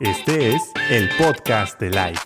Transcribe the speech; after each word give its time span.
Este 0.00 0.56
es 0.56 0.72
el 0.90 1.08
podcast 1.16 1.80
de 1.80 1.88
Life. 1.88 2.20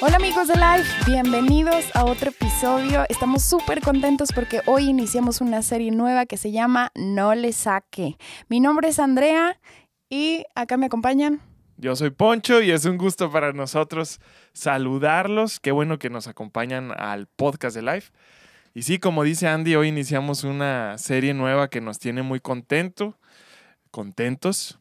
Hola 0.00 0.14
amigos 0.14 0.46
de 0.46 0.54
Life, 0.54 1.10
bienvenidos 1.10 1.86
a 1.96 2.04
otro 2.04 2.30
episodio. 2.30 3.04
Estamos 3.08 3.42
súper 3.42 3.80
contentos 3.80 4.28
porque 4.32 4.60
hoy 4.66 4.88
iniciamos 4.88 5.40
una 5.40 5.60
serie 5.62 5.90
nueva 5.90 6.24
que 6.24 6.36
se 6.36 6.52
llama 6.52 6.92
No 6.94 7.34
le 7.34 7.52
saque. 7.52 8.16
Mi 8.48 8.60
nombre 8.60 8.90
es 8.90 9.00
Andrea 9.00 9.58
y 10.08 10.44
acá 10.54 10.76
me 10.76 10.86
acompañan. 10.86 11.40
Yo 11.78 11.96
soy 11.96 12.10
Poncho 12.10 12.62
y 12.62 12.70
es 12.70 12.84
un 12.84 12.96
gusto 12.96 13.32
para 13.32 13.52
nosotros 13.52 14.20
saludarlos. 14.52 15.58
Qué 15.58 15.72
bueno 15.72 15.98
que 15.98 16.10
nos 16.10 16.28
acompañan 16.28 16.92
al 16.96 17.26
podcast 17.26 17.74
de 17.74 17.82
Life. 17.82 18.12
Y 18.72 18.82
sí, 18.82 19.00
como 19.00 19.24
dice 19.24 19.48
Andy, 19.48 19.74
hoy 19.74 19.88
iniciamos 19.88 20.44
una 20.44 20.96
serie 20.96 21.34
nueva 21.34 21.66
que 21.66 21.80
nos 21.80 21.98
tiene 21.98 22.22
muy 22.22 22.38
contento, 22.38 23.18
contentos. 23.90 24.78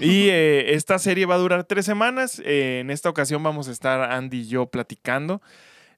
Y 0.00 0.28
eh, 0.28 0.74
esta 0.74 0.98
serie 0.98 1.26
va 1.26 1.34
a 1.36 1.38
durar 1.38 1.64
tres 1.64 1.84
semanas. 1.86 2.40
Eh, 2.44 2.80
en 2.80 2.90
esta 2.90 3.08
ocasión 3.08 3.42
vamos 3.42 3.68
a 3.68 3.72
estar 3.72 4.10
Andy 4.12 4.40
y 4.40 4.48
yo 4.48 4.66
platicando. 4.66 5.40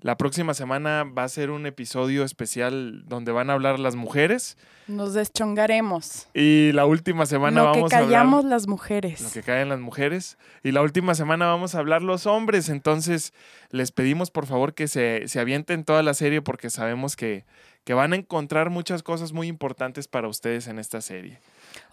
La 0.01 0.19
próxima 0.19 0.53
semana 0.53 1.05
va 1.05 1.25
a 1.25 1.29
ser 1.31 1.51
un 1.51 1.65
episodio 1.65 2.25
especial 2.25 3.05
donde 3.07 3.33
van 3.33 3.49
a 3.49 3.55
hablar 3.55 3.79
las 3.79 3.97
mujeres. 3.97 4.59
Nos 4.87 5.15
deschongaremos. 5.15 6.29
Y 6.35 6.73
la 6.73 6.85
última 6.85 7.25
semana 7.25 7.63
Lo 7.63 7.71
vamos 7.71 7.89
que 7.89 7.97
a 7.97 7.99
hablar 8.01 8.11
callamos 8.19 8.45
las 8.45 8.67
mujeres. 8.67 9.23
lo 9.23 9.31
que 9.31 9.43
caen 9.43 9.71
las 9.71 9.81
mujeres. 9.81 10.37
Y 10.63 10.73
la 10.73 10.83
última 10.83 11.15
semana 11.15 11.47
vamos 11.47 11.75
a 11.75 11.79
hablar 11.79 12.03
los 12.03 12.27
hombres. 12.27 12.69
Entonces, 12.69 13.33
les 13.71 13.93
pedimos 13.93 14.31
por 14.31 14.45
favor 14.45 14.75
que 14.75 14.89
se, 14.89 15.27
se 15.27 15.41
avienten 15.41 15.85
toda 15.85 16.03
la 16.03 16.13
serie 16.13 16.43
porque 16.43 16.69
sabemos 16.69 17.17
que, 17.17 17.47
que 17.85 17.95
van 17.95 18.13
a 18.13 18.17
encontrar 18.17 18.69
muchas 18.69 19.03
cosas 19.03 19.33
muy 19.33 19.47
importantes 19.47 20.07
para 20.07 20.29
ustedes 20.29 20.67
en 20.67 20.79
esta 20.79 21.01
serie. 21.01 21.39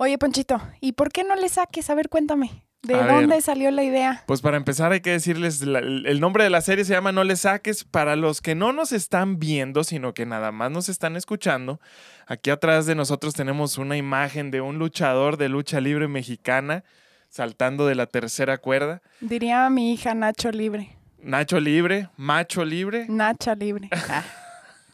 Oye, 0.04 0.18
Ponchito, 0.18 0.60
¿y 0.80 0.94
por 0.94 1.12
qué 1.12 1.24
no 1.24 1.36
le 1.36 1.48
saques? 1.48 1.92
A 1.92 1.94
ver, 1.94 2.10
cuéntame. 2.10 2.66
¿De 2.82 2.96
A 2.96 3.06
dónde 3.06 3.36
ver. 3.36 3.42
salió 3.44 3.70
la 3.70 3.84
idea? 3.84 4.24
Pues 4.26 4.42
para 4.42 4.58
empezar 4.58 4.92
hay 4.92 5.02
que 5.02 5.12
decirles, 5.12 5.62
la- 5.62 5.78
el 5.78 6.20
nombre 6.20 6.44
de 6.44 6.50
la 6.50 6.62
serie 6.62 6.84
se 6.86 6.94
llama 6.94 7.12
No 7.12 7.24
le 7.24 7.36
saques. 7.36 7.84
Para 7.84 8.16
los 8.16 8.42
que 8.42 8.56
no 8.56 8.74
nos 8.74 8.94
están 8.94 9.38
viendo, 9.38 9.84
sino 9.84 10.16
que 10.16 10.26
nada 10.26 10.52
más 10.52 10.72
nos 10.72 10.90
están 10.90 11.16
escuchando, 11.16 11.80
aquí 12.26 12.50
atrás 12.50 12.88
de 12.88 12.96
nosotros 12.96 13.36
tenemos 13.36 13.78
una 13.78 13.96
imagen 13.96 14.50
de 14.50 14.62
un 14.62 14.80
luchador 14.80 15.38
de 15.38 15.50
lucha 15.50 15.80
libre 15.80 16.08
mexicana 16.08 16.84
saltando 17.30 17.86
de 17.86 17.94
la 17.94 18.08
tercera 18.08 18.58
cuerda. 18.58 19.04
Diría 19.20 19.70
mi 19.70 19.94
hija 19.94 20.16
Nacho 20.16 20.50
Libre. 20.50 20.98
Nacho 21.22 21.60
libre, 21.60 22.10
macho 22.18 22.66
libre. 22.66 23.06
Nacha 23.08 23.54
Libre. 23.54 23.88
Ah, 24.10 24.24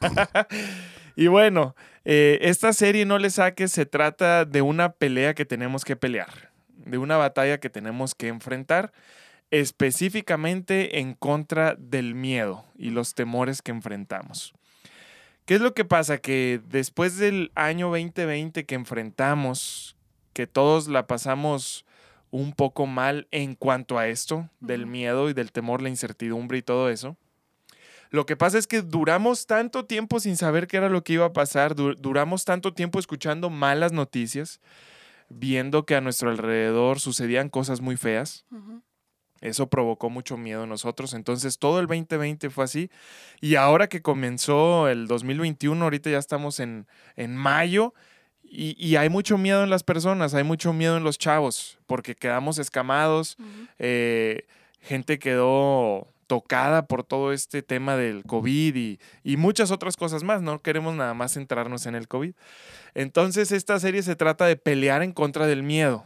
Y 1.16 1.25
bueno, 1.27 1.75
eh, 2.09 2.39
esta 2.41 2.72
serie 2.72 3.05
No 3.05 3.19
le 3.19 3.30
saques 3.30 3.69
se 3.69 3.86
trata 3.86 4.45
de 4.45 4.61
una 4.61 4.94
pelea 4.94 5.33
que 5.33 5.44
tenemos 5.44 5.83
que 5.83 5.97
pelear, 5.97 6.52
de 6.69 6.97
una 6.97 7.17
batalla 7.17 7.59
que 7.59 7.69
tenemos 7.69 8.16
que 8.16 8.30
enfrentar, 8.30 8.94
específicamente 9.52 10.99
en 10.99 11.16
contra 11.16 11.75
del 11.75 12.16
miedo 12.16 12.64
y 12.77 12.91
los 12.91 13.14
temores 13.14 13.61
que 13.61 13.72
enfrentamos. 13.72 14.53
¿Qué 15.45 15.55
es 15.55 15.61
lo 15.61 15.73
que 15.73 15.83
pasa? 15.83 16.17
Que 16.17 16.61
después 16.69 17.17
del 17.17 17.52
año 17.55 17.88
2020 17.88 18.66
que 18.66 18.75
enfrentamos, 18.75 19.97
que 20.31 20.47
todos 20.47 20.88
la 20.88 21.08
pasamos 21.08 21.86
un 22.31 22.53
poco 22.53 22.86
mal 22.86 23.27
en 23.31 23.55
cuanto 23.55 23.97
a 23.97 24.08
esto, 24.08 24.49
del 24.61 24.86
miedo 24.86 25.30
y 25.30 25.33
del 25.33 25.52
temor, 25.52 25.81
la 25.81 25.89
incertidumbre 25.89 26.58
y 26.58 26.61
todo 26.61 26.89
eso, 26.89 27.17
lo 28.09 28.25
que 28.25 28.36
pasa 28.38 28.58
es 28.58 28.67
que 28.67 28.81
duramos 28.81 29.45
tanto 29.47 29.86
tiempo 29.86 30.19
sin 30.19 30.38
saber 30.38 30.67
qué 30.67 30.77
era 30.77 30.89
lo 30.89 31.03
que 31.03 31.13
iba 31.13 31.25
a 31.25 31.33
pasar, 31.33 31.75
du- 31.75 31.95
duramos 31.95 32.45
tanto 32.45 32.73
tiempo 32.73 32.99
escuchando 32.99 33.49
malas 33.49 33.91
noticias, 33.91 34.59
viendo 35.30 35.86
que 35.86 35.95
a 35.95 36.02
nuestro 36.02 36.30
alrededor 36.30 36.99
sucedían 36.99 37.49
cosas 37.49 37.81
muy 37.81 37.97
feas. 37.97 38.45
Eso 39.39 39.67
provocó 39.69 40.09
mucho 40.09 40.36
miedo 40.36 40.64
en 40.64 40.70
nosotros. 40.70 41.14
Entonces 41.14 41.59
todo 41.59 41.80
el 41.80 41.86
2020 41.86 42.49
fue 42.49 42.64
así. 42.64 42.89
Y 43.39 43.54
ahora 43.55 43.87
que 43.87 44.02
comenzó 44.02 44.87
el 44.87 45.05
2021, 45.08 45.83
ahorita 45.83 46.09
ya 46.09 46.17
estamos 46.17 46.59
en, 46.59 46.87
en 47.15 47.36
mayo. 47.36 47.93
Y, 48.42 48.76
y 48.83 48.95
hay 48.95 49.09
mucho 49.09 49.37
miedo 49.37 49.64
en 49.64 49.70
las 49.70 49.83
personas, 49.83 50.33
hay 50.33 50.43
mucho 50.45 50.71
miedo 50.73 50.95
en 50.98 51.03
los 51.03 51.17
chavos, 51.20 51.77
porque 51.86 52.15
quedamos 52.15 52.58
escamados, 52.59 53.36
eh, 53.77 54.48
gente 54.80 55.20
quedó 55.20 56.08
tocada 56.27 56.86
por 56.86 57.04
todo 57.04 57.33
este 57.33 57.64
tema 57.64 57.95
del 57.95 58.23
COVID 58.23 58.76
y, 59.23 59.38
muchas 59.38 59.71
otras 59.71 59.95
cosas 59.95 60.23
más. 60.23 60.42
No 60.42 60.61
queremos 60.61 60.93
nada 60.95 61.14
más 61.14 61.33
centrarnos 61.33 61.86
en 61.86 61.95
el 61.95 62.08
COVID. 62.08 62.33
Entonces 62.93 63.52
esta 63.52 63.80
serie 63.80 64.04
se 64.04 64.15
trata 64.15 64.45
de 64.45 64.58
pelear 64.58 65.02
en 65.02 65.14
contra 65.14 65.48
del 65.48 65.64
miedo, 65.64 66.05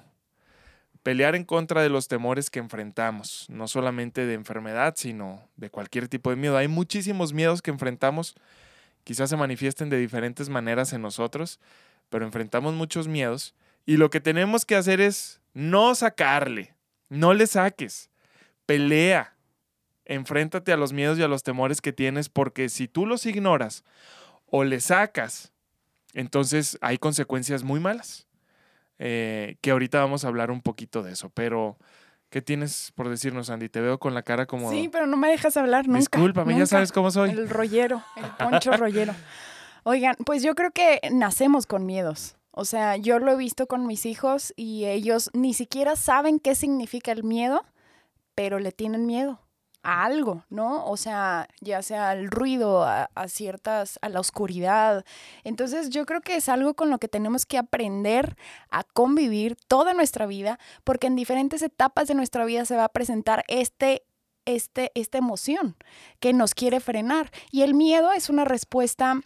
pelear 1.03 1.35
en 1.35 1.43
contra 1.43 1.81
de 1.81 1.89
los 1.89 2.07
temores 2.07 2.49
que 2.49 2.59
enfrentamos, 2.59 3.47
no 3.49 3.67
solamente 3.67 4.25
de 4.25 4.35
enfermedad, 4.35 4.93
sino 4.95 5.41
de 5.57 5.69
cualquier 5.69 6.07
tipo 6.07 6.29
de 6.29 6.35
miedo. 6.35 6.55
Hay 6.57 6.67
muchísimos 6.67 7.33
miedos 7.33 7.61
que 7.61 7.71
enfrentamos, 7.71 8.35
quizás 9.03 9.29
se 9.29 9.37
manifiesten 9.37 9.89
de 9.89 9.97
diferentes 9.97 10.49
maneras 10.49 10.93
en 10.93 11.01
nosotros, 11.01 11.59
pero 12.09 12.25
enfrentamos 12.25 12.73
muchos 12.75 13.07
miedos 13.07 13.55
y 13.85 13.97
lo 13.97 14.09
que 14.09 14.21
tenemos 14.21 14.65
que 14.65 14.75
hacer 14.75 15.01
es 15.01 15.41
no 15.53 15.95
sacarle, 15.95 16.75
no 17.09 17.33
le 17.33 17.47
saques, 17.47 18.09
pelea, 18.65 19.35
enfréntate 20.11 20.73
a 20.73 20.77
los 20.77 20.91
miedos 20.91 21.17
y 21.17 21.23
a 21.23 21.27
los 21.27 21.43
temores 21.43 21.81
que 21.81 21.93
tienes, 21.93 22.27
porque 22.27 22.67
si 22.69 22.87
tú 22.87 23.05
los 23.05 23.25
ignoras 23.25 23.83
o 24.45 24.63
le 24.63 24.81
sacas, 24.81 25.53
entonces 26.13 26.77
hay 26.81 26.97
consecuencias 26.97 27.63
muy 27.63 27.79
malas. 27.79 28.27
Eh, 29.03 29.57
que 29.61 29.71
ahorita 29.71 29.99
vamos 29.99 30.25
a 30.25 30.27
hablar 30.27 30.51
un 30.51 30.61
poquito 30.61 31.01
de 31.01 31.13
eso, 31.13 31.29
pero 31.29 31.77
¿qué 32.29 32.41
tienes 32.41 32.91
por 32.93 33.09
decirnos, 33.09 33.49
Andy? 33.49 33.67
Te 33.67 33.81
veo 33.81 33.97
con 33.97 34.13
la 34.13 34.21
cara 34.21 34.45
como... 34.45 34.69
Sí, 34.69 34.89
pero 34.91 35.07
no 35.07 35.17
me 35.17 35.29
dejas 35.29 35.57
hablar 35.57 35.87
nunca. 35.87 35.99
Discúlpame, 35.99 36.55
ya 36.55 36.67
sabes 36.67 36.91
cómo 36.91 37.09
soy. 37.09 37.31
El 37.31 37.49
rollero, 37.49 38.03
el 38.15 38.29
poncho 38.31 38.71
rollero. 38.77 39.15
Oigan, 39.83 40.15
pues 40.23 40.43
yo 40.43 40.53
creo 40.53 40.69
que 40.71 40.99
nacemos 41.11 41.65
con 41.65 41.87
miedos. 41.87 42.35
O 42.51 42.65
sea, 42.65 42.97
yo 42.97 43.17
lo 43.17 43.31
he 43.31 43.37
visto 43.37 43.65
con 43.65 43.87
mis 43.87 44.05
hijos 44.05 44.53
y 44.55 44.85
ellos 44.85 45.31
ni 45.33 45.55
siquiera 45.55 45.95
saben 45.95 46.39
qué 46.39 46.53
significa 46.53 47.11
el 47.11 47.23
miedo, 47.23 47.65
pero 48.35 48.59
le 48.59 48.71
tienen 48.71 49.07
miedo 49.07 49.39
a 49.83 50.03
algo, 50.05 50.43
¿no? 50.49 50.85
O 50.85 50.97
sea, 50.97 51.47
ya 51.59 51.81
sea 51.81 52.11
al 52.11 52.29
ruido, 52.29 52.83
a, 52.83 53.09
a 53.15 53.27
ciertas, 53.27 53.97
a 54.01 54.09
la 54.09 54.19
oscuridad. 54.19 55.05
Entonces 55.43 55.89
yo 55.89 56.05
creo 56.05 56.21
que 56.21 56.35
es 56.35 56.49
algo 56.49 56.73
con 56.73 56.89
lo 56.89 56.97
que 56.99 57.07
tenemos 57.07 57.45
que 57.45 57.57
aprender 57.57 58.37
a 58.69 58.83
convivir 58.83 59.55
toda 59.67 59.93
nuestra 59.93 60.25
vida, 60.25 60.59
porque 60.83 61.07
en 61.07 61.15
diferentes 61.15 61.61
etapas 61.61 62.07
de 62.07 62.15
nuestra 62.15 62.45
vida 62.45 62.65
se 62.65 62.75
va 62.75 62.85
a 62.85 62.89
presentar 62.89 63.43
este, 63.47 64.03
este, 64.45 64.91
esta 64.95 65.17
emoción 65.17 65.75
que 66.19 66.33
nos 66.33 66.53
quiere 66.53 66.79
frenar. 66.79 67.31
Y 67.51 67.61
el 67.63 67.73
miedo 67.73 68.11
es 68.11 68.29
una 68.29 68.45
respuesta 68.45 69.21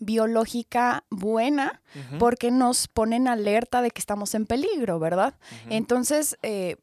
biológica 0.00 1.04
buena 1.10 1.82
porque 2.18 2.50
nos 2.50 2.88
pone 2.88 3.16
en 3.16 3.28
alerta 3.28 3.82
de 3.82 3.90
que 3.90 4.00
estamos 4.00 4.34
en 4.34 4.46
peligro, 4.46 4.98
¿verdad? 4.98 5.34
Entonces, 5.68 6.36
eh, 6.42 6.76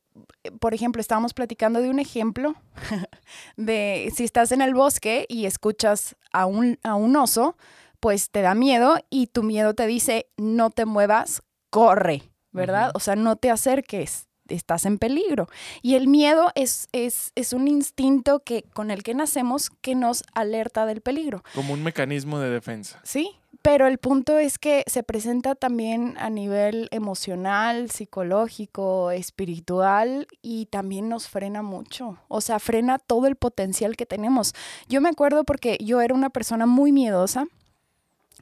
por 0.60 0.74
ejemplo, 0.74 1.02
estábamos 1.02 1.34
platicando 1.34 1.82
de 1.82 1.90
un 1.90 2.00
ejemplo 2.00 2.56
de 3.58 4.12
si 4.16 4.24
estás 4.24 4.52
en 4.52 4.62
el 4.62 4.74
bosque 4.74 5.26
y 5.30 5.46
escuchas 5.46 6.16
a 6.34 6.46
un, 6.46 6.80
a 6.84 6.96
un 6.96 7.16
oso, 7.16 7.58
pues 8.00 8.30
te 8.32 8.42
da 8.42 8.56
miedo 8.56 8.98
y 9.10 9.28
tu 9.28 9.44
miedo 9.44 9.74
te 9.74 9.86
dice, 9.88 10.28
no 10.38 10.70
te 10.70 10.86
muevas, 10.86 11.44
corre, 11.70 12.24
¿verdad? 12.52 12.92
O 12.94 13.00
sea, 13.00 13.16
no 13.16 13.36
te 13.36 13.52
acerques, 13.52 14.28
estás 14.54 14.86
en 14.86 14.98
peligro. 14.98 15.48
Y 15.82 15.96
el 15.96 16.08
miedo 16.08 16.52
es, 16.56 16.88
es, 16.92 17.32
es 17.36 17.54
un 17.54 17.68
instinto 17.68 18.40
que, 18.40 18.64
con 18.74 18.92
el 18.92 19.04
que 19.04 19.14
nacemos 19.14 19.70
que 19.82 19.96
nos 19.96 20.24
alerta 20.34 20.86
del 20.86 21.02
peligro. 21.02 21.44
Como 21.56 21.74
un 21.74 21.84
mecanismo 21.84 22.40
de 22.40 22.50
defensa. 22.50 23.00
Sí, 23.04 23.32
pero 23.62 23.86
el 23.86 24.00
punto 24.00 24.40
es 24.40 24.58
que 24.58 24.84
se 24.88 25.04
presenta 25.04 25.54
también 25.54 26.16
a 26.18 26.30
nivel 26.30 26.88
emocional, 26.92 27.92
psicológico, 27.92 29.12
espiritual 29.12 30.28
y 30.42 30.66
también 30.68 31.10
nos 31.10 31.28
frena 31.28 31.62
mucho. 31.62 32.18
O 32.28 32.42
sea, 32.42 32.60
frena 32.60 32.98
todo 32.98 33.28
el 33.28 33.36
potencial 33.36 33.96
que 33.96 34.08
tenemos. 34.08 34.54
Yo 34.90 35.00
me 35.00 35.10
acuerdo 35.10 35.44
porque 35.44 35.78
yo 35.80 36.02
era 36.02 36.16
una 36.16 36.32
persona 36.32 36.66
muy 36.66 36.92
miedosa, 36.92 37.46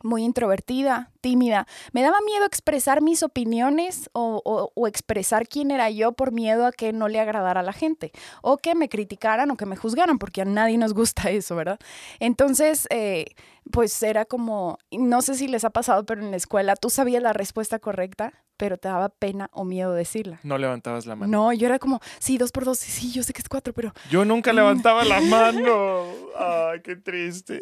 muy 0.03 0.23
introvertida, 0.23 1.11
tímida. 1.21 1.67
Me 1.91 2.01
daba 2.01 2.17
miedo 2.25 2.45
expresar 2.45 3.01
mis 3.01 3.23
opiniones 3.23 4.09
o, 4.13 4.41
o- 4.45 4.71
o 4.75 4.87
expresar 4.87 5.47
quién 5.47 5.71
era 5.71 5.89
yo 5.89 6.11
por 6.13 6.31
miedo 6.31 6.65
a 6.65 6.71
que 6.71 6.93
no 6.93 7.07
le 7.07 7.19
agradara 7.19 7.59
a 7.59 7.63
la 7.63 7.73
gente 7.73 8.11
o 8.41 8.57
que 8.57 8.75
me 8.75 8.89
criticaran 8.89 9.51
o 9.51 9.57
que 9.57 9.65
me 9.65 9.75
juzgaran, 9.75 10.17
porque 10.19 10.41
a 10.41 10.45
nadie 10.45 10.77
nos 10.77 10.93
gusta 10.93 11.29
eso, 11.31 11.55
¿verdad? 11.55 11.79
Entonces, 12.19 12.87
eh, 12.89 13.25
pues 13.71 14.01
era 14.03 14.25
como, 14.25 14.77
no 14.91 15.21
sé 15.21 15.35
si 15.35 15.47
les 15.47 15.63
ha 15.63 15.69
pasado, 15.69 16.05
pero 16.05 16.21
en 16.21 16.31
la 16.31 16.37
escuela 16.37 16.75
tú 16.75 16.89
sabías 16.89 17.21
la 17.23 17.33
respuesta 17.33 17.79
correcta, 17.79 18.33
pero 18.57 18.77
te 18.77 18.89
daba 18.89 19.07
pena 19.09 19.49
o 19.53 19.63
miedo 19.63 19.93
decirla. 19.93 20.39
No 20.43 20.57
levantabas 20.57 21.05
la 21.05 21.15
mano. 21.15 21.31
No, 21.31 21.53
yo 21.53 21.65
era 21.67 21.79
como, 21.79 22.01
sí, 22.19 22.37
dos 22.37 22.51
por 22.51 22.65
dos, 22.65 22.77
sí, 22.79 22.91
sí, 22.91 23.11
yo 23.11 23.23
sé 23.23 23.31
que 23.31 23.41
es 23.41 23.47
cuatro, 23.47 23.73
pero 23.73 23.93
Yo 24.09 24.25
nunca 24.25 24.51
levantaba 24.51 25.05
la 25.05 25.21
mano. 25.21 26.07
Ay, 26.37 26.81
qué 26.83 26.95
triste. 26.97 27.61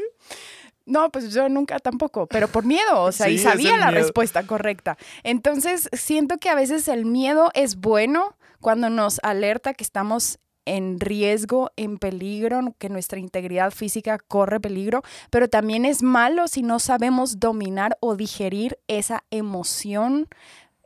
No, 0.88 1.12
pues 1.12 1.34
yo 1.34 1.50
nunca 1.50 1.80
tampoco, 1.80 2.28
pero 2.28 2.48
por 2.48 2.66
miedo, 2.66 3.04
o 3.04 3.12
sea, 3.12 3.30
y 3.30 3.38
Sí, 3.38 3.44
sabía 3.44 3.78
la 3.78 3.92
miedo. 3.92 4.02
respuesta 4.04 4.48
correcta. 4.48 4.98
Entonces, 5.24 5.90
siento 5.92 6.38
que 6.38 6.50
a 6.50 6.56
veces 6.56 6.88
el 6.88 7.06
miedo 7.06 7.52
es 7.54 7.76
bueno 7.76 8.36
cuando 8.62 8.90
nos 8.90 9.20
alerta 9.22 9.74
que 9.74 9.84
estamos 9.84 10.40
en 10.66 11.00
riesgo, 11.00 11.72
en 11.76 11.98
peligro, 11.98 12.74
que 12.78 12.90
nuestra 12.90 13.20
integridad 13.20 13.72
física 13.72 14.18
corre 14.18 14.60
peligro, 14.60 15.02
pero 15.30 15.48
también 15.48 15.86
es 15.86 16.04
malo 16.04 16.48
si 16.48 16.64
no 16.64 16.80
sabemos 16.80 17.40
dominar 17.40 17.98
o 18.00 18.16
digerir 18.16 18.78
esa 18.88 19.24
emoción 19.30 20.28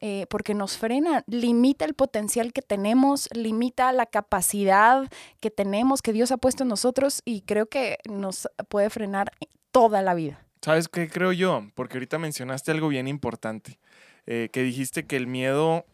eh, 0.03 0.25
porque 0.31 0.56
nos 0.56 0.77
frena, 0.77 1.24
limita 1.27 1.86
el 1.86 1.94
potencial 1.94 2.53
que 2.53 2.63
tenemos, 2.63 3.30
limita 3.33 3.92
la 3.92 4.07
capacidad 4.07 5.07
que 5.39 5.51
tenemos, 5.51 6.01
que 6.01 6.12
Dios 6.12 6.31
ha 6.31 6.38
puesto 6.38 6.63
en 6.63 6.69
nosotros 6.69 7.21
y 7.24 7.42
creo 7.42 7.68
que 7.68 8.00
nos 8.09 8.48
puede 8.68 8.89
frenar 8.89 9.31
toda 9.71 10.01
la 10.01 10.13
vida. 10.13 10.45
¿Sabes 10.62 10.88
qué 10.88 11.09
creo 11.09 11.31
yo? 11.31 11.68
Porque 11.75 11.97
ahorita 11.97 12.19
mencionaste 12.19 12.71
algo 12.71 12.88
bien 12.88 13.07
importante, 13.07 13.79
eh, 14.27 14.50
que 14.51 14.62
dijiste 14.62 15.06
que 15.06 15.15
el 15.15 15.27
miedo 15.27 15.85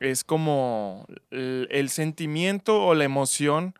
es 0.00 0.24
como 0.24 1.06
el, 1.30 1.88
sentimiento 1.90 2.84
o 2.84 2.94
la 2.94 3.04
emoción 3.04 3.74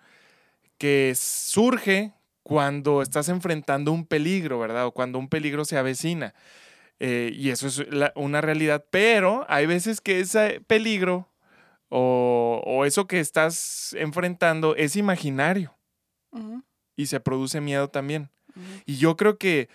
que 0.79 1.15
surge 1.17 2.13
cuando 2.43 3.03
estás 3.03 3.29
enfrentando 3.29 3.93
un 3.93 4.07
peligro, 4.07 4.59
¿verdad? 4.59 4.87
O 4.87 4.93
cuando 4.93 5.19
un 5.19 5.29
peligro 5.29 5.65
se 5.65 5.79
avecina. 5.79 6.35
Eh, 7.01 7.33
y 7.35 7.51
eso 7.51 7.67
es 7.67 7.83
una 8.15 8.41
realidad, 8.41 8.85
pero 8.91 9.45
hay 9.49 9.67
veces 9.67 10.01
que 10.01 10.21
ese 10.21 10.63
peligro 10.67 11.29
o, 11.89 12.85
eso 12.87 13.07
que 13.07 13.21
estás 13.21 13.95
enfrentando 13.99 14.75
es 14.77 14.97
imaginario 14.97 15.75
y 16.97 17.07
se 17.07 17.21
produce 17.21 17.61
miedo 17.61 17.89
también. 17.89 18.31
Y 18.85 18.97
yo 18.97 19.17
creo 19.17 19.39
que 19.39 19.69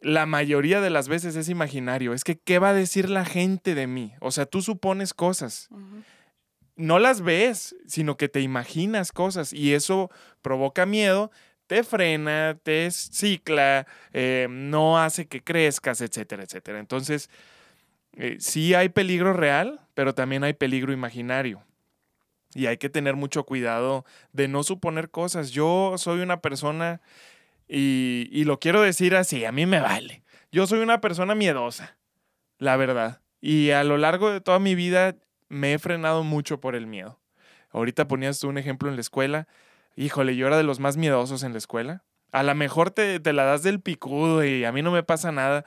la 0.00 0.26
mayoría 0.26 0.80
de 0.80 0.90
las 0.90 1.08
veces 1.08 1.36
es 1.36 1.48
imaginario. 1.48 2.14
Es 2.14 2.24
que, 2.24 2.38
¿qué 2.38 2.58
va 2.58 2.70
a 2.70 2.74
decir 2.74 3.10
la 3.10 3.24
gente 3.24 3.74
de 3.74 3.86
mí? 3.86 4.12
O 4.20 4.30
sea, 4.30 4.46
tú 4.46 4.62
supones 4.62 5.14
cosas. 5.14 5.68
No 6.76 6.98
las 6.98 7.22
ves, 7.22 7.74
sino 7.86 8.16
que 8.16 8.28
te 8.28 8.40
imaginas 8.40 9.10
cosas 9.10 9.52
y 9.52 9.74
eso 9.74 10.10
provoca 10.42 10.86
miedo, 10.86 11.32
te 11.66 11.82
frena, 11.82 12.56
te 12.62 12.90
cicla, 12.90 13.86
eh, 14.12 14.46
no 14.48 14.98
hace 14.98 15.26
que 15.26 15.42
crezcas, 15.42 16.00
etcétera, 16.00 16.44
etcétera. 16.44 16.78
Entonces, 16.78 17.28
eh, 18.14 18.36
sí 18.38 18.74
hay 18.74 18.88
peligro 18.88 19.32
real, 19.32 19.80
pero 19.94 20.14
también 20.14 20.44
hay 20.44 20.52
peligro 20.52 20.92
imaginario. 20.92 21.62
Y 22.54 22.66
hay 22.66 22.78
que 22.78 22.88
tener 22.88 23.14
mucho 23.16 23.44
cuidado 23.44 24.04
de 24.32 24.48
no 24.48 24.62
suponer 24.62 25.10
cosas. 25.10 25.50
Yo 25.50 25.94
soy 25.98 26.20
una 26.20 26.40
persona 26.40 27.02
y, 27.68 28.44
lo 28.44 28.58
quiero 28.58 28.80
decir 28.80 29.14
así, 29.14 29.44
a 29.44 29.52
mí 29.52 29.66
me 29.66 29.80
vale. 29.80 30.22
Yo 30.50 30.66
soy 30.66 30.80
una 30.80 31.00
persona 31.00 31.34
miedosa, 31.34 31.98
la 32.58 32.76
verdad. 32.76 33.20
Y 33.40 33.70
a 33.70 33.84
lo 33.84 33.98
largo 33.98 34.30
de 34.30 34.40
toda 34.40 34.58
mi 34.58 34.74
vida 34.74 35.16
me 35.48 35.74
he 35.74 35.78
frenado 35.78 36.24
mucho 36.24 36.60
por 36.60 36.74
el 36.74 36.86
miedo. 36.86 37.20
Ahorita 37.70 38.08
ponías 38.08 38.40
tú 38.40 38.48
un 38.48 38.58
ejemplo 38.58 38.88
en 38.88 38.94
la 38.94 39.02
escuela. 39.02 39.48
Híjole, 39.96 40.36
yo 40.36 40.46
era 40.46 40.56
de 40.56 40.62
los 40.62 40.80
más 40.80 40.96
miedosos 40.96 41.42
en 41.42 41.52
la 41.52 41.58
escuela. 41.58 42.04
A 42.32 42.42
lo 42.42 42.54
mejor 42.54 42.90
te, 42.90 43.20
te 43.20 43.32
la 43.32 43.44
das 43.44 43.62
del 43.62 43.80
picudo 43.80 44.44
y 44.44 44.64
a 44.64 44.72
mí 44.72 44.82
no 44.82 44.90
me 44.90 45.02
pasa 45.02 45.32
nada, 45.32 45.64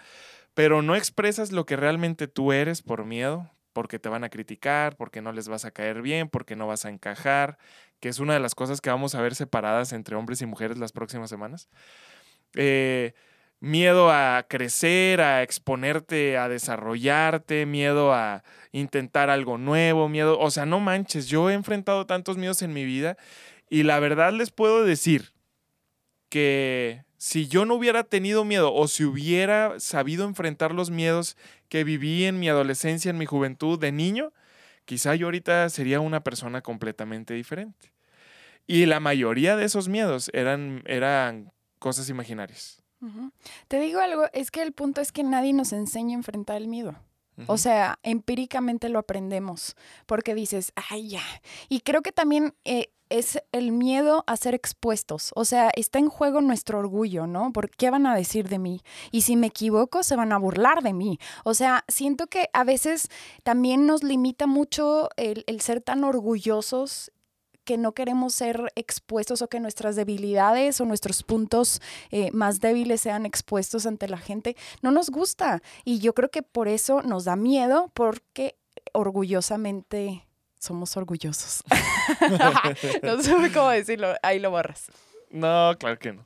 pero 0.53 0.81
no 0.81 0.95
expresas 0.95 1.51
lo 1.51 1.65
que 1.65 1.75
realmente 1.75 2.27
tú 2.27 2.51
eres 2.51 2.81
por 2.81 3.05
miedo, 3.05 3.49
porque 3.73 3.99
te 3.99 4.09
van 4.09 4.23
a 4.23 4.29
criticar, 4.29 4.95
porque 4.95 5.21
no 5.21 5.31
les 5.31 5.47
vas 5.47 5.65
a 5.65 5.71
caer 5.71 6.01
bien, 6.01 6.29
porque 6.29 6.55
no 6.55 6.67
vas 6.67 6.85
a 6.85 6.89
encajar, 6.89 7.57
que 8.01 8.09
es 8.09 8.19
una 8.19 8.33
de 8.33 8.41
las 8.41 8.55
cosas 8.55 8.81
que 8.81 8.89
vamos 8.89 9.15
a 9.15 9.21
ver 9.21 9.35
separadas 9.35 9.93
entre 9.93 10.17
hombres 10.17 10.41
y 10.41 10.45
mujeres 10.45 10.77
las 10.77 10.91
próximas 10.91 11.29
semanas. 11.29 11.69
Eh, 12.55 13.13
miedo 13.61 14.11
a 14.11 14.45
crecer, 14.49 15.21
a 15.21 15.43
exponerte, 15.43 16.37
a 16.37 16.49
desarrollarte, 16.49 17.65
miedo 17.65 18.11
a 18.11 18.43
intentar 18.71 19.29
algo 19.29 19.57
nuevo, 19.59 20.09
miedo, 20.09 20.39
o 20.39 20.49
sea, 20.49 20.65
no 20.65 20.79
manches, 20.79 21.27
yo 21.27 21.49
he 21.49 21.53
enfrentado 21.53 22.07
tantos 22.07 22.37
miedos 22.37 22.63
en 22.63 22.73
mi 22.73 22.83
vida 22.83 23.17
y 23.69 23.83
la 23.83 23.99
verdad 23.99 24.33
les 24.33 24.49
puedo 24.49 24.83
decir 24.83 25.31
que 26.27 27.05
si 27.17 27.47
yo 27.47 27.65
no 27.65 27.75
hubiera 27.75 28.03
tenido 28.03 28.43
miedo 28.45 28.73
o 28.73 28.87
si 28.87 29.03
hubiera 29.03 29.79
sabido 29.79 30.25
enfrentar 30.25 30.73
los 30.73 30.89
miedos 30.89 31.37
que 31.69 31.83
viví 31.83 32.25
en 32.25 32.39
mi 32.39 32.49
adolescencia, 32.49 33.11
en 33.11 33.19
mi 33.19 33.27
juventud 33.27 33.77
de 33.77 33.91
niño, 33.91 34.33
quizá 34.91 35.15
yo 35.15 35.27
ahorita 35.27 35.69
sería 35.69 36.01
una 36.01 36.21
persona 36.21 36.61
completamente 36.61 37.33
diferente. 37.33 37.93
Y 38.67 38.87
la 38.87 38.99
mayoría 38.99 39.55
de 39.55 39.63
esos 39.63 39.87
miedos 39.87 40.29
eran, 40.33 40.83
eran 40.85 41.53
cosas 41.79 42.09
imaginarias. 42.09 42.83
Te 43.69 43.79
digo 43.79 44.01
algo, 44.01 44.25
es 44.33 44.51
que 44.51 44.61
el 44.61 44.73
punto 44.73 44.99
es 44.99 45.13
que 45.13 45.23
nadie 45.23 45.53
nos 45.53 45.71
enseña 45.71 46.11
a 46.11 46.17
enfrentar 46.17 46.57
el 46.57 46.67
miedo. 46.67 47.01
O 47.47 47.57
sea, 47.57 47.97
empíricamente 48.03 48.89
lo 48.89 48.99
aprendemos 48.99 49.75
porque 50.05 50.35
dices, 50.35 50.73
ay, 50.89 51.09
ya. 51.09 51.23
Y 51.69 51.79
creo 51.79 52.01
que 52.01 52.11
también 52.11 52.53
eh, 52.65 52.91
es 53.11 53.39
el 53.51 53.71
miedo 53.71 54.23
a 54.25 54.37
ser 54.37 54.55
expuestos. 54.55 55.31
O 55.35 55.45
sea, 55.45 55.69
está 55.75 55.99
en 55.99 56.07
juego 56.07 56.41
nuestro 56.41 56.79
orgullo, 56.79 57.27
¿no? 57.27 57.51
¿Por 57.51 57.69
qué 57.69 57.89
van 57.89 58.05
a 58.07 58.15
decir 58.15 58.47
de 58.47 58.57
mí? 58.57 58.81
Y 59.11 59.21
si 59.21 59.35
me 59.35 59.47
equivoco, 59.47 60.03
se 60.03 60.15
van 60.15 60.31
a 60.31 60.37
burlar 60.37 60.81
de 60.81 60.93
mí. 60.93 61.19
O 61.43 61.53
sea, 61.53 61.83
siento 61.87 62.27
que 62.27 62.49
a 62.53 62.63
veces 62.63 63.09
también 63.43 63.85
nos 63.85 64.03
limita 64.03 64.47
mucho 64.47 65.09
el, 65.17 65.43
el 65.47 65.61
ser 65.61 65.81
tan 65.81 66.03
orgullosos 66.03 67.11
que 67.63 67.77
no 67.77 67.93
queremos 67.93 68.33
ser 68.33 68.71
expuestos 68.75 69.41
o 69.41 69.47
que 69.47 69.59
nuestras 69.59 69.95
debilidades 69.95 70.81
o 70.81 70.85
nuestros 70.85 71.23
puntos 71.23 71.81
eh, 72.11 72.31
más 72.31 72.59
débiles 72.59 73.01
sean 73.01 73.25
expuestos 73.25 73.85
ante 73.85 74.07
la 74.07 74.17
gente, 74.17 74.55
no 74.81 74.91
nos 74.91 75.09
gusta. 75.09 75.61
Y 75.85 75.99
yo 75.99 76.13
creo 76.13 76.29
que 76.29 76.41
por 76.41 76.67
eso 76.67 77.01
nos 77.01 77.25
da 77.25 77.35
miedo, 77.35 77.91
porque 77.93 78.55
orgullosamente 78.93 80.27
somos 80.59 80.95
orgullosos. 80.97 81.63
no 83.03 83.21
sé 83.21 83.51
cómo 83.53 83.69
decirlo, 83.69 84.13
ahí 84.21 84.39
lo 84.39 84.51
borras. 84.51 84.87
No, 85.29 85.75
claro 85.79 85.97
que 85.97 86.13
no. 86.13 86.25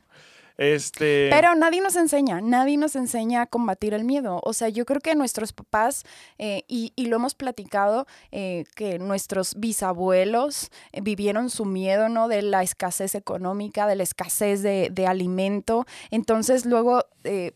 Este... 0.58 1.30
Pero 1.32 1.54
nadie 1.56 1.82
nos 1.82 1.96
enseña, 1.96 2.40
nadie 2.40 2.78
nos 2.78 2.96
enseña 2.96 3.42
a 3.42 3.46
combatir 3.46 3.94
el 3.94 4.06
miedo. 4.06 4.40
O 4.44 4.54
sea, 4.54 4.70
yo 4.70 4.86
creo 4.86 5.02
que 5.02 5.14
nuestros 5.16 5.52
papás, 5.52 6.04
eh, 6.38 6.64
y, 6.68 6.94
lo 7.08 7.18
hemos 7.18 7.36
platicado, 7.36 8.08
eh, 8.32 8.66
que 8.76 8.98
nuestros 9.00 9.56
bisabuelos 9.56 10.72
eh, 10.92 11.02
vivieron 11.02 11.50
su 11.50 11.66
miedo, 11.66 12.08
¿no? 12.10 12.28
De 12.28 12.42
la 12.42 12.64
escasez 12.64 13.16
económica, 13.16 13.86
de 13.88 13.96
la 13.96 14.04
escasez 14.04 14.62
de, 14.64 14.90
de 14.92 15.08
alimento. 15.08 15.86
Entonces 16.12 16.66
luego 16.66 17.04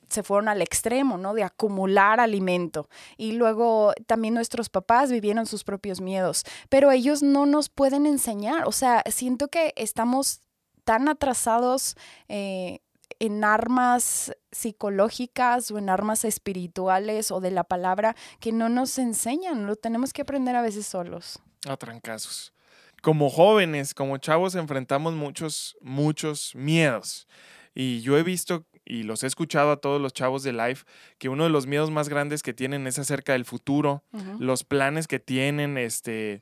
se 0.08 0.24
fueron 0.24 0.50
al 0.50 0.64
extremo, 0.64 1.20
¿no? 1.20 1.36
De 1.36 1.44
acumular 1.44 2.20
alimento. 2.20 2.90
Y 3.18 3.34
luego 3.34 3.94
también 4.08 4.34
nuestros 4.34 4.68
papás 4.68 5.12
vivieron 5.12 5.46
sus 5.46 5.64
propios 5.64 6.02
miedos. 6.02 6.44
Pero 6.70 6.92
ellos 6.92 7.22
no 7.22 7.46
nos 7.46 7.70
pueden 7.70 8.08
enseñar. 8.08 8.68
O 8.68 8.72
sea, 8.72 9.04
siento 9.12 9.50
que 9.50 9.74
estamos 9.76 10.42
tan 10.86 11.08
atrasados 11.08 11.96
en 13.20 13.44
armas 13.44 14.36
psicológicas 14.52 15.70
o 15.72 15.78
en 15.78 15.90
armas 15.90 16.26
espirituales 16.26 17.32
o 17.32 17.40
de 17.40 17.52
la 17.52 17.64
palabra 17.64 18.16
que 18.40 18.52
no 18.52 18.70
nos 18.70 18.98
enseñan, 18.98 19.68
lo 19.68 19.76
tenemos 19.76 20.14
que 20.14 20.22
aprender 20.22 20.56
a 20.56 20.62
veces 20.62 20.86
solos. 20.86 21.40
A 21.68 21.78
trancazos. 21.78 22.54
Como 23.02 23.30
jóvenes, 23.30 23.94
como 23.94 24.18
chavos, 24.18 24.56
enfrentamos 24.56 25.14
muchos, 25.14 25.78
muchos 25.82 26.56
miedos. 26.56 27.28
Y 27.74 28.02
yo 28.02 28.18
he 28.18 28.24
visto 28.24 28.66
y 28.90 29.04
los 29.04 29.24
he 29.24 29.28
escuchado 29.28 29.72
a 29.72 29.78
todos 29.78 30.02
los 30.02 30.14
chavos 30.14 30.42
de 30.42 30.52
Life, 30.52 30.86
que 31.20 31.30
uno 31.30 31.44
de 31.44 31.52
los 31.52 31.68
miedos 31.68 31.92
más 31.92 32.10
grandes 32.10 32.42
que 32.42 32.56
tienen 32.56 32.88
es 32.88 32.98
acerca 32.98 33.34
del 33.34 33.46
futuro, 33.46 34.04
los 34.40 34.64
planes 34.64 35.08
que 35.08 35.20
tienen, 35.20 35.78
este, 35.78 36.42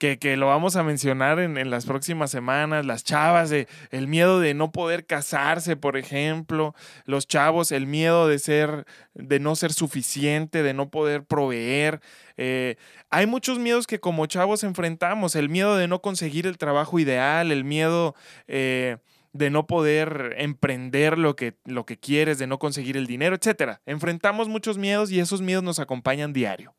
que, 0.00 0.36
lo 0.38 0.46
vamos 0.46 0.76
a 0.76 0.82
mencionar 0.82 1.38
en, 1.38 1.70
las 1.70 1.84
próximas 1.84 2.30
semanas, 2.30 2.86
las 2.86 3.04
chavas, 3.04 3.50
de, 3.50 3.68
el 3.90 4.08
miedo 4.08 4.40
de 4.40 4.54
no 4.54 4.72
poder 4.72 5.04
casarse, 5.04 5.76
por 5.76 5.98
ejemplo, 5.98 6.74
los 7.04 7.28
chavos, 7.28 7.70
el 7.70 7.86
miedo 7.86 8.26
de 8.26 8.38
ser, 8.38 8.86
de 9.12 9.38
no 9.40 9.54
ser 9.56 9.74
suficiente, 9.74 10.62
de 10.62 10.72
no 10.72 10.90
poder 10.90 11.24
proveer. 11.24 12.00
Eh, 12.38 12.76
hay 13.10 13.26
muchos 13.26 13.58
miedos 13.58 13.86
que 13.86 14.00
como 14.00 14.24
chavos 14.24 14.64
enfrentamos, 14.64 15.36
el 15.36 15.50
miedo 15.50 15.76
de 15.76 15.86
no 15.86 16.00
conseguir 16.00 16.46
el 16.46 16.58
trabajo 16.58 16.98
ideal, 16.98 17.52
el 17.52 17.64
miedo... 17.64 18.14
Eh, 18.48 18.96
de 19.32 19.48
no 19.48 19.68
poder 19.68 20.34
emprender 20.38 21.16
lo 21.16 21.36
que, 21.36 21.54
lo 21.64 21.86
que 21.86 21.96
quieres, 22.00 22.40
de 22.40 22.48
no 22.48 22.58
conseguir 22.58 22.96
el 22.96 23.06
dinero, 23.06 23.36
etc. 23.36 23.78
Enfrentamos 23.86 24.48
muchos 24.48 24.76
miedos 24.76 25.12
y 25.12 25.20
esos 25.20 25.40
miedos 25.40 25.62
nos 25.62 25.78
acompañan 25.78 26.32
diario. 26.32 26.74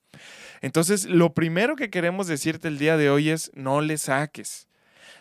Entonces, 0.62 1.06
lo 1.06 1.34
primero 1.34 1.76
que 1.76 1.90
queremos 1.90 2.28
decirte 2.28 2.68
el 2.68 2.78
día 2.78 2.96
de 2.96 3.10
hoy 3.10 3.30
es 3.30 3.52
no 3.56 3.82
le 3.82 3.98
saques. 3.98 4.68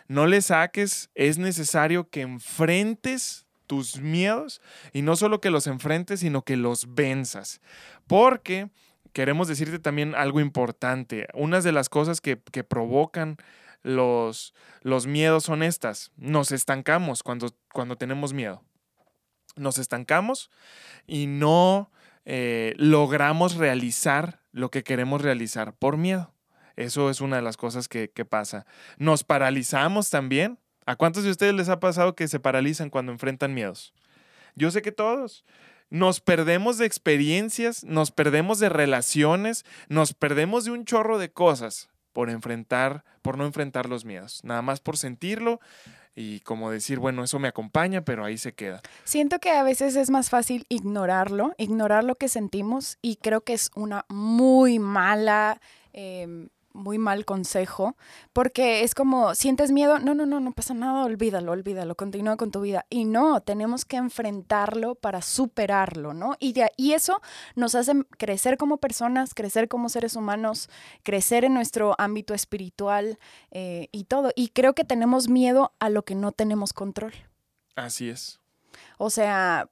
No 0.07 0.27
le 0.27 0.41
saques, 0.41 1.09
es 1.15 1.37
necesario 1.37 2.09
que 2.09 2.21
enfrentes 2.21 3.47
tus 3.65 3.99
miedos 3.99 4.61
y 4.91 5.01
no 5.01 5.15
solo 5.15 5.39
que 5.39 5.49
los 5.49 5.65
enfrentes, 5.65 6.19
sino 6.19 6.43
que 6.43 6.57
los 6.57 6.93
venzas. 6.93 7.61
Porque 8.05 8.69
queremos 9.13 9.47
decirte 9.47 9.79
también 9.79 10.13
algo 10.13 10.41
importante. 10.41 11.27
Una 11.33 11.61
de 11.61 11.71
las 11.71 11.89
cosas 11.89 12.21
que, 12.21 12.35
provocan 12.35 13.37
los, 13.81 14.53
los, 14.81 15.07
miedos 15.07 15.45
son 15.45 15.63
estas. 15.63 16.11
Nos 16.17 16.51
estancamos 16.51 17.23
cuando, 17.23 17.55
cuando 17.73 17.95
tenemos 17.95 18.33
miedo. 18.33 18.61
Nos 19.55 19.77
estancamos 19.77 20.51
y 21.07 21.27
no 21.27 21.89
eh, 22.25 22.73
logramos 22.77 23.55
realizar 23.55 24.40
lo 24.51 24.69
que 24.69 24.83
queremos 24.83 25.21
realizar 25.21 25.73
por 25.73 25.97
miedo. 25.97 26.33
Eso 26.75 27.09
es 27.09 27.21
una 27.21 27.37
de 27.37 27.41
las 27.41 27.57
cosas 27.57 27.87
que, 27.87 28.09
que 28.09 28.25
pasa. 28.25 28.65
Nos 28.97 29.23
paralizamos 29.23 30.09
también. 30.09 30.59
¿A 30.85 30.95
cuántos 30.95 31.23
de 31.23 31.29
ustedes 31.29 31.53
les 31.53 31.69
ha 31.69 31.79
pasado 31.79 32.15
que 32.15 32.27
se 32.27 32.39
paralizan 32.39 32.89
cuando 32.89 33.11
enfrentan 33.11 33.53
miedos? 33.53 33.93
Yo 34.55 34.71
sé 34.71 34.81
que 34.81 34.91
todos. 34.91 35.45
Nos 35.89 36.21
perdemos 36.21 36.77
de 36.77 36.85
experiencias, 36.85 37.83
nos 37.83 38.11
perdemos 38.11 38.59
de 38.59 38.69
relaciones, 38.69 39.65
nos 39.89 40.13
perdemos 40.13 40.63
de 40.63 40.71
un 40.71 40.85
chorro 40.85 41.19
de 41.19 41.31
cosas 41.31 41.89
por 42.13 42.29
enfrentar, 42.29 43.03
por 43.21 43.37
no 43.37 43.45
enfrentar 43.45 43.89
los 43.89 44.05
miedos, 44.05 44.41
nada 44.43 44.61
más 44.61 44.79
por 44.79 44.97
sentirlo 44.97 45.59
y 46.15 46.41
como 46.41 46.71
decir, 46.71 46.99
bueno, 46.99 47.23
eso 47.23 47.39
me 47.39 47.47
acompaña, 47.47 48.03
pero 48.03 48.25
ahí 48.25 48.37
se 48.37 48.53
queda. 48.53 48.81
Siento 49.03 49.39
que 49.39 49.51
a 49.51 49.63
veces 49.63 49.95
es 49.95 50.09
más 50.09 50.29
fácil 50.29 50.65
ignorarlo, 50.69 51.53
ignorar 51.57 52.03
lo 52.03 52.15
que 52.15 52.27
sentimos 52.27 52.97
y 53.01 53.15
creo 53.17 53.41
que 53.41 53.53
es 53.53 53.71
una 53.75 54.05
muy 54.09 54.79
mala 54.79 55.61
em, 55.93 56.49
muy 56.73 56.97
mal 56.97 57.25
consejo, 57.25 57.95
porque 58.33 58.83
es 58.83 58.95
como, 58.95 59.35
¿sientes 59.35 59.71
miedo? 59.71 59.99
No, 59.99 60.13
no, 60.13 60.25
no, 60.25 60.39
no 60.39 60.51
pasa 60.51 60.73
nada, 60.73 61.03
olvídalo, 61.05 61.51
olvídalo, 61.51 61.95
continúa 61.95 62.37
con 62.37 62.51
tu 62.51 62.61
vida. 62.61 62.85
Y 62.89 63.05
no, 63.05 63.41
tenemos 63.41 63.85
que 63.85 63.97
enfrentarlo 63.97 64.95
para 64.95 65.21
superarlo, 65.21 66.13
¿no? 66.13 66.35
Y, 66.39 66.53
y 66.77 66.93
eso 66.93 67.21
nos 67.55 67.75
hace 67.75 67.93
crecer 68.17 68.57
como 68.57 68.77
personas, 68.77 69.33
crecer 69.33 69.67
como 69.67 69.89
seres 69.89 70.15
humanos, 70.15 70.69
crecer 71.03 71.45
en 71.45 71.53
nuestro 71.53 71.95
ámbito 71.97 72.33
espiritual 72.33 73.19
eh, 73.51 73.87
y 73.91 74.05
todo. 74.05 74.31
Y 74.35 74.49
creo 74.49 74.73
que 74.73 74.83
tenemos 74.83 75.29
miedo 75.29 75.73
a 75.79 75.89
lo 75.89 76.03
que 76.03 76.15
no 76.15 76.31
tenemos 76.31 76.73
control. 76.73 77.13
Así 77.75 78.09
es. 78.09 78.39
O 78.97 79.09
sea, 79.09 79.69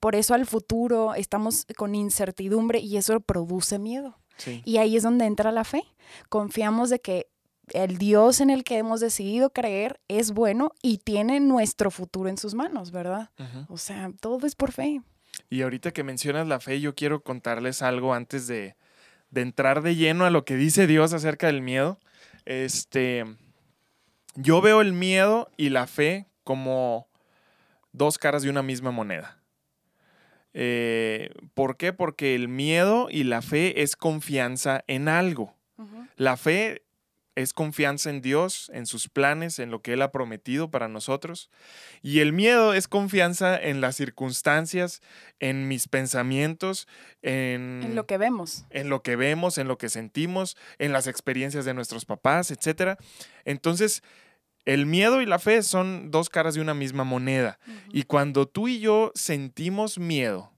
por 0.00 0.14
eso 0.14 0.34
al 0.34 0.46
futuro 0.46 1.14
estamos 1.14 1.66
con 1.76 1.94
incertidumbre 1.94 2.80
y 2.80 2.96
eso 2.96 3.20
produce 3.20 3.78
miedo. 3.78 4.18
Y 4.64 4.78
ahí 4.78 4.96
es 4.96 5.02
donde 5.02 5.26
entra 5.26 5.52
la 5.52 5.64
fe. 5.64 5.84
Confiamos 6.28 6.90
de 6.90 7.00
que 7.00 7.28
el 7.74 7.98
Dios 7.98 8.40
en 8.40 8.50
el 8.50 8.64
que 8.64 8.78
hemos 8.78 9.00
decidido 9.00 9.50
creer 9.50 10.00
es 10.08 10.32
bueno 10.32 10.72
y 10.82 10.98
tiene 10.98 11.40
nuestro 11.40 11.90
futuro 11.90 12.28
en 12.28 12.38
sus 12.38 12.54
manos, 12.54 12.90
¿verdad? 12.90 13.30
O 13.68 13.76
sea, 13.76 14.10
todo 14.20 14.46
es 14.46 14.54
por 14.54 14.72
fe. 14.72 15.02
Y 15.50 15.62
ahorita 15.62 15.92
que 15.92 16.02
mencionas 16.02 16.46
la 16.46 16.60
fe, 16.60 16.80
yo 16.80 16.94
quiero 16.94 17.22
contarles 17.22 17.82
algo 17.82 18.14
antes 18.14 18.46
de, 18.46 18.76
de 19.30 19.42
entrar 19.42 19.82
de 19.82 19.96
lleno 19.96 20.24
a 20.24 20.30
lo 20.30 20.44
que 20.44 20.56
dice 20.56 20.86
Dios 20.86 21.12
acerca 21.12 21.46
del 21.46 21.62
miedo. 21.62 21.98
Este, 22.44 23.24
yo 24.34 24.60
veo 24.60 24.80
el 24.80 24.92
miedo 24.92 25.50
y 25.56 25.68
la 25.68 25.86
fe 25.86 26.26
como 26.44 27.08
dos 27.92 28.18
caras 28.18 28.42
de 28.42 28.50
una 28.50 28.62
misma 28.62 28.90
moneda. 28.90 29.37
Eh, 30.54 31.30
¿Por 31.54 31.76
qué? 31.76 31.92
Porque 31.92 32.34
el 32.34 32.48
miedo 32.48 33.08
y 33.10 33.24
la 33.24 33.42
fe 33.42 33.82
es 33.82 33.96
confianza 33.96 34.84
en 34.86 35.08
algo. 35.08 35.54
La 36.16 36.36
fe 36.36 36.82
es 37.36 37.52
confianza 37.52 38.10
en 38.10 38.20
Dios, 38.20 38.68
en 38.74 38.86
sus 38.86 39.08
planes, 39.08 39.60
en 39.60 39.70
lo 39.70 39.80
que 39.80 39.92
Él 39.92 40.02
ha 40.02 40.10
prometido 40.10 40.72
para 40.72 40.88
nosotros. 40.88 41.50
Y 42.02 42.18
el 42.18 42.32
miedo 42.32 42.74
es 42.74 42.88
confianza 42.88 43.56
en 43.56 43.80
las 43.80 43.94
circunstancias, 43.94 45.00
en 45.38 45.68
mis 45.68 45.86
pensamientos, 45.86 46.88
en, 47.22 47.82
en, 47.84 47.94
lo 47.94 48.06
que 48.06 48.18
vemos. 48.18 48.64
En 48.70 48.88
lo 48.88 49.02
que 49.02 49.14
vemos, 49.14 49.58
en 49.58 49.68
lo 49.68 49.78
que 49.78 49.88
sentimos, 49.88 50.56
en 50.78 50.92
las 50.92 51.06
experiencias 51.06 51.64
de 51.64 51.74
nuestros 51.74 52.04
papás, 52.04 52.50
etc. 52.50 52.98
Entonces, 53.44 54.02
el 54.68 54.84
miedo 54.84 55.22
y 55.22 55.26
la 55.26 55.38
fe 55.38 55.62
son 55.62 56.10
dos 56.10 56.28
caras 56.28 56.54
de 56.54 56.60
una 56.60 56.74
misma 56.74 57.02
moneda. 57.02 57.58
Y 57.90 58.02
cuando 58.02 58.46
tú 58.46 58.68
y 58.68 58.80
yo 58.80 59.12
sentimos 59.14 59.98
miedo, 59.98 60.52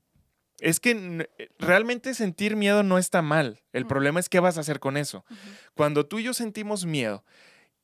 es 0.58 0.80
que 0.80 1.28
eh, 1.38 1.48
realmente 1.60 2.12
sentir 2.14 2.56
miedo 2.56 2.82
no 2.82 2.98
está 2.98 3.22
mal. 3.22 3.62
El 3.72 3.86
problema 3.86 4.18
es 4.18 4.28
qué 4.28 4.40
vas 4.40 4.56
a 4.56 4.62
hacer 4.62 4.80
con 4.80 4.96
eso. 4.96 5.24
Cuando 5.76 6.06
tú 6.06 6.18
y 6.18 6.24
yo 6.24 6.34
sentimos 6.34 6.86
miedo 6.86 7.24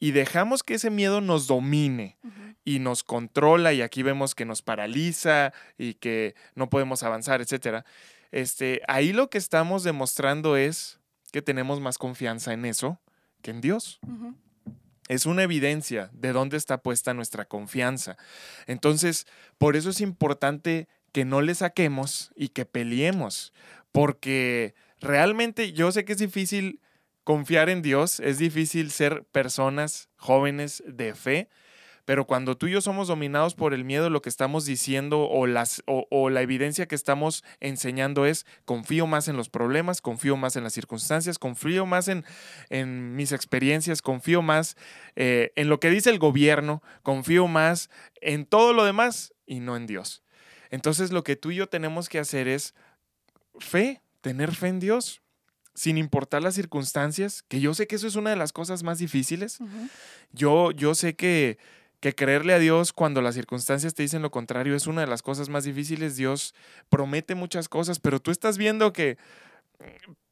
y 0.01 0.11
dejamos 0.11 0.65
que 0.65 0.75
ese 0.75 0.91
miedo 0.91 1.21
nos 1.21 1.47
domine 1.47 2.19
y 2.65 2.81
nos 2.81 3.05
controla 3.05 3.73
y 3.73 3.81
aquí 3.81 4.03
vemos 4.03 4.35
que 4.35 4.45
nos 4.45 4.63
paraliza 4.63 5.53
y 5.79 5.95
que 5.95 6.35
no 6.57 6.69
podemos 6.69 7.05
avanzar, 7.05 7.41
etcétera, 7.41 7.85
este, 8.33 8.83
ahí 8.89 9.13
lo 9.13 9.31
que 9.31 9.39
estamos 9.39 9.85
demostrando 9.85 10.57
es 10.57 10.99
que 11.31 11.41
tenemos 11.41 11.79
más 11.79 11.99
confianza 11.99 12.53
en 12.53 12.65
eso 12.65 13.01
que 13.43 13.53
en 13.53 13.61
Dios 13.61 14.01
es 15.09 15.27
una 15.27 15.43
evidencia 15.43 16.11
de 16.13 16.33
dónde 16.33 16.57
está 16.57 16.83
puesta 16.83 17.15
nuestra 17.15 17.45
confianza. 17.45 18.17
Entonces, 18.67 19.27
por 19.59 19.77
eso 19.77 19.91
es 19.91 20.01
importante 20.01 20.89
que 21.13 21.25
no 21.25 21.41
le 21.41 21.55
saquemos 21.55 22.33
y 22.37 22.49
que 22.49 22.67
peleemos, 22.67 23.53
porque 23.93 24.75
realmente 25.01 25.73
yo 25.73 25.93
sé 25.93 26.05
que 26.05 26.13
es 26.13 26.19
difícil 26.19 26.81
confiar 27.25 27.69
en 27.69 27.83
Dios, 27.83 28.21
es 28.21 28.39
difícil 28.39 28.91
ser 28.91 29.25
personas 29.25 30.09
jóvenes 30.17 30.83
de 30.87 31.15
fe, 31.15 31.49
pero 32.07 32.25
cuando 32.25 32.57
tú 32.57 32.69
y 32.69 32.71
yo 32.71 32.81
somos 32.81 33.09
dominados 33.09 33.55
por 33.55 33.75
el 33.75 33.85
miedo, 33.85 34.09
lo 34.11 34.23
que 34.23 34.29
estamos 34.29 34.65
diciendo 34.65 35.29
o, 35.29 35.47
las, 35.47 35.83
o, 35.87 36.31
la 36.31 36.41
evidencia 36.41 36.87
que 36.87 36.95
estamos 36.95 37.45
enseñando 37.61 38.25
es 38.25 38.47
confío 38.65 39.09
más 39.09 39.27
en 39.27 39.37
los 39.37 39.51
problemas, 39.51 40.01
confío 40.01 40.37
más 40.37 40.55
en 40.55 40.63
las 40.63 40.73
circunstancias, 40.73 41.39
confío 41.39 41.85
más 41.85 42.07
en, 42.07 42.25
en 42.71 43.17
mis 43.17 43.33
experiencias, 43.33 44.03
confío 44.03 44.41
más 44.41 44.77
eh, 45.17 45.53
en 45.57 45.69
lo 45.69 45.81
que 45.81 45.91
dice 45.91 46.11
el 46.11 46.21
gobierno, 46.21 46.81
confío 47.03 47.49
más 47.49 47.91
en 48.21 48.47
todo 48.47 48.73
lo 48.73 48.85
demás 48.85 49.35
y 49.45 49.59
no 49.59 49.77
en 49.77 49.89
Dios. 49.89 50.23
Entonces 50.71 51.11
lo 51.11 51.25
que 51.25 51.35
tú 51.35 51.51
y 51.51 51.57
yo 51.57 51.69
tenemos 51.69 52.09
que 52.09 52.21
hacer 52.21 52.47
es 52.47 52.73
fe, 53.59 54.01
tener 54.21 54.55
fe 54.55 54.69
en 54.69 54.79
Dios 54.79 55.23
sin 55.75 55.99
importar 55.99 56.43
las 56.43 56.55
circunstancias, 56.55 57.43
que 57.49 57.61
yo 57.61 57.75
sé 57.75 57.87
que 57.89 57.97
eso 57.97 58.07
es 58.07 58.15
una 58.15 58.31
de 58.31 58.37
las 58.37 58.53
cosas 58.53 58.85
más 58.85 58.99
difíciles. 58.99 59.59
yo, 60.33 60.71
yo 60.71 60.95
sé 60.95 61.17
que 61.17 61.59
que 62.01 62.15
creerle 62.15 62.53
a 62.53 62.59
Dios 62.59 62.93
cuando 62.93 63.23
las 63.23 63.35
circunstancias 63.35 63.95
te 63.95 64.03
dicen 64.03 64.23
lo 64.23 64.31
contrario 64.31 64.75
es 64.77 64.87
una 64.87 65.01
de 65.01 65.07
las 65.07 65.23
cosas 65.23 65.49
más 65.49 65.65
difíciles. 65.65 66.17
Dios 66.17 66.55
promete 66.89 67.35
muchas 67.35 67.69
cosas, 67.69 68.01
pero 68.01 68.21
tú 68.21 68.31
estás 68.31 68.59
viendo 68.59 68.93
que, 68.93 69.17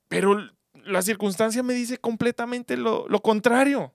pero 0.09 0.51
la 0.85 1.03
circunstancia 1.03 1.63
me 1.63 1.75
dice 1.75 1.99
completamente 1.99 2.77
lo, 2.77 3.07
lo 3.09 3.21
contrario. 3.21 3.93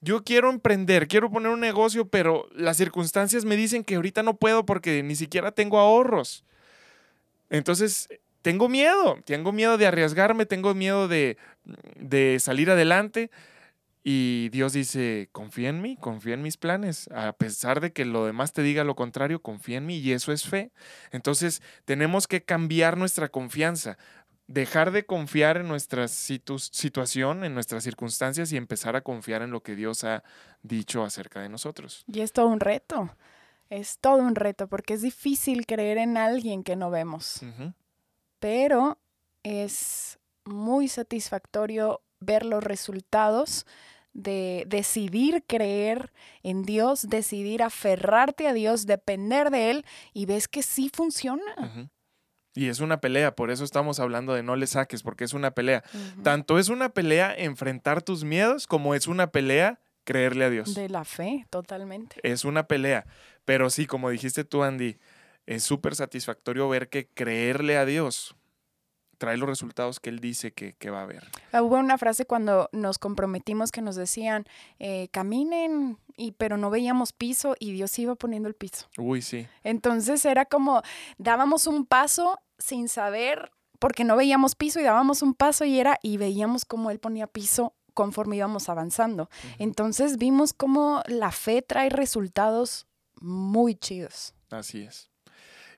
Yo 0.00 0.22
quiero 0.22 0.50
emprender, 0.50 1.08
quiero 1.08 1.30
poner 1.30 1.50
un 1.50 1.60
negocio, 1.60 2.06
pero 2.06 2.46
las 2.54 2.76
circunstancias 2.76 3.44
me 3.46 3.56
dicen 3.56 3.84
que 3.84 3.94
ahorita 3.94 4.22
no 4.22 4.36
puedo 4.36 4.66
porque 4.66 5.02
ni 5.02 5.16
siquiera 5.16 5.50
tengo 5.50 5.78
ahorros. 5.78 6.44
Entonces, 7.48 8.08
tengo 8.42 8.68
miedo, 8.68 9.18
tengo 9.24 9.52
miedo 9.52 9.78
de 9.78 9.86
arriesgarme, 9.86 10.44
tengo 10.44 10.74
miedo 10.74 11.08
de, 11.08 11.38
de 11.96 12.38
salir 12.38 12.70
adelante. 12.70 13.30
Y 14.06 14.50
Dios 14.50 14.74
dice, 14.74 15.30
confía 15.32 15.70
en 15.70 15.80
mí, 15.80 15.96
confía 15.96 16.34
en 16.34 16.42
mis 16.42 16.58
planes. 16.58 17.08
A 17.10 17.32
pesar 17.32 17.80
de 17.80 17.94
que 17.94 18.04
lo 18.04 18.26
demás 18.26 18.52
te 18.52 18.60
diga 18.60 18.84
lo 18.84 18.94
contrario, 18.94 19.40
confía 19.40 19.78
en 19.78 19.86
mí 19.86 19.96
y 19.96 20.12
eso 20.12 20.30
es 20.30 20.46
fe. 20.46 20.72
Entonces 21.10 21.62
tenemos 21.86 22.28
que 22.28 22.44
cambiar 22.44 22.98
nuestra 22.98 23.30
confianza, 23.30 23.96
dejar 24.46 24.90
de 24.90 25.06
confiar 25.06 25.56
en 25.56 25.68
nuestra 25.68 26.06
situación, 26.08 27.44
en 27.44 27.54
nuestras 27.54 27.82
circunstancias 27.82 28.52
y 28.52 28.58
empezar 28.58 28.94
a 28.94 29.00
confiar 29.00 29.40
en 29.40 29.50
lo 29.50 29.62
que 29.62 29.74
Dios 29.74 30.04
ha 30.04 30.22
dicho 30.62 31.02
acerca 31.02 31.40
de 31.40 31.48
nosotros. 31.48 32.04
Y 32.06 32.20
es 32.20 32.32
todo 32.32 32.48
un 32.48 32.60
reto, 32.60 33.16
es 33.70 33.98
todo 34.00 34.18
un 34.18 34.34
reto 34.34 34.68
porque 34.68 34.92
es 34.92 35.00
difícil 35.00 35.64
creer 35.64 35.96
en 35.96 36.18
alguien 36.18 36.62
que 36.62 36.76
no 36.76 36.90
vemos. 36.90 37.40
Pero 38.38 38.98
es 39.42 40.18
muy 40.44 40.88
satisfactorio 40.88 42.02
ver 42.20 42.44
los 42.44 42.62
resultados 42.62 43.66
de 44.14 44.64
decidir 44.66 45.44
creer 45.46 46.12
en 46.42 46.62
Dios, 46.62 47.08
decidir 47.08 47.62
aferrarte 47.62 48.48
a 48.48 48.54
Dios, 48.54 48.86
depender 48.86 49.50
de 49.50 49.70
Él 49.70 49.84
y 50.12 50.26
ves 50.26 50.48
que 50.48 50.62
sí 50.62 50.90
funciona. 50.92 51.90
Y 52.54 52.68
es 52.68 52.78
una 52.78 53.00
pelea, 53.00 53.34
por 53.34 53.50
eso 53.50 53.64
estamos 53.64 53.98
hablando 53.98 54.32
de 54.32 54.44
no 54.44 54.54
le 54.54 54.68
saques, 54.68 55.02
porque 55.02 55.24
es 55.24 55.34
una 55.34 55.50
pelea. 55.50 55.82
Tanto 56.22 56.58
es 56.58 56.68
una 56.68 56.90
pelea 56.90 57.34
enfrentar 57.36 58.02
tus 58.02 58.22
miedos 58.24 58.66
como 58.68 58.94
es 58.94 59.08
una 59.08 59.32
pelea 59.32 59.80
creerle 60.04 60.44
a 60.44 60.50
Dios. 60.50 60.74
De 60.74 60.88
la 60.88 61.04
fe, 61.04 61.46
totalmente. 61.50 62.16
Es 62.22 62.44
una 62.44 62.68
pelea, 62.68 63.06
pero 63.44 63.70
sí, 63.70 63.86
como 63.86 64.10
dijiste 64.10 64.44
tú, 64.44 64.62
Andy, 64.62 64.98
es 65.46 65.64
súper 65.64 65.96
satisfactorio 65.96 66.68
ver 66.68 66.88
que 66.88 67.08
creerle 67.08 67.76
a 67.76 67.84
Dios 67.84 68.36
trae 69.18 69.36
los 69.36 69.48
resultados 69.48 70.00
que 70.00 70.10
él 70.10 70.20
dice 70.20 70.52
que, 70.52 70.90
va 70.90 71.00
a 71.00 71.02
haber. 71.02 71.24
Ah, 71.52 71.62
hubo 71.62 71.76
una 71.76 71.98
frase 71.98 72.26
cuando 72.26 72.68
nos 72.72 72.98
comprometimos 72.98 73.72
que 73.72 73.82
nos 73.82 73.96
decían, 73.96 74.44
eh, 74.78 75.08
caminen, 75.10 75.98
y, 76.16 76.32
pero 76.32 76.56
no 76.56 76.70
veíamos 76.70 77.12
piso 77.12 77.56
y 77.58 77.72
Dios 77.72 77.98
iba 77.98 78.14
poniendo 78.14 78.48
el 78.48 78.54
piso. 78.54 78.86
Uy, 78.98 79.22
sí. 79.22 79.46
Entonces 79.62 80.24
era 80.24 80.44
como, 80.44 80.82
dábamos 81.18 81.66
un 81.66 81.86
paso 81.86 82.38
sin 82.58 82.88
saber, 82.88 83.50
porque 83.78 84.04
no 84.04 84.16
veíamos 84.16 84.54
piso 84.54 84.80
y 84.80 84.84
dábamos 84.84 85.22
un 85.22 85.34
paso 85.34 85.64
y 85.64 85.78
era, 85.78 85.98
y 86.02 86.16
veíamos 86.16 86.64
cómo 86.64 86.90
Él 86.90 86.98
ponía 86.98 87.26
piso 87.26 87.74
conforme 87.94 88.36
íbamos 88.36 88.68
avanzando. 88.68 89.30
Entonces 89.58 90.18
vimos 90.18 90.52
cómo 90.52 91.02
la 91.06 91.30
fe 91.30 91.62
trae 91.62 91.88
resultados 91.88 92.86
muy 93.20 93.74
chidos. 93.74 94.34
Así 94.50 94.82
es. 94.82 95.10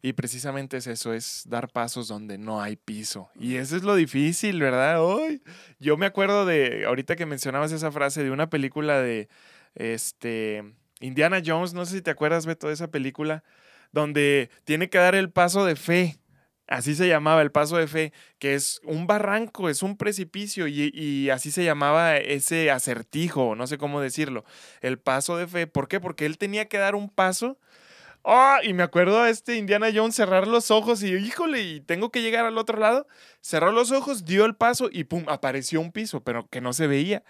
Y 0.06 0.12
precisamente 0.12 0.76
es 0.76 0.86
eso, 0.86 1.12
es 1.12 1.42
dar 1.48 1.68
pasos 1.68 2.06
donde 2.06 2.38
no 2.38 2.62
hay 2.62 2.76
piso. 2.76 3.28
Y 3.40 3.56
eso 3.56 3.74
es 3.74 3.82
lo 3.82 3.96
difícil, 3.96 4.60
¿verdad? 4.60 5.04
Hoy 5.04 5.42
yo 5.80 5.96
me 5.96 6.06
acuerdo 6.06 6.46
de, 6.46 6.84
ahorita 6.86 7.16
que 7.16 7.26
mencionabas 7.26 7.72
esa 7.72 7.90
frase, 7.90 8.22
de 8.22 8.30
una 8.30 8.48
película 8.48 9.02
de, 9.02 9.28
este, 9.74 10.62
Indiana 11.00 11.42
Jones, 11.44 11.74
no 11.74 11.84
sé 11.86 11.96
si 11.96 12.02
te 12.02 12.12
acuerdas, 12.12 12.46
Beto, 12.46 12.68
de 12.68 12.74
esa 12.74 12.86
película, 12.86 13.42
donde 13.90 14.48
tiene 14.62 14.88
que 14.88 14.98
dar 14.98 15.16
el 15.16 15.32
paso 15.32 15.64
de 15.64 15.74
fe. 15.74 16.20
Así 16.68 16.94
se 16.94 17.08
llamaba 17.08 17.42
el 17.42 17.50
paso 17.50 17.76
de 17.76 17.88
fe, 17.88 18.12
que 18.38 18.54
es 18.54 18.80
un 18.84 19.08
barranco, 19.08 19.68
es 19.68 19.82
un 19.82 19.96
precipicio 19.96 20.68
y, 20.68 20.92
y, 20.94 21.30
así 21.30 21.50
se 21.50 21.64
llamaba 21.64 22.16
ese 22.16 22.70
acertijo, 22.70 23.56
no 23.56 23.66
sé 23.66 23.76
cómo 23.76 24.00
decirlo, 24.00 24.44
el 24.82 25.00
paso 25.00 25.36
de 25.36 25.48
fe. 25.48 25.66
¿Por 25.66 25.88
qué? 25.88 25.98
Porque 25.98 26.26
él 26.26 26.38
tenía 26.38 26.66
que 26.68 26.78
dar 26.78 26.94
un 26.94 27.10
paso. 27.10 27.58
Oh, 28.28 28.56
y 28.64 28.72
me 28.72 28.82
acuerdo 28.82 29.20
a 29.20 29.30
este 29.30 29.54
Indiana 29.54 29.86
Jones 29.94 30.16
cerrar 30.16 30.48
los 30.48 30.72
ojos 30.72 31.00
y, 31.04 31.14
híjole, 31.14 31.62
y 31.62 31.80
tengo 31.80 32.10
que 32.10 32.22
llegar 32.22 32.44
al 32.44 32.58
otro 32.58 32.76
lado. 32.76 33.06
Cerró 33.40 33.70
los 33.70 33.92
ojos, 33.92 34.24
dio 34.24 34.44
el 34.46 34.56
paso 34.56 34.88
y 34.90 35.04
pum, 35.04 35.24
apareció 35.28 35.80
un 35.80 35.92
piso, 35.92 36.24
pero 36.24 36.48
que 36.48 36.60
no 36.60 36.72
se 36.72 36.88
veía. 36.88 37.22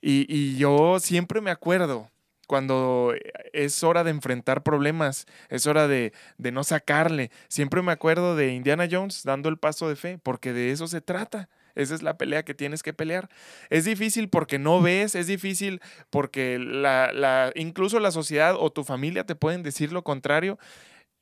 Y, 0.00 0.24
y 0.34 0.56
yo 0.56 1.00
siempre 1.00 1.42
me 1.42 1.50
acuerdo 1.50 2.10
cuando 2.46 3.12
es 3.52 3.84
hora 3.84 4.04
de 4.04 4.10
enfrentar 4.10 4.62
problemas, 4.62 5.26
es 5.50 5.66
hora 5.66 5.86
de, 5.86 6.14
de, 6.38 6.50
no 6.50 6.64
sacarle. 6.64 7.30
Siempre 7.48 7.82
me 7.82 7.92
acuerdo 7.92 8.34
de 8.34 8.54
Indiana 8.54 8.88
Jones 8.90 9.24
dando 9.24 9.50
el 9.50 9.58
paso 9.58 9.86
de 9.90 9.96
fe, 9.96 10.18
porque 10.22 10.54
de 10.54 10.70
eso 10.70 10.86
se 10.88 11.02
trata. 11.02 11.50
Esa 11.78 11.94
es 11.94 12.02
la 12.02 12.18
pelea 12.18 12.44
que 12.44 12.54
tienes 12.54 12.82
que 12.82 12.92
pelear. 12.92 13.28
Es 13.70 13.84
difícil 13.84 14.28
porque 14.28 14.58
no 14.58 14.82
ves, 14.82 15.14
es 15.14 15.28
difícil 15.28 15.80
porque 16.10 16.58
la, 16.58 17.12
la, 17.12 17.52
incluso 17.54 18.00
la 18.00 18.10
sociedad 18.10 18.56
o 18.58 18.70
tu 18.70 18.82
familia 18.84 19.24
te 19.24 19.36
pueden 19.36 19.62
decir 19.62 19.92
lo 19.92 20.02
contrario. 20.02 20.58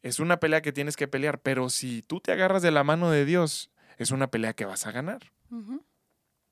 Es 0.03 0.19
una 0.19 0.41
pelea 0.41 0.63
que 0.63 0.73
tienes 0.73 0.97
que 0.97 1.09
pelear, 1.09 1.41
pero 1.41 1.69
si 1.69 2.03
tú 2.03 2.21
te 2.21 2.33
agarras 2.33 2.63
de 2.63 2.71
la 2.71 2.85
mano 2.85 3.11
de 3.11 3.25
Dios, 3.25 3.71
es 3.99 4.11
una 4.11 4.31
pelea 4.31 4.55
que 4.55 4.65
vas 4.65 4.87
a 4.87 4.93
ganar. 4.93 5.33
Uh 5.51 5.57
-huh. 5.57 5.83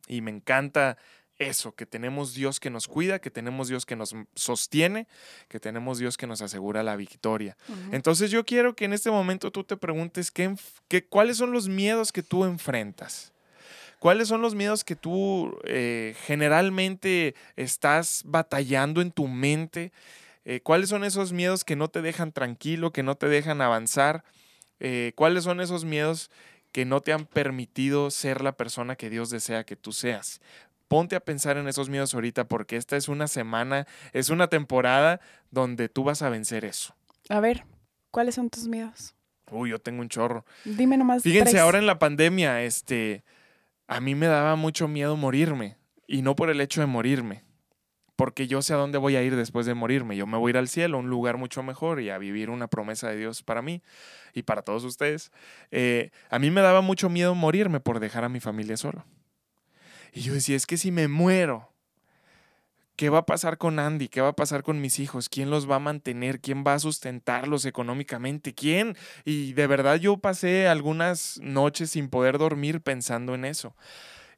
Y 0.06 0.20
me 0.20 0.30
encanta 0.30 0.98
eso, 1.38 1.74
que 1.74 1.86
tenemos 1.86 2.34
Dios 2.34 2.60
que 2.60 2.70
nos 2.70 2.86
cuida, 2.86 3.18
que 3.18 3.30
tenemos 3.30 3.68
Dios 3.68 3.86
que 3.86 3.96
nos 3.96 4.14
sostiene, 4.34 5.08
que 5.48 5.60
tenemos 5.60 5.98
Dios 5.98 6.16
que 6.16 6.26
nos 6.26 6.42
asegura 6.42 6.82
la 6.82 6.96
victoria. 6.96 7.56
Uh 7.68 7.72
-huh. 7.72 7.88
Entonces 7.92 8.30
yo 8.30 8.44
quiero 8.44 8.76
que 8.76 8.84
en 8.84 8.92
este 8.92 9.10
momento 9.10 9.50
tú 9.50 9.64
te 9.64 9.76
preguntes 9.76 10.30
qué, 10.30 10.54
qué, 10.88 11.06
cuáles 11.06 11.38
son 11.38 11.52
los 11.52 11.68
miedos 11.68 12.12
que 12.12 12.22
tú 12.22 12.44
enfrentas. 12.44 13.33
¿Cuáles 14.04 14.28
son 14.28 14.42
los 14.42 14.54
miedos 14.54 14.84
que 14.84 14.96
tú 14.96 15.58
eh, 15.64 16.14
generalmente 16.26 17.34
estás 17.56 18.20
batallando 18.26 19.00
en 19.00 19.10
tu 19.10 19.28
mente? 19.28 19.92
Eh, 20.44 20.60
¿Cuáles 20.60 20.90
son 20.90 21.04
esos 21.04 21.32
miedos 21.32 21.64
que 21.64 21.74
no 21.74 21.88
te 21.88 22.02
dejan 22.02 22.30
tranquilo, 22.30 22.92
que 22.92 23.02
no 23.02 23.14
te 23.14 23.28
dejan 23.28 23.62
avanzar? 23.62 24.22
Eh, 24.78 25.12
¿Cuáles 25.14 25.44
son 25.44 25.62
esos 25.62 25.86
miedos 25.86 26.30
que 26.70 26.84
no 26.84 27.00
te 27.00 27.14
han 27.14 27.24
permitido 27.24 28.10
ser 28.10 28.42
la 28.42 28.58
persona 28.58 28.94
que 28.94 29.08
Dios 29.08 29.30
desea 29.30 29.64
que 29.64 29.74
tú 29.74 29.90
seas? 29.92 30.42
ponte 30.86 31.16
a 31.16 31.20
pensar 31.20 31.56
en 31.56 31.66
esos 31.66 31.88
miedos 31.88 32.12
ahorita 32.12 32.44
porque 32.44 32.76
esta 32.76 32.98
es 32.98 33.08
una 33.08 33.26
semana, 33.26 33.86
es 34.12 34.28
una 34.28 34.48
temporada 34.48 35.18
donde 35.50 35.88
tú 35.88 36.04
vas 36.04 36.20
a 36.20 36.28
vencer 36.28 36.66
eso. 36.66 36.94
A 37.30 37.40
ver, 37.40 37.64
¿cuáles 38.10 38.34
son 38.34 38.50
tus 38.50 38.68
miedos? 38.68 39.14
Uy, 39.50 39.70
yo 39.70 39.78
tengo 39.78 40.02
un 40.02 40.10
chorro. 40.10 40.44
Dime 40.66 40.98
nomás. 40.98 41.22
Fíjense, 41.22 41.52
tres. 41.52 41.62
ahora 41.62 41.78
en 41.78 41.86
la 41.86 41.98
pandemia, 41.98 42.62
este, 42.62 43.24
a 43.86 44.00
mí 44.00 44.14
me 44.14 44.26
daba 44.26 44.56
mucho 44.56 44.88
miedo 44.88 45.16
morirme 45.16 45.76
y 46.06 46.22
no 46.22 46.36
por 46.36 46.50
el 46.50 46.60
hecho 46.60 46.80
de 46.80 46.86
morirme, 46.86 47.44
porque 48.16 48.46
yo 48.46 48.62
sé 48.62 48.74
a 48.74 48.76
dónde 48.76 48.98
voy 48.98 49.16
a 49.16 49.22
ir 49.22 49.36
después 49.36 49.66
de 49.66 49.74
morirme. 49.74 50.16
Yo 50.16 50.26
me 50.26 50.38
voy 50.38 50.50
a 50.50 50.52
ir 50.52 50.56
al 50.58 50.68
cielo, 50.68 50.96
a 50.96 51.00
un 51.00 51.10
lugar 51.10 51.36
mucho 51.36 51.62
mejor 51.62 52.00
y 52.00 52.10
a 52.10 52.18
vivir 52.18 52.50
una 52.50 52.68
promesa 52.68 53.08
de 53.08 53.16
Dios 53.16 53.42
para 53.42 53.62
mí 53.62 53.82
y 54.32 54.42
para 54.42 54.62
todos 54.62 54.84
ustedes. 54.84 55.32
Eh, 55.70 56.10
a 56.30 56.38
mí 56.38 56.50
me 56.50 56.60
daba 56.60 56.80
mucho 56.80 57.08
miedo 57.08 57.34
morirme 57.34 57.80
por 57.80 58.00
dejar 58.00 58.24
a 58.24 58.28
mi 58.28 58.40
familia 58.40 58.76
solo. 58.76 59.04
Y 60.12 60.20
yo 60.20 60.32
decía, 60.32 60.54
es 60.54 60.66
que 60.66 60.76
si 60.76 60.92
me 60.92 61.08
muero, 61.08 61.73
¿qué 62.96 63.08
va 63.10 63.18
a 63.18 63.26
pasar 63.26 63.58
con 63.58 63.78
Andy? 63.78 64.08
¿Qué 64.08 64.20
va 64.20 64.28
a 64.28 64.36
pasar 64.36 64.62
con 64.62 64.80
mis 64.80 64.98
hijos? 64.98 65.28
¿Quién 65.28 65.50
los 65.50 65.70
va 65.70 65.76
a 65.76 65.80
mantener? 65.80 66.40
¿Quién 66.40 66.64
va 66.66 66.74
a 66.74 66.78
sustentarlos 66.78 67.64
económicamente? 67.64 68.54
¿Quién? 68.54 68.96
Y 69.24 69.52
de 69.54 69.66
verdad 69.66 69.96
yo 69.96 70.16
pasé 70.18 70.68
algunas 70.68 71.38
noches 71.42 71.90
sin 71.90 72.08
poder 72.08 72.38
dormir 72.38 72.80
pensando 72.80 73.34
en 73.34 73.44
eso. 73.44 73.74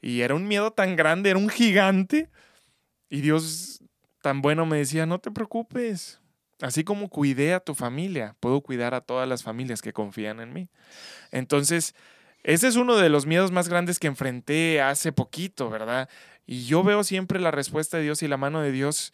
Y 0.00 0.20
era 0.20 0.34
un 0.34 0.46
miedo 0.48 0.72
tan 0.72 0.96
grande, 0.96 1.30
era 1.30 1.38
un 1.38 1.48
gigante. 1.48 2.30
Y 3.08 3.20
Dios 3.20 3.82
tan 4.22 4.42
bueno 4.42 4.66
me 4.66 4.78
decía, 4.78 5.06
no 5.06 5.20
te 5.20 5.30
preocupes. 5.30 6.20
Así 6.60 6.84
como 6.84 7.10
cuidé 7.10 7.52
a 7.54 7.60
tu 7.60 7.74
familia, 7.74 8.34
puedo 8.40 8.62
cuidar 8.62 8.94
a 8.94 9.02
todas 9.02 9.28
las 9.28 9.42
familias 9.42 9.82
que 9.82 9.92
confían 9.92 10.40
en 10.40 10.54
mí. 10.54 10.68
Entonces, 11.30 11.94
ese 12.42 12.68
es 12.68 12.76
uno 12.76 12.96
de 12.96 13.08
los 13.08 13.26
miedos 13.26 13.50
más 13.50 13.68
grandes 13.68 13.98
que 13.98 14.06
enfrenté 14.06 14.80
hace 14.80 15.12
poquito, 15.12 15.68
¿verdad? 15.68 16.08
Y 16.46 16.66
yo 16.66 16.82
veo 16.84 17.02
siempre 17.04 17.40
la 17.40 17.50
respuesta 17.50 17.96
de 17.96 18.04
Dios 18.04 18.22
y 18.22 18.28
la 18.28 18.36
mano 18.36 18.60
de 18.60 18.70
Dios 18.72 19.12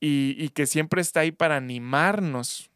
y, 0.00 0.36
y 0.38 0.50
que 0.50 0.66
siempre 0.66 1.00
está 1.00 1.20
ahí 1.20 1.32
para 1.32 1.56
animarnos, 1.56 2.70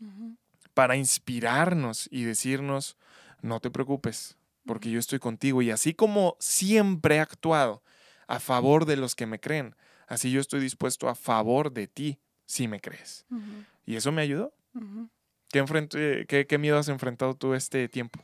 uh 0.00 0.04
-huh. 0.06 0.36
para 0.74 0.96
inspirarnos 0.96 2.08
y 2.10 2.24
decirnos, 2.24 2.96
no 3.40 3.60
te 3.60 3.70
preocupes, 3.70 4.36
porque 4.66 4.90
yo 4.90 4.98
estoy 4.98 5.18
contigo. 5.18 5.62
Y 5.62 5.70
así 5.70 5.94
como 5.94 6.36
siempre 6.38 7.16
he 7.16 7.20
actuado 7.20 7.82
a 8.26 8.38
favor 8.38 8.84
de 8.84 8.96
los 8.96 9.14
que 9.14 9.26
me 9.26 9.40
creen, 9.40 9.74
así 10.06 10.30
yo 10.30 10.40
estoy 10.40 10.60
dispuesto 10.60 11.08
a 11.08 11.14
favor 11.14 11.72
de 11.72 11.86
ti 11.88 12.18
si 12.46 12.68
me 12.68 12.80
crees. 12.80 13.24
Uh 13.30 13.36
-huh. 13.36 13.64
Y 13.86 13.96
eso 13.96 14.12
me 14.12 14.22
ayudó. 14.22 14.52
Uh 14.74 14.80
-huh. 14.80 15.08
¿Qué, 15.50 16.26
qué, 16.28 16.46
¿Qué 16.46 16.58
miedo 16.58 16.78
has 16.78 16.88
enfrentado 16.88 17.34
tú 17.34 17.54
este 17.54 17.88
tiempo? 17.88 18.20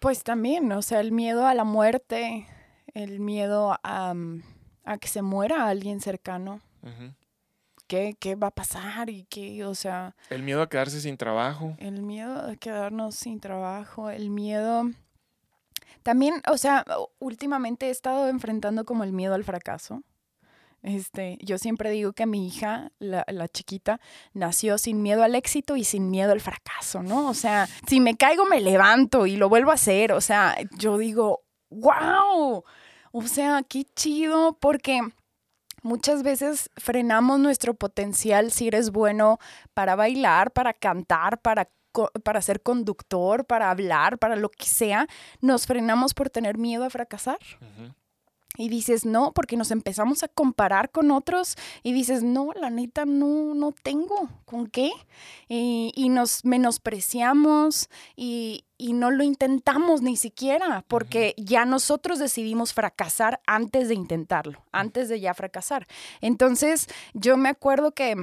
Pues 0.00 0.22
también, 0.22 0.70
o 0.72 0.80
sea, 0.80 1.00
el 1.00 1.12
miedo 1.12 1.46
a 1.46 1.54
la 1.54 1.64
muerte, 1.64 2.46
el 2.94 3.20
miedo 3.20 3.78
a, 3.82 4.14
a 4.84 4.98
que 4.98 5.08
se 5.08 5.22
muera 5.22 5.68
alguien 5.68 6.00
cercano. 6.00 6.60
Uh 6.82 6.88
-huh. 6.88 7.14
¿Qué, 7.88 8.16
¿Qué, 8.20 8.34
va 8.34 8.48
a 8.48 8.50
pasar? 8.50 9.08
Y 9.08 9.24
qué, 9.24 9.64
o 9.64 9.74
sea... 9.74 10.14
El 10.28 10.42
miedo 10.42 10.60
a 10.60 10.68
quedarse 10.68 11.00
sin 11.00 11.16
trabajo. 11.16 11.74
El 11.78 12.02
miedo 12.02 12.50
a 12.50 12.54
quedarnos 12.56 13.14
sin 13.14 13.40
trabajo, 13.40 14.10
el 14.10 14.28
miedo... 14.28 14.90
También, 16.02 16.42
o 16.50 16.58
sea, 16.58 16.84
últimamente 17.18 17.86
he 17.86 17.90
estado 17.90 18.28
enfrentando 18.28 18.84
como 18.84 19.04
el 19.04 19.12
miedo 19.12 19.34
al 19.34 19.44
fracaso. 19.44 20.02
Este, 20.82 21.38
yo 21.40 21.58
siempre 21.58 21.90
digo 21.90 22.12
que 22.12 22.26
mi 22.26 22.46
hija, 22.46 22.92
la, 22.98 23.24
la, 23.26 23.48
chiquita, 23.48 24.00
nació 24.32 24.78
sin 24.78 25.02
miedo 25.02 25.22
al 25.22 25.34
éxito 25.34 25.76
y 25.76 25.84
sin 25.84 26.10
miedo 26.10 26.32
al 26.32 26.40
fracaso, 26.40 27.02
¿no? 27.02 27.28
O 27.28 27.34
sea, 27.34 27.68
si 27.88 28.00
me 28.00 28.16
caigo 28.16 28.44
me 28.46 28.60
levanto 28.60 29.26
y 29.26 29.36
lo 29.36 29.48
vuelvo 29.48 29.70
a 29.70 29.74
hacer. 29.74 30.12
O 30.12 30.20
sea, 30.20 30.56
yo 30.78 30.98
digo, 30.98 31.42
wow, 31.70 32.64
o 33.12 33.22
sea, 33.22 33.62
qué 33.68 33.84
chido, 33.94 34.56
porque 34.60 35.00
muchas 35.82 36.22
veces 36.22 36.70
frenamos 36.76 37.38
nuestro 37.40 37.74
potencial 37.74 38.50
si 38.50 38.68
eres 38.68 38.90
bueno 38.90 39.38
para 39.74 39.96
bailar, 39.96 40.52
para 40.52 40.72
cantar, 40.72 41.40
para 41.40 41.68
para 42.22 42.40
ser 42.42 42.62
conductor, 42.62 43.44
para 43.44 43.70
hablar, 43.70 44.18
para 44.18 44.36
lo 44.36 44.50
que 44.50 44.66
sea, 44.66 45.06
nos 45.40 45.66
frenamos 45.66 46.14
por 46.14 46.30
tener 46.30 46.58
miedo 46.58 46.84
a 46.84 46.90
fracasar. 46.90 47.38
Y 48.58 48.68
dices, 48.68 49.06
no, 49.06 49.32
porque 49.32 49.56
nos 49.56 49.70
empezamos 49.70 50.24
a 50.24 50.28
comparar 50.28 50.90
con 50.90 51.12
otros 51.12 51.56
y 51.84 51.92
dices, 51.92 52.24
no, 52.24 52.52
la 52.54 52.70
neta, 52.70 53.06
no, 53.06 53.54
no 53.54 53.72
tengo 53.72 54.28
con 54.44 54.66
qué. 54.66 54.90
Y, 55.48 55.92
y 55.94 56.08
nos 56.08 56.44
menospreciamos 56.44 57.88
y, 58.16 58.64
y, 58.76 58.94
no 58.94 59.12
lo 59.12 59.22
intentamos 59.22 60.02
ni 60.02 60.16
siquiera, 60.16 60.84
porque 60.88 61.36
uh 61.38 61.40
-huh. 61.40 61.44
ya 61.46 61.64
nosotros 61.64 62.18
decidimos 62.18 62.74
fracasar 62.74 63.40
antes 63.46 63.88
de 63.88 63.94
intentarlo, 63.94 64.64
antes 64.72 65.08
de 65.08 65.20
ya 65.20 65.34
fracasar. 65.34 65.86
Entonces, 66.20 66.88
yo 67.14 67.36
me 67.36 67.48
acuerdo 67.48 67.92
que 67.92 68.16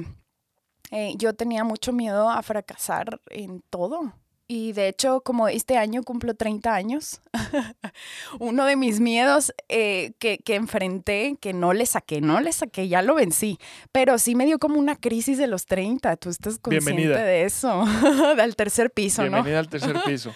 eh, 0.90 1.14
yo 1.16 1.34
tenía 1.34 1.64
mucho 1.64 1.92
miedo 1.92 2.28
a 2.28 2.42
fracasar 2.42 3.20
en 3.30 3.62
todo. 3.70 4.12
Y 4.48 4.72
de 4.74 4.86
hecho, 4.86 5.22
como 5.22 5.48
este 5.48 5.76
año 5.76 6.04
cumplo 6.04 6.34
30 6.34 6.72
años, 6.72 7.20
uno 8.38 8.64
de 8.64 8.76
mis 8.76 9.00
miedos 9.00 9.52
eh, 9.68 10.12
que, 10.20 10.38
que, 10.38 10.54
enfrenté, 10.54 11.36
que 11.40 11.52
no 11.52 11.72
le 11.72 11.84
saqué, 11.84 12.20
no 12.20 12.40
le 12.40 12.52
saqué, 12.52 12.86
ya 12.86 13.02
lo 13.02 13.16
vencí, 13.16 13.58
pero 13.90 14.18
sí 14.18 14.36
me 14.36 14.46
dio 14.46 14.60
como 14.60 14.78
una 14.78 14.94
crisis 14.94 15.38
de 15.38 15.48
los 15.48 15.66
30. 15.66 16.16
Tú 16.16 16.30
estás 16.30 16.60
consciente 16.60 16.92
Bienvenida. 16.92 17.24
de 17.24 17.44
eso, 17.44 17.84
del 18.36 18.54
tercer 18.54 18.92
piso, 18.92 19.22
Bienvenida 19.22 19.54
¿no? 19.54 19.58
al 19.58 19.68
tercer 19.68 19.96
piso. 20.06 20.32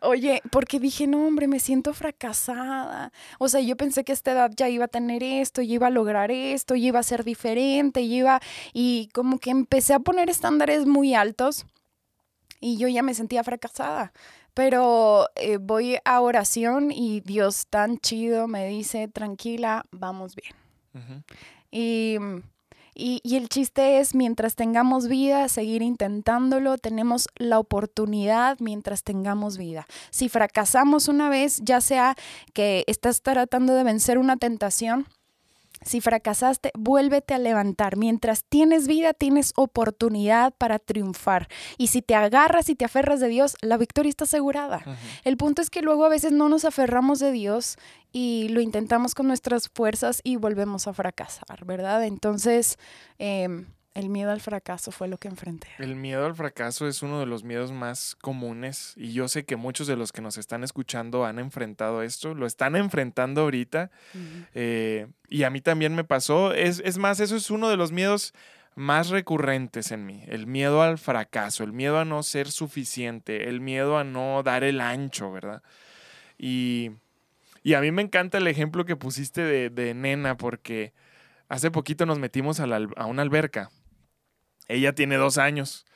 Oye, 0.00 0.40
porque 0.50 0.80
dije, 0.80 1.06
no, 1.06 1.26
hombre, 1.26 1.46
me 1.46 1.60
siento 1.60 1.92
fracasada. 1.92 3.12
O 3.38 3.48
sea, 3.48 3.60
yo 3.60 3.76
pensé 3.76 4.04
que 4.04 4.12
a 4.12 4.14
esta 4.14 4.32
edad 4.32 4.50
ya 4.56 4.70
iba 4.70 4.86
a 4.86 4.88
tener 4.88 5.22
esto, 5.22 5.60
ya 5.60 5.74
iba 5.74 5.88
a 5.88 5.90
lograr 5.90 6.30
esto, 6.30 6.76
ya 6.76 6.88
iba 6.88 7.00
a 7.00 7.02
ser 7.02 7.24
diferente, 7.24 8.08
ya 8.08 8.14
iba... 8.16 8.40
Y 8.72 9.10
como 9.12 9.38
que 9.38 9.50
empecé 9.50 9.92
a 9.92 9.98
poner 9.98 10.30
estándares 10.30 10.86
muy 10.86 11.14
altos 11.14 11.66
y 12.60 12.76
yo 12.76 12.88
ya 12.88 13.02
me 13.02 13.14
sentía 13.14 13.42
fracasada. 13.42 14.12
Pero 14.54 15.28
eh, 15.36 15.58
voy 15.58 15.98
a 16.04 16.20
oración 16.20 16.92
y 16.92 17.20
Dios 17.20 17.66
tan 17.68 17.98
chido 17.98 18.48
me 18.48 18.66
dice, 18.68 19.08
tranquila, 19.08 19.84
vamos 19.90 20.34
bien. 20.34 20.54
Uh 20.94 20.98
-huh. 20.98 21.22
Y 21.70 22.18
Y, 22.94 23.20
y 23.22 23.36
el 23.36 23.48
chiste 23.48 24.00
es, 24.00 24.14
mientras 24.14 24.56
tengamos 24.56 25.06
vida, 25.06 25.48
seguir 25.48 25.80
intentándolo, 25.80 26.76
tenemos 26.76 27.28
la 27.36 27.58
oportunidad 27.58 28.58
mientras 28.60 29.04
tengamos 29.04 29.56
vida. 29.56 29.86
Si 30.10 30.28
fracasamos 30.28 31.08
una 31.08 31.30
vez, 31.30 31.60
ya 31.62 31.80
sea 31.80 32.14
que 32.52 32.84
estás 32.88 33.22
tratando 33.22 33.74
de 33.74 33.84
vencer 33.84 34.18
una 34.18 34.36
tentación, 34.36 35.06
si 35.82 36.00
fracasaste, 36.00 36.70
vuélvete 36.78 37.34
a 37.34 37.38
levantar. 37.38 37.96
Mientras 37.96 38.44
tienes 38.44 38.86
vida, 38.86 39.14
tienes 39.14 39.52
oportunidad 39.56 40.52
para 40.56 40.78
triunfar. 40.78 41.48
Y 41.78 41.88
si 41.88 42.02
te 42.02 42.14
agarras 42.14 42.68
y 42.68 42.74
te 42.74 42.84
aferras 42.84 43.20
de 43.20 43.28
Dios, 43.28 43.56
la 43.62 43.76
victoria 43.76 44.10
está 44.10 44.24
asegurada. 44.24 44.82
El 45.24 45.36
punto 45.36 45.62
es 45.62 45.70
que 45.70 45.82
luego 45.82 46.04
a 46.04 46.08
veces 46.08 46.32
no 46.32 46.48
nos 46.48 46.64
aferramos 46.64 47.18
de 47.18 47.32
Dios 47.32 47.78
y 48.12 48.48
lo 48.50 48.60
intentamos 48.60 49.14
con 49.14 49.26
nuestras 49.26 49.68
fuerzas 49.68 50.20
y 50.24 50.36
volvemos 50.36 50.86
a 50.86 50.92
fracasar, 50.92 51.64
¿verdad? 51.64 52.04
Entonces, 52.04 52.78
em, 53.18 53.66
el 53.94 54.08
miedo 54.08 54.30
al 54.30 54.40
fracaso 54.40 54.92
fue 54.92 55.08
lo 55.08 55.18
que 55.18 55.28
enfrenté. 55.28 55.68
El 55.78 55.96
miedo 55.96 56.24
al 56.24 56.34
fracaso 56.34 56.86
es 56.86 57.02
uno 57.02 57.18
de 57.18 57.26
los 57.26 57.42
miedos 57.42 57.72
más 57.72 58.16
comunes 58.20 58.94
y 58.96 59.12
yo 59.12 59.28
sé 59.28 59.44
que 59.44 59.56
muchos 59.56 59.86
de 59.86 59.96
los 59.96 60.12
que 60.12 60.20
nos 60.20 60.38
están 60.38 60.62
escuchando 60.62 61.24
han 61.24 61.38
enfrentado 61.38 62.02
esto, 62.02 62.34
lo 62.34 62.46
están 62.46 62.76
enfrentando 62.76 63.42
ahorita 63.42 63.90
eh, 64.54 65.08
y 65.28 65.42
a 65.42 65.50
mí 65.50 65.60
también 65.60 65.94
me 65.94 66.04
pasó. 66.04 66.52
Es, 66.54 66.80
es 66.84 66.98
más, 66.98 67.18
eso 67.18 67.34
es 67.34 67.50
uno 67.50 67.68
de 67.68 67.76
los 67.76 67.90
miedos 67.90 68.32
más 68.76 69.08
recurrentes 69.08 69.90
en 69.90 70.06
mí, 70.06 70.22
el 70.28 70.46
miedo 70.46 70.82
al 70.82 70.96
fracaso, 70.96 71.64
el 71.64 71.72
miedo 71.72 71.98
a 71.98 72.04
no 72.04 72.22
ser 72.22 72.50
suficiente, 72.50 73.48
el 73.48 73.60
miedo 73.60 73.98
a 73.98 74.04
no 74.04 74.42
dar 74.44 74.62
el 74.62 74.80
ancho, 74.80 75.32
¿verdad? 75.32 75.62
Y, 76.38 76.92
y 77.64 77.74
a 77.74 77.80
mí 77.80 77.90
me 77.90 78.02
encanta 78.02 78.38
el 78.38 78.46
ejemplo 78.46 78.84
que 78.84 78.94
pusiste 78.94 79.42
de, 79.42 79.68
de 79.68 79.94
nena 79.94 80.36
porque 80.36 80.92
hace 81.48 81.72
poquito 81.72 82.06
nos 82.06 82.20
metimos 82.20 82.60
a, 82.60 82.68
la, 82.68 82.88
a 82.96 83.06
una 83.06 83.22
alberca 83.22 83.70
ella 84.70 84.94
tiene 84.94 85.16
dos 85.16 85.38
años. 85.38 85.86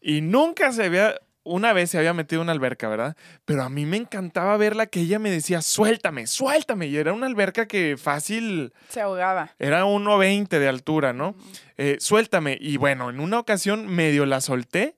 Y 0.00 0.20
nunca 0.20 0.72
se 0.72 0.84
había, 0.84 1.20
una 1.42 1.72
vez 1.72 1.90
se 1.90 1.98
había 1.98 2.14
metido 2.14 2.42
en 2.42 2.46
una 2.46 2.52
alberca, 2.52 2.88
¿verdad? 2.88 3.16
Pero 3.44 3.62
a 3.62 3.68
mí 3.68 3.86
me 3.86 3.96
encantaba 3.96 4.56
verla 4.56 4.86
que 4.86 5.00
ella 5.00 5.18
me 5.18 5.30
decía, 5.30 5.62
suéltame, 5.62 6.26
suéltame. 6.26 6.88
Y 6.88 6.96
era 6.96 7.12
una 7.12 7.26
alberca 7.26 7.66
que 7.66 7.96
fácil... 7.96 8.72
Se 8.88 9.00
ahogaba. 9.00 9.54
Era 9.58 9.84
1,20 9.84 10.58
de 10.58 10.68
altura, 10.68 11.12
¿no? 11.12 11.34
Eh, 11.76 11.96
suéltame. 12.00 12.58
Y 12.60 12.76
bueno, 12.76 13.10
en 13.10 13.20
una 13.20 13.38
ocasión 13.38 13.86
medio 13.86 14.26
la 14.26 14.40
solté 14.40 14.97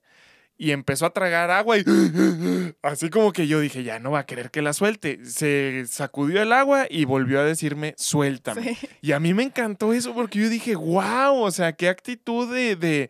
y 0.61 0.73
empezó 0.73 1.07
a 1.07 1.09
tragar 1.09 1.49
agua 1.49 1.79
y 1.79 1.83
así 2.83 3.09
como 3.09 3.33
que 3.33 3.47
yo 3.47 3.59
dije, 3.59 3.81
ya 3.81 3.97
no 3.97 4.11
va 4.11 4.19
a 4.19 4.25
querer 4.27 4.51
que 4.51 4.61
la 4.61 4.73
suelte. 4.73 5.25
Se 5.25 5.85
sacudió 5.87 6.39
el 6.39 6.53
agua 6.53 6.85
y 6.87 7.05
volvió 7.05 7.39
a 7.39 7.43
decirme, 7.43 7.95
suéltame. 7.97 8.77
Y 9.01 9.13
a 9.13 9.19
mí 9.19 9.33
me 9.33 9.41
encantó 9.41 9.91
eso 9.91 10.13
porque 10.13 10.37
yo 10.37 10.49
dije, 10.49 10.75
wow, 10.75 11.41
o 11.41 11.49
sea, 11.49 11.73
qué 11.73 11.89
actitud 11.89 12.53
de, 12.53 13.09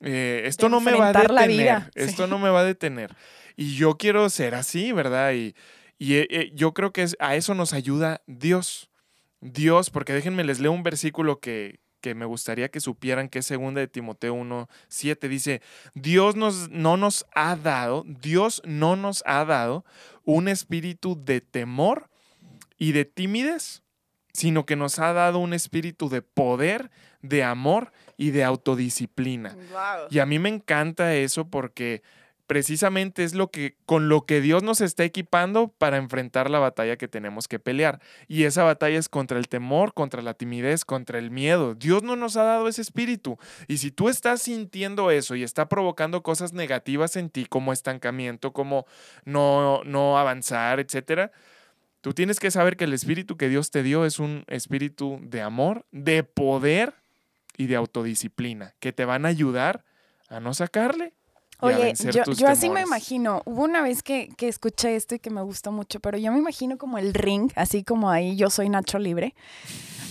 eh, 0.00 0.42
esto 0.44 0.68
no 0.68 0.82
me 0.82 0.92
va 0.92 1.08
a 1.08 1.12
detener, 1.14 1.90
esto 1.94 2.26
no 2.26 2.38
me 2.38 2.50
va 2.50 2.60
a 2.60 2.64
detener. 2.64 3.16
Y 3.56 3.76
yo 3.76 3.96
quiero 3.96 4.28
ser 4.28 4.54
así, 4.54 4.92
¿verdad? 4.92 5.32
Y, 5.32 5.54
y 5.96 6.16
eh, 6.16 6.26
eh, 6.28 6.50
yo 6.52 6.74
creo 6.74 6.92
que 6.92 7.06
a 7.18 7.34
eso 7.34 7.54
nos 7.54 7.72
ayuda 7.72 8.20
Dios. 8.26 8.90
Dios, 9.40 9.88
porque 9.88 10.12
déjenme 10.12 10.44
les 10.44 10.60
leo 10.60 10.72
un 10.72 10.82
versículo 10.82 11.40
que, 11.40 11.80
que 12.00 12.14
me 12.14 12.24
gustaría 12.24 12.70
que 12.70 12.80
supieran 12.80 13.28
que 13.28 13.40
es 13.40 13.46
segunda 13.46 13.80
de 13.80 13.88
Timoteo 13.88 14.34
1, 14.34 14.68
7. 14.88 15.28
Dice, 15.28 15.62
Dios 15.94 16.36
nos, 16.36 16.70
no 16.70 16.96
nos 16.96 17.26
ha 17.34 17.56
dado, 17.56 18.04
Dios 18.06 18.62
no 18.64 18.96
nos 18.96 19.22
ha 19.26 19.44
dado 19.44 19.84
un 20.24 20.48
espíritu 20.48 21.22
de 21.22 21.40
temor 21.40 22.08
y 22.78 22.92
de 22.92 23.04
timidez, 23.04 23.82
sino 24.32 24.64
que 24.66 24.76
nos 24.76 24.98
ha 24.98 25.12
dado 25.12 25.38
un 25.38 25.52
espíritu 25.52 26.08
de 26.08 26.22
poder, 26.22 26.90
de 27.22 27.44
amor 27.44 27.92
y 28.16 28.30
de 28.30 28.44
autodisciplina. 28.44 29.56
Y 30.10 30.18
a 30.18 30.26
mí 30.26 30.38
me 30.38 30.48
encanta 30.48 31.14
eso 31.14 31.48
porque 31.48 32.02
precisamente 32.50 33.22
es 33.22 33.32
lo 33.32 33.52
que 33.52 33.76
con 33.86 34.08
lo 34.08 34.22
que 34.22 34.40
Dios 34.40 34.64
nos 34.64 34.80
está 34.80 35.04
equipando 35.04 35.68
para 35.68 35.98
enfrentar 35.98 36.50
la 36.50 36.58
batalla 36.58 36.96
que 36.96 37.06
tenemos 37.06 37.46
que 37.46 37.60
pelear. 37.60 38.00
Y 38.26 38.42
esa 38.42 38.64
batalla 38.64 38.98
es 38.98 39.08
contra 39.08 39.38
el 39.38 39.46
temor, 39.46 39.94
contra 39.94 40.20
la 40.20 40.34
timidez, 40.34 40.84
contra 40.84 41.20
el 41.20 41.30
miedo. 41.30 41.76
Dios 41.76 42.02
no 42.02 42.16
nos 42.16 42.36
ha 42.36 42.42
dado 42.42 42.66
ese 42.66 42.82
espíritu. 42.82 43.38
Y 43.68 43.76
si 43.76 43.92
tú 43.92 44.08
estás 44.08 44.42
sintiendo 44.42 45.12
eso 45.12 45.36
y 45.36 45.44
está 45.44 45.68
provocando 45.68 46.24
cosas 46.24 46.52
negativas 46.52 47.14
en 47.14 47.30
ti, 47.30 47.46
como 47.46 47.72
estancamiento, 47.72 48.52
como 48.52 48.84
no, 49.24 49.84
no 49.84 50.18
avanzar, 50.18 50.80
etcétera, 50.80 51.30
tú 52.00 52.14
tienes 52.14 52.40
que 52.40 52.50
saber 52.50 52.76
que 52.76 52.82
el 52.82 52.94
espíritu 52.94 53.36
que 53.36 53.48
Dios 53.48 53.70
te 53.70 53.84
dio 53.84 54.04
es 54.04 54.18
un 54.18 54.42
espíritu 54.48 55.20
de 55.22 55.40
amor, 55.40 55.86
de 55.92 56.24
poder 56.24 56.94
y 57.56 57.68
de 57.68 57.76
autodisciplina, 57.76 58.74
que 58.80 58.92
te 58.92 59.04
van 59.04 59.24
a 59.24 59.28
ayudar 59.28 59.84
a 60.28 60.40
no 60.40 60.52
sacarle 60.52 61.14
Oye, 61.60 61.94
yo, 62.36 62.48
así 62.48 62.70
me 62.70 62.82
imagino. 62.82 63.42
Hubo 63.44 63.64
una 63.64 63.82
vez 63.82 64.02
que, 64.02 64.28
que, 64.36 64.48
escuché 64.48 64.96
esto 64.96 65.14
y 65.14 65.18
que 65.18 65.30
me 65.30 65.42
gustó 65.42 65.72
mucho, 65.72 66.00
pero 66.00 66.18
yo 66.18 66.32
me 66.32 66.38
imagino 66.38 66.78
como 66.78 66.98
el 66.98 67.14
ring, 67.14 67.50
así 67.56 67.84
como 67.84 68.10
ahí 68.10 68.36
yo 68.36 68.50
soy 68.50 68.68
Nacho 68.68 68.98
Libre. 68.98 69.34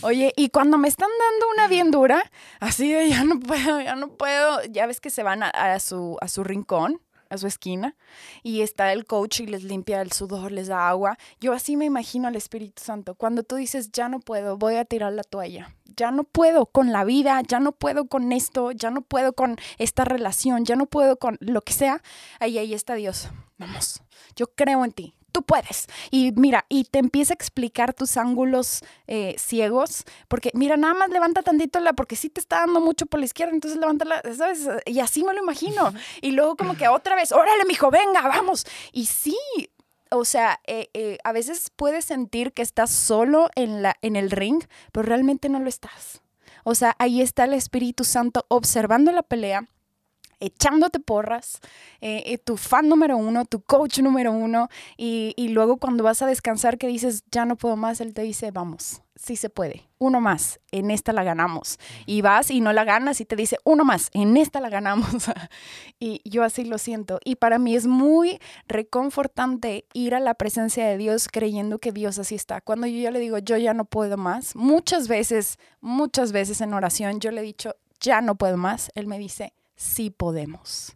Oye, 0.02 0.34
y 0.38 0.50
cuando 0.50 0.78
me 0.78 0.88
están 0.88 1.10
dando 1.10 1.46
una 1.54 1.68
bien 1.68 1.92
dura, 1.92 2.24
así 2.60 2.92
de 2.92 3.10
ya 3.10 3.24
no 3.24 3.40
puedo, 3.40 3.82
ya 3.82 3.96
no 3.96 4.10
puedo, 4.10 4.64
ya 4.66 4.86
ves 4.86 5.02
que 5.02 5.10
se 5.10 5.24
van 5.24 5.44
a, 5.44 5.80
su, 5.80 6.18
a 6.22 6.28
su 6.28 6.44
rincón 6.44 7.02
a 7.30 7.38
su 7.38 7.48
esquina 7.48 7.96
y 8.44 8.62
está 8.62 8.92
el 8.94 9.06
coach 9.06 9.42
y 9.42 9.48
les 9.48 9.64
limpia 9.64 10.02
el 10.02 10.12
sudor, 10.12 10.52
les 10.52 10.68
da 10.68 10.90
agua. 10.90 11.18
Yo 11.40 11.54
así 11.54 11.78
me 11.78 11.86
imagino 11.86 12.28
al 12.28 12.36
Espíritu 12.36 12.84
Santo. 12.84 13.16
Cuando 13.16 13.44
tú 13.44 13.56
dices, 13.56 13.92
ya 13.92 14.10
no 14.10 14.20
puedo, 14.20 14.58
voy 14.58 14.76
a 14.76 14.86
tirar 14.86 15.14
la 15.14 15.24
toalla. 15.24 15.76
Ya 15.96 16.12
no 16.12 16.24
puedo 16.24 16.66
con 16.66 16.92
la 16.92 17.04
vida, 17.04 17.42
ya 17.48 17.60
no 17.60 17.72
puedo 17.72 18.08
con 18.08 18.32
esto, 18.32 18.72
ya 18.72 18.90
no 18.90 19.02
puedo 19.02 19.34
con 19.34 19.58
esta 19.78 20.06
relación, 20.06 20.66
ya 20.66 20.76
no 20.76 20.86
puedo 20.86 21.18
con 21.18 21.38
lo 21.42 21.62
que 21.62 21.74
sea. 21.74 22.02
Ahí, 22.40 22.58
ahí 22.58 22.74
está 22.74 22.96
Dios. 22.96 23.30
Vamos, 23.58 24.02
yo 24.36 24.48
creo 24.48 24.86
en 24.86 24.92
ti 24.92 25.14
tú 25.32 25.44
puedes. 25.44 25.88
Y 26.12 26.32
mira, 26.34 26.66
y 26.70 26.86
te 26.86 27.00
empieza 27.00 27.34
a 27.34 27.36
explicar 27.36 27.94
tus 27.94 28.18
ángulos 28.18 28.82
eh, 29.08 29.36
ciegos, 29.38 30.04
porque 30.28 30.52
mira, 30.54 30.78
nada 30.78 30.94
más 30.94 31.10
levanta 31.10 31.42
tantito 31.42 31.80
la, 31.80 31.94
porque 31.94 32.16
sí 32.16 32.30
te 32.30 32.40
está 32.40 32.60
dando 32.60 32.82
mucho 32.82 33.06
por 33.06 33.20
la 33.20 33.26
izquierda, 33.26 33.54
entonces 33.54 33.80
levántala, 33.80 34.22
¿sabes? 34.36 34.68
Y 34.86 35.00
así 35.00 35.24
me 35.24 35.34
lo 35.34 35.40
imagino. 35.40 35.94
Y 36.22 36.32
luego 36.32 36.56
como 36.56 36.76
que 36.76 36.88
otra 36.88 37.16
vez, 37.16 37.32
órale, 37.32 37.66
mijo, 37.66 37.90
venga, 37.92 38.22
vamos. 38.22 38.66
Y 38.92 39.06
sí, 39.06 39.38
o 40.12 40.26
sea, 40.26 40.60
eh, 40.66 40.90
eh, 40.94 41.18
a 41.24 41.32
veces 41.32 41.72
puedes 41.76 42.06
sentir 42.06 42.54
que 42.54 42.62
estás 42.62 42.90
solo 42.90 43.50
en, 43.56 43.82
la, 43.82 43.96
en 44.02 44.16
el 44.16 44.32
ring, 44.32 44.64
pero 44.92 45.06
realmente 45.06 45.50
no 45.50 45.60
lo 45.60 45.70
estás. 45.70 46.22
O 46.64 46.76
sea, 46.76 46.96
ahí 47.00 47.22
está 47.22 47.46
el 47.46 47.54
Espíritu 47.54 48.04
Santo 48.04 48.46
observando 48.50 49.12
la 49.12 49.24
pelea, 49.24 49.68
echándote 50.40 51.00
porras, 51.00 51.60
eh, 52.02 52.24
eh, 52.26 52.38
tu 52.38 52.58
fan 52.58 52.88
número 52.90 53.18
uno, 53.18 53.46
tu 53.46 53.62
coach 53.62 54.00
número 54.00 54.32
uno, 54.32 54.70
y, 54.98 55.34
y, 55.38 55.50
luego 55.50 55.78
cuando 55.78 56.04
vas 56.04 56.22
a 56.22 56.28
descansar 56.28 56.78
que 56.78 56.88
dices, 56.88 57.24
ya 57.32 57.46
no 57.46 57.56
puedo 57.56 57.76
más, 57.76 58.02
él 58.02 58.14
te 58.14 58.22
dice, 58.22 58.52
vamos, 58.52 59.02
sí 59.20 59.36
se 59.36 59.50
puede, 59.50 59.90
uno 59.98 60.22
más, 60.22 60.60
en 60.72 60.92
esta 60.92 61.12
la 61.12 61.24
ganamos. 61.24 61.78
Y 62.06 62.22
vas 62.22 62.50
y 62.52 62.62
no 62.62 62.72
la 62.72 62.86
ganas 62.86 63.20
y 63.20 63.26
te 63.26 63.36
dice, 63.36 63.58
uno 63.66 63.84
más, 63.84 64.10
en 64.14 64.38
esta 64.38 64.62
la 64.62 64.70
ganamos. 64.70 65.10
y 66.00 66.22
yo 66.30 66.44
así 66.44 66.64
lo 66.64 66.78
siento. 66.78 67.20
Y 67.26 67.36
para 67.36 67.60
mí 67.60 67.76
es 67.76 67.86
muy 67.86 68.40
reconfortante 68.68 69.86
ir 69.94 70.16
a 70.16 70.20
la 70.20 70.36
presencia 70.36 70.88
de 70.88 70.98
Dios 70.98 71.28
creyendo 71.28 71.80
que 71.80 71.92
Dios 71.92 72.18
así 72.18 72.36
está. 72.36 72.62
Cuando 72.62 72.88
yo 72.88 73.00
ya 73.00 73.12
le 73.12 73.20
digo, 73.20 73.38
yo 73.40 73.58
ya 73.58 73.74
no 73.74 73.86
puedo 73.86 74.16
más, 74.18 74.56
muchas 74.56 75.08
veces, 75.08 75.58
muchas 75.82 76.32
veces 76.32 76.62
en 76.62 76.74
oración 76.74 77.20
yo 77.20 77.32
le 77.32 77.42
he 77.42 77.44
dicho, 77.44 77.76
ya 78.00 78.22
no 78.22 78.36
puedo 78.36 78.56
más, 78.56 78.92
Él 78.96 79.08
me 79.08 79.20
dice, 79.20 79.54
sí 79.80 80.10
podemos. 80.10 80.96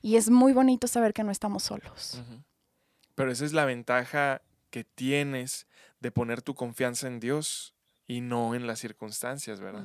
Y 0.00 0.16
es 0.16 0.30
muy 0.30 0.52
bonito 0.52 0.88
saber 0.88 1.12
que 1.12 1.22
no 1.22 1.30
estamos 1.30 1.62
solos. 1.62 2.20
Pero 3.14 3.30
esa 3.30 3.44
es 3.44 3.52
la 3.52 3.64
ventaja 3.64 4.42
que 4.70 4.84
tienes 4.84 5.66
de 6.00 6.10
poner 6.10 6.42
tu 6.42 6.54
confianza 6.54 7.06
en 7.06 7.20
Dios 7.20 7.74
y 8.06 8.20
no 8.20 8.54
en 8.54 8.66
las 8.66 8.78
circunstancias, 8.78 9.60
¿verdad? 9.60 9.84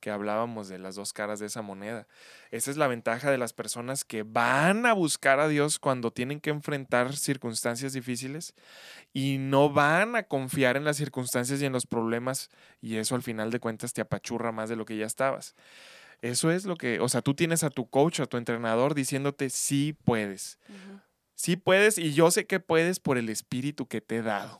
Que 0.00 0.10
hablábamos 0.10 0.68
de 0.68 0.78
las 0.78 0.96
dos 0.96 1.12
caras 1.12 1.38
de 1.38 1.46
esa 1.46 1.62
moneda. 1.62 2.08
Esa 2.50 2.70
es 2.70 2.76
la 2.76 2.88
ventaja 2.88 3.30
de 3.30 3.38
las 3.38 3.52
personas 3.52 4.04
que 4.04 4.24
van 4.24 4.86
a 4.86 4.92
buscar 4.92 5.38
a 5.38 5.46
Dios 5.46 5.78
cuando 5.78 6.10
tienen 6.10 6.40
que 6.40 6.50
enfrentar 6.50 7.14
circunstancias 7.14 7.92
difíciles 7.92 8.54
y 9.12 9.36
no 9.38 9.70
van 9.70 10.16
a 10.16 10.24
confiar 10.24 10.76
en 10.76 10.84
las 10.84 10.96
circunstancias 10.96 11.60
y 11.60 11.66
en 11.66 11.72
los 11.72 11.86
problemas 11.86 12.48
y 12.80 12.96
eso 12.96 13.14
al 13.14 13.22
final 13.22 13.50
de 13.50 13.60
cuentas 13.60 13.92
te 13.92 14.00
apachurra 14.00 14.50
más 14.50 14.68
de 14.68 14.76
lo 14.76 14.86
que 14.86 14.96
ya 14.96 15.06
estabas. 15.06 15.54
Eso 16.22 16.50
es 16.50 16.64
lo 16.64 16.76
que, 16.76 17.00
o 17.00 17.08
sea, 17.08 17.22
tú 17.22 17.34
tienes 17.34 17.64
a 17.64 17.70
tu 17.70 17.88
coach, 17.88 18.20
a 18.20 18.26
tu 18.26 18.36
entrenador 18.36 18.94
diciéndote, 18.94 19.50
sí 19.50 19.96
puedes. 20.04 20.58
Sí 21.34 21.56
puedes 21.56 21.96
y 21.96 22.12
yo 22.12 22.30
sé 22.30 22.46
que 22.46 22.60
puedes 22.60 23.00
por 23.00 23.16
el 23.16 23.30
espíritu 23.30 23.86
que 23.86 24.02
te 24.02 24.16
he 24.16 24.22
dado, 24.22 24.58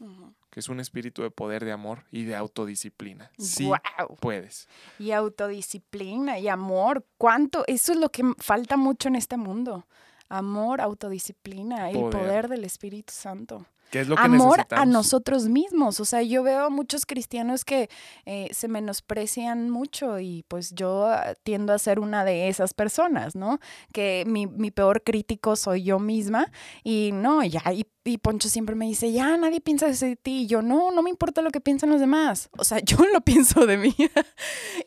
que 0.48 0.60
es 0.60 0.70
un 0.70 0.80
espíritu 0.80 1.20
de 1.22 1.30
poder, 1.30 1.62
de 1.64 1.72
amor 1.72 2.04
y 2.10 2.24
de 2.24 2.34
autodisciplina. 2.34 3.30
Sí 3.38 3.70
puedes. 4.20 4.66
Y 4.98 5.10
autodisciplina 5.10 6.38
y 6.38 6.48
amor, 6.48 7.04
¿cuánto? 7.18 7.64
Eso 7.66 7.92
es 7.92 7.98
lo 7.98 8.08
que 8.08 8.24
falta 8.38 8.78
mucho 8.78 9.08
en 9.08 9.16
este 9.16 9.36
mundo. 9.36 9.86
Amor, 10.30 10.80
autodisciplina, 10.80 11.90
el 11.90 11.98
poder 11.98 12.48
del 12.48 12.64
Espíritu 12.64 13.12
Santo. 13.12 13.66
¿Qué 13.90 14.00
es 14.00 14.08
lo 14.08 14.16
que 14.16 14.22
amor 14.22 14.66
a 14.70 14.86
nosotros 14.86 15.48
mismos. 15.48 16.00
O 16.00 16.04
sea, 16.04 16.22
yo 16.22 16.42
veo 16.42 16.66
a 16.66 16.70
muchos 16.70 17.06
cristianos 17.06 17.64
que 17.64 17.90
eh, 18.24 18.48
se 18.52 18.68
menosprecian 18.68 19.70
mucho 19.70 20.20
y 20.20 20.44
pues 20.48 20.72
yo 20.74 21.06
ah, 21.06 21.34
tiendo 21.42 21.72
a 21.72 21.78
ser 21.78 21.98
una 21.98 22.24
de 22.24 22.48
esas 22.48 22.72
personas, 22.74 23.34
¿no? 23.34 23.58
Que 23.92 24.24
mi, 24.26 24.46
mi 24.46 24.70
peor 24.70 25.02
crítico 25.02 25.56
soy 25.56 25.82
yo 25.82 25.98
misma 25.98 26.50
y 26.84 27.10
no, 27.12 27.42
ya, 27.42 27.62
y, 27.72 27.86
y 28.04 28.18
Poncho 28.18 28.48
siempre 28.48 28.74
me 28.74 28.86
dice, 28.86 29.12
ya 29.12 29.36
nadie 29.36 29.60
piensa 29.60 29.86
de 29.86 30.16
ti. 30.16 30.42
Y 30.42 30.46
yo, 30.46 30.62
no, 30.62 30.90
no 30.90 31.02
me 31.02 31.10
importa 31.10 31.42
lo 31.42 31.50
que 31.50 31.60
piensan 31.60 31.90
los 31.90 32.00
demás. 32.00 32.48
O 32.56 32.64
sea, 32.64 32.78
yo 32.84 32.96
lo 33.12 33.20
pienso 33.20 33.66
de 33.66 33.76
mí. 33.76 33.94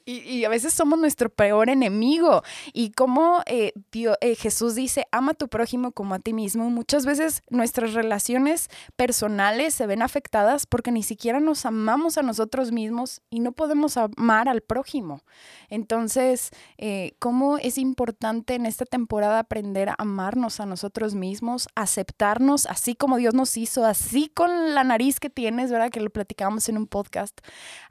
y, 0.06 0.20
y 0.20 0.46
a 0.46 0.50
veces 0.50 0.74
somos 0.74 0.98
nuestro 1.00 1.30
peor 1.30 1.70
enemigo. 1.70 2.44
Y 2.74 2.92
como 2.92 3.42
eh, 3.46 3.74
eh, 3.94 4.36
Jesús 4.36 4.76
dice, 4.76 5.06
ama 5.12 5.32
a 5.32 5.36
tu 5.36 5.48
prójimo 5.48 5.92
como 5.92 6.16
a 6.16 6.20
ti 6.20 6.34
mismo, 6.34 6.70
muchas 6.70 7.06
veces 7.06 7.42
nuestras 7.50 7.94
relaciones 7.94 8.70
personales 8.96 9.74
se 9.74 9.88
ven 9.88 10.02
afectadas 10.02 10.66
porque 10.66 10.92
ni 10.92 11.04
siquiera 11.04 11.40
nos 11.40 11.66
amamos 11.66 12.18
a 12.18 12.22
nosotros 12.22 12.72
mismos 12.72 13.22
y 13.30 13.40
no 13.40 13.52
podemos 13.52 13.98
amar 13.98 14.48
al 14.48 14.62
prójimo. 14.62 15.22
Entonces, 15.70 16.52
eh, 16.78 17.14
¿cómo 17.20 17.58
es 17.58 17.78
importante 17.78 18.56
en 18.56 18.66
esta 18.66 18.86
temporada 18.86 19.40
aprender 19.40 19.90
a 19.90 19.96
amarnos 19.98 20.60
a 20.60 20.66
nosotros 20.66 21.16
mismos, 21.16 21.68
aceptarnos 21.76 22.66
así 22.66 22.96
como 22.96 23.18
Dios 23.18 23.34
nos 23.34 23.58
hizo, 23.58 23.86
así 23.86 24.30
con 24.34 24.74
la 24.74 24.84
nariz 24.84 25.20
que 25.20 25.30
tienes, 25.30 25.72
¿verdad? 25.72 25.90
Que 25.90 26.00
lo 26.00 26.10
platicábamos 26.10 26.70
en 26.70 26.78
un 26.78 26.88
podcast, 26.88 27.40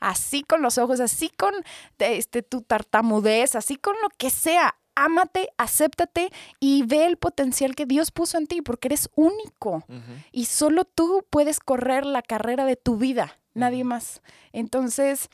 así 0.01 0.43
con 0.43 0.62
los 0.62 0.79
ojos, 0.79 1.01
así 1.01 1.31
con 1.31 1.55
este, 1.99 2.43
tu 2.43 2.62
tartamudez, 2.62 3.55
así 3.55 3.77
con 3.77 3.95
lo 4.03 4.09
que 4.17 4.31
sea. 4.31 4.77
Ámate, 4.95 5.49
acéptate 5.57 6.31
y 6.61 6.85
ve 6.85 7.07
el 7.07 7.17
potencial 7.17 7.75
que 7.75 7.87
Dios 7.87 8.11
puso 8.11 8.39
en 8.39 8.47
ti, 8.47 8.63
porque 8.63 8.89
eres 8.89 9.11
único 9.15 9.85
y 10.33 10.47
solo 10.47 10.85
tú 10.85 11.27
puedes 11.31 11.61
correr 11.61 12.05
la 12.05 12.23
carrera 12.23 12.65
de 12.65 12.77
tu 12.77 12.97
vida, 12.97 13.39
nadie 13.55 13.85
más. 13.85 14.23
Entonces, 14.53 15.29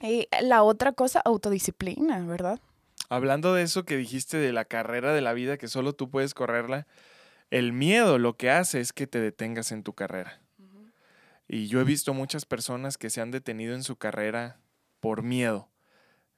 eh, 0.00 0.26
la 0.40 0.62
otra 0.62 0.92
cosa, 0.92 1.20
autodisciplina, 1.24 2.26
¿verdad? 2.26 2.60
Hablando 3.08 3.54
de 3.54 3.62
eso 3.62 3.84
que 3.84 3.96
dijiste 3.96 4.38
de 4.38 4.52
la 4.52 4.64
carrera 4.64 5.12
de 5.12 5.20
la 5.20 5.32
vida, 5.32 5.58
que 5.58 5.68
solo 5.68 5.92
tú 5.92 6.10
puedes 6.10 6.34
correrla, 6.34 6.86
el 7.50 7.72
miedo 7.72 8.18
lo 8.18 8.36
que 8.36 8.50
hace 8.50 8.80
es 8.80 8.92
que 8.92 9.06
te 9.06 9.20
detengas 9.20 9.72
en 9.72 9.82
tu 9.82 9.92
carrera. 9.92 10.40
Y 11.46 11.66
yo 11.66 11.80
he 11.80 11.84
visto 11.84 12.14
muchas 12.14 12.46
personas 12.46 12.96
que 12.96 13.10
se 13.10 13.20
han 13.20 13.30
detenido 13.30 13.74
en 13.74 13.82
su 13.82 13.96
carrera 13.96 14.58
por 15.00 15.22
miedo 15.22 15.68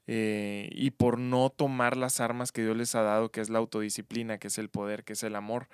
eh, 0.06 0.68
y 0.72 0.90
por 0.90 1.18
no 1.18 1.50
tomar 1.50 1.96
las 1.96 2.20
armas 2.20 2.52
que 2.52 2.62
Dios 2.62 2.76
les 2.76 2.94
ha 2.94 3.02
dado, 3.02 3.30
que 3.30 3.40
es 3.40 3.48
la 3.48 3.58
autodisciplina, 3.58 4.38
que 4.38 4.48
es 4.48 4.58
el 4.58 4.68
poder, 4.68 5.04
que 5.04 5.14
es 5.14 5.22
el 5.22 5.34
amor. 5.34 5.68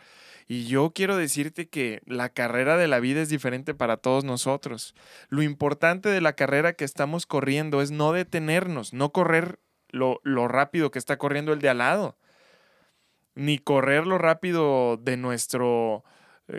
Y 0.47 0.67
yo 0.67 0.93
quiero 0.93 1.17
decirte 1.17 1.69
que 1.69 2.01
la 2.07 2.29
carrera 2.29 2.77
de 2.77 2.89
la 2.89 3.01
vida 3.01 3.21
es 3.21 3.29
diferente 3.29 3.75
para 3.75 3.97
todos 3.97 4.25
nosotros. 4.25 4.95
Lo 5.29 5.43
importante 5.43 6.09
de 6.09 6.21
la 6.21 6.35
carrera 6.35 6.75
que 6.75 6.85
estamos 6.85 7.27
corriendo 7.27 7.83
es 7.83 7.91
no 7.91 8.13
detenernos, 8.13 8.93
no 8.93 9.11
correr 9.11 9.59
lo, 9.89 10.21
lo 10.23 10.47
rápido 10.47 10.91
que 10.91 11.01
está 11.01 11.19
corriendo 11.19 11.53
el 11.53 11.61
de 11.61 11.69
al 11.69 11.79
lado, 11.79 12.17
ni 13.35 13.59
correr 13.59 14.07
lo 14.07 14.19
rápido 14.19 14.97
de 14.97 15.17
nuestro, 15.17 16.05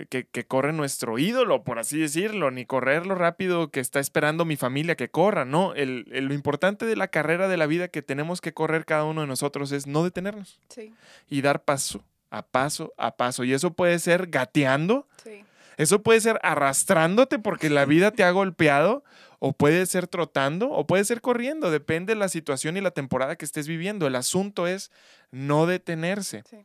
que, 0.10 0.25
que 0.25 0.45
corre 0.45 0.73
nuestro 0.73 1.17
ídolo, 1.19 1.63
por 1.63 1.80
así 1.80 1.99
decirlo, 1.99 2.51
ni 2.51 2.65
correr 2.65 3.06
lo 3.06 3.15
rápido 3.15 3.69
que 3.71 3.80
está 3.80 3.99
esperando 3.99 4.45
mi 4.45 4.56
familia 4.56 4.95
que 4.95 5.10
corra, 5.10 5.45
no, 5.45 5.73
el, 5.73 6.06
el- 6.12 6.25
lo 6.25 6.34
importante 6.34 6.86
de 6.86 6.95
la 6.95 7.08
carrera 7.08 7.47
de 7.47 7.58
la 7.58 7.65
vida 7.67 7.88
que 7.89 8.01
tenemos 8.01 8.41
que 8.41 8.54
correr 8.54 8.86
cada 8.86 9.04
uno 9.06 9.21
de 9.21 9.27
nosotros 9.27 9.71
es 9.71 9.88
no 9.88 10.04
detenernos 10.04 10.60
Sí, 10.69 10.93
y 11.30 11.41
dar 11.41 11.63
paso 11.63 12.04
a 12.30 12.43
paso 12.45 12.93
a 12.97 13.15
paso, 13.17 13.43
y 13.43 13.54
eso 13.54 13.73
puede 13.73 13.99
ser 13.99 14.27
gateando, 14.27 15.08
sí. 15.23 15.43
eso 15.77 16.01
puede 16.01 16.21
ser 16.21 16.39
arrastrándote 16.43 17.39
porque 17.39 17.69
la 17.69 17.86
vida 17.86 18.12
te 18.12 18.23
ha 18.23 18.32
golpeado, 18.32 19.04
o 19.43 19.54
puede 19.54 19.86
ser 19.88 20.06
trotando, 20.08 20.69
o 20.69 20.86
puede 20.86 21.04
ser 21.04 21.19
corriendo, 21.19 21.71
depende 21.71 22.13
de 22.13 22.19
la 22.19 22.30
situación 22.30 22.77
y 22.77 22.82
la 22.82 22.91
temporada 22.91 23.36
que 23.36 23.43
estés 23.45 23.67
viviendo. 23.67 24.06
El 24.06 24.15
asunto 24.15 24.67
es 24.67 24.91
no 25.32 25.65
detenerse. 25.65 26.43
Sí. 26.47 26.58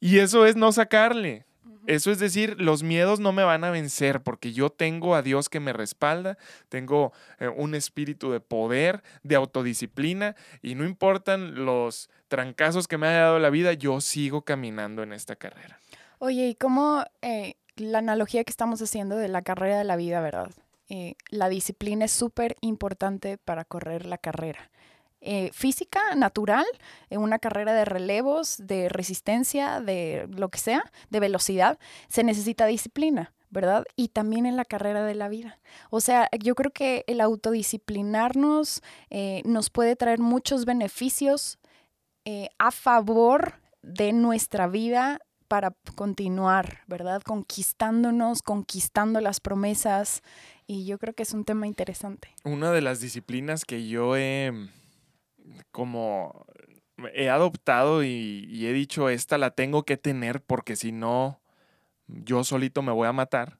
Y 0.00 0.18
eso 0.18 0.44
es 0.44 0.54
no 0.54 0.70
sacarle. 0.70 1.46
Eso 1.90 2.12
es 2.12 2.20
decir, 2.20 2.54
los 2.60 2.84
miedos 2.84 3.18
no 3.18 3.32
me 3.32 3.42
van 3.42 3.64
a 3.64 3.70
vencer 3.70 4.22
porque 4.22 4.52
yo 4.52 4.70
tengo 4.70 5.16
a 5.16 5.22
Dios 5.22 5.48
que 5.48 5.58
me 5.58 5.72
respalda, 5.72 6.38
tengo 6.68 7.12
eh, 7.40 7.48
un 7.48 7.74
espíritu 7.74 8.30
de 8.30 8.38
poder, 8.38 9.02
de 9.24 9.34
autodisciplina 9.34 10.36
y 10.62 10.76
no 10.76 10.84
importan 10.84 11.64
los 11.64 12.08
trancazos 12.28 12.86
que 12.86 12.96
me 12.96 13.08
haya 13.08 13.22
dado 13.22 13.40
la 13.40 13.50
vida, 13.50 13.72
yo 13.72 14.00
sigo 14.00 14.42
caminando 14.42 15.02
en 15.02 15.12
esta 15.12 15.34
carrera. 15.34 15.80
Oye, 16.20 16.50
y 16.50 16.54
cómo 16.54 17.04
eh, 17.22 17.54
la 17.74 17.98
analogía 17.98 18.44
que 18.44 18.52
estamos 18.52 18.80
haciendo 18.80 19.16
de 19.16 19.26
la 19.26 19.42
carrera 19.42 19.76
de 19.76 19.84
la 19.84 19.96
vida, 19.96 20.20
¿verdad? 20.20 20.52
Eh, 20.90 21.16
la 21.30 21.48
disciplina 21.48 22.04
es 22.04 22.12
súper 22.12 22.54
importante 22.60 23.36
para 23.36 23.64
correr 23.64 24.06
la 24.06 24.18
carrera. 24.18 24.70
Eh, 25.22 25.50
física, 25.52 26.00
natural, 26.16 26.64
en 27.10 27.20
una 27.20 27.38
carrera 27.38 27.74
de 27.74 27.84
relevos, 27.84 28.56
de 28.58 28.88
resistencia, 28.88 29.82
de 29.82 30.26
lo 30.30 30.48
que 30.48 30.58
sea, 30.58 30.90
de 31.10 31.20
velocidad, 31.20 31.78
se 32.08 32.24
necesita 32.24 32.64
disciplina, 32.64 33.34
¿verdad? 33.50 33.84
Y 33.96 34.08
también 34.08 34.46
en 34.46 34.56
la 34.56 34.64
carrera 34.64 35.04
de 35.04 35.14
la 35.14 35.28
vida. 35.28 35.58
O 35.90 36.00
sea, 36.00 36.30
yo 36.38 36.54
creo 36.54 36.70
que 36.70 37.04
el 37.06 37.20
autodisciplinarnos 37.20 38.82
eh, 39.10 39.42
nos 39.44 39.68
puede 39.68 39.94
traer 39.94 40.20
muchos 40.20 40.64
beneficios 40.64 41.58
eh, 42.24 42.48
a 42.58 42.70
favor 42.70 43.60
de 43.82 44.14
nuestra 44.14 44.68
vida 44.68 45.20
para 45.48 45.74
continuar, 45.96 46.80
¿verdad? 46.86 47.20
Conquistándonos, 47.20 48.40
conquistando 48.40 49.20
las 49.20 49.40
promesas. 49.40 50.22
Y 50.66 50.86
yo 50.86 50.96
creo 50.98 51.12
que 51.12 51.24
es 51.24 51.34
un 51.34 51.44
tema 51.44 51.66
interesante. 51.66 52.28
Una 52.44 52.72
de 52.72 52.80
las 52.80 53.00
disciplinas 53.00 53.66
que 53.66 53.86
yo 53.86 54.16
he 54.16 54.70
como 55.70 56.46
he 57.14 57.28
adoptado 57.30 58.04
y, 58.04 58.46
y 58.50 58.66
he 58.66 58.72
dicho 58.72 59.08
esta 59.08 59.38
la 59.38 59.52
tengo 59.52 59.84
que 59.84 59.96
tener 59.96 60.42
porque 60.42 60.76
si 60.76 60.92
no 60.92 61.40
yo 62.06 62.44
solito 62.44 62.82
me 62.82 62.92
voy 62.92 63.08
a 63.08 63.12
matar 63.12 63.58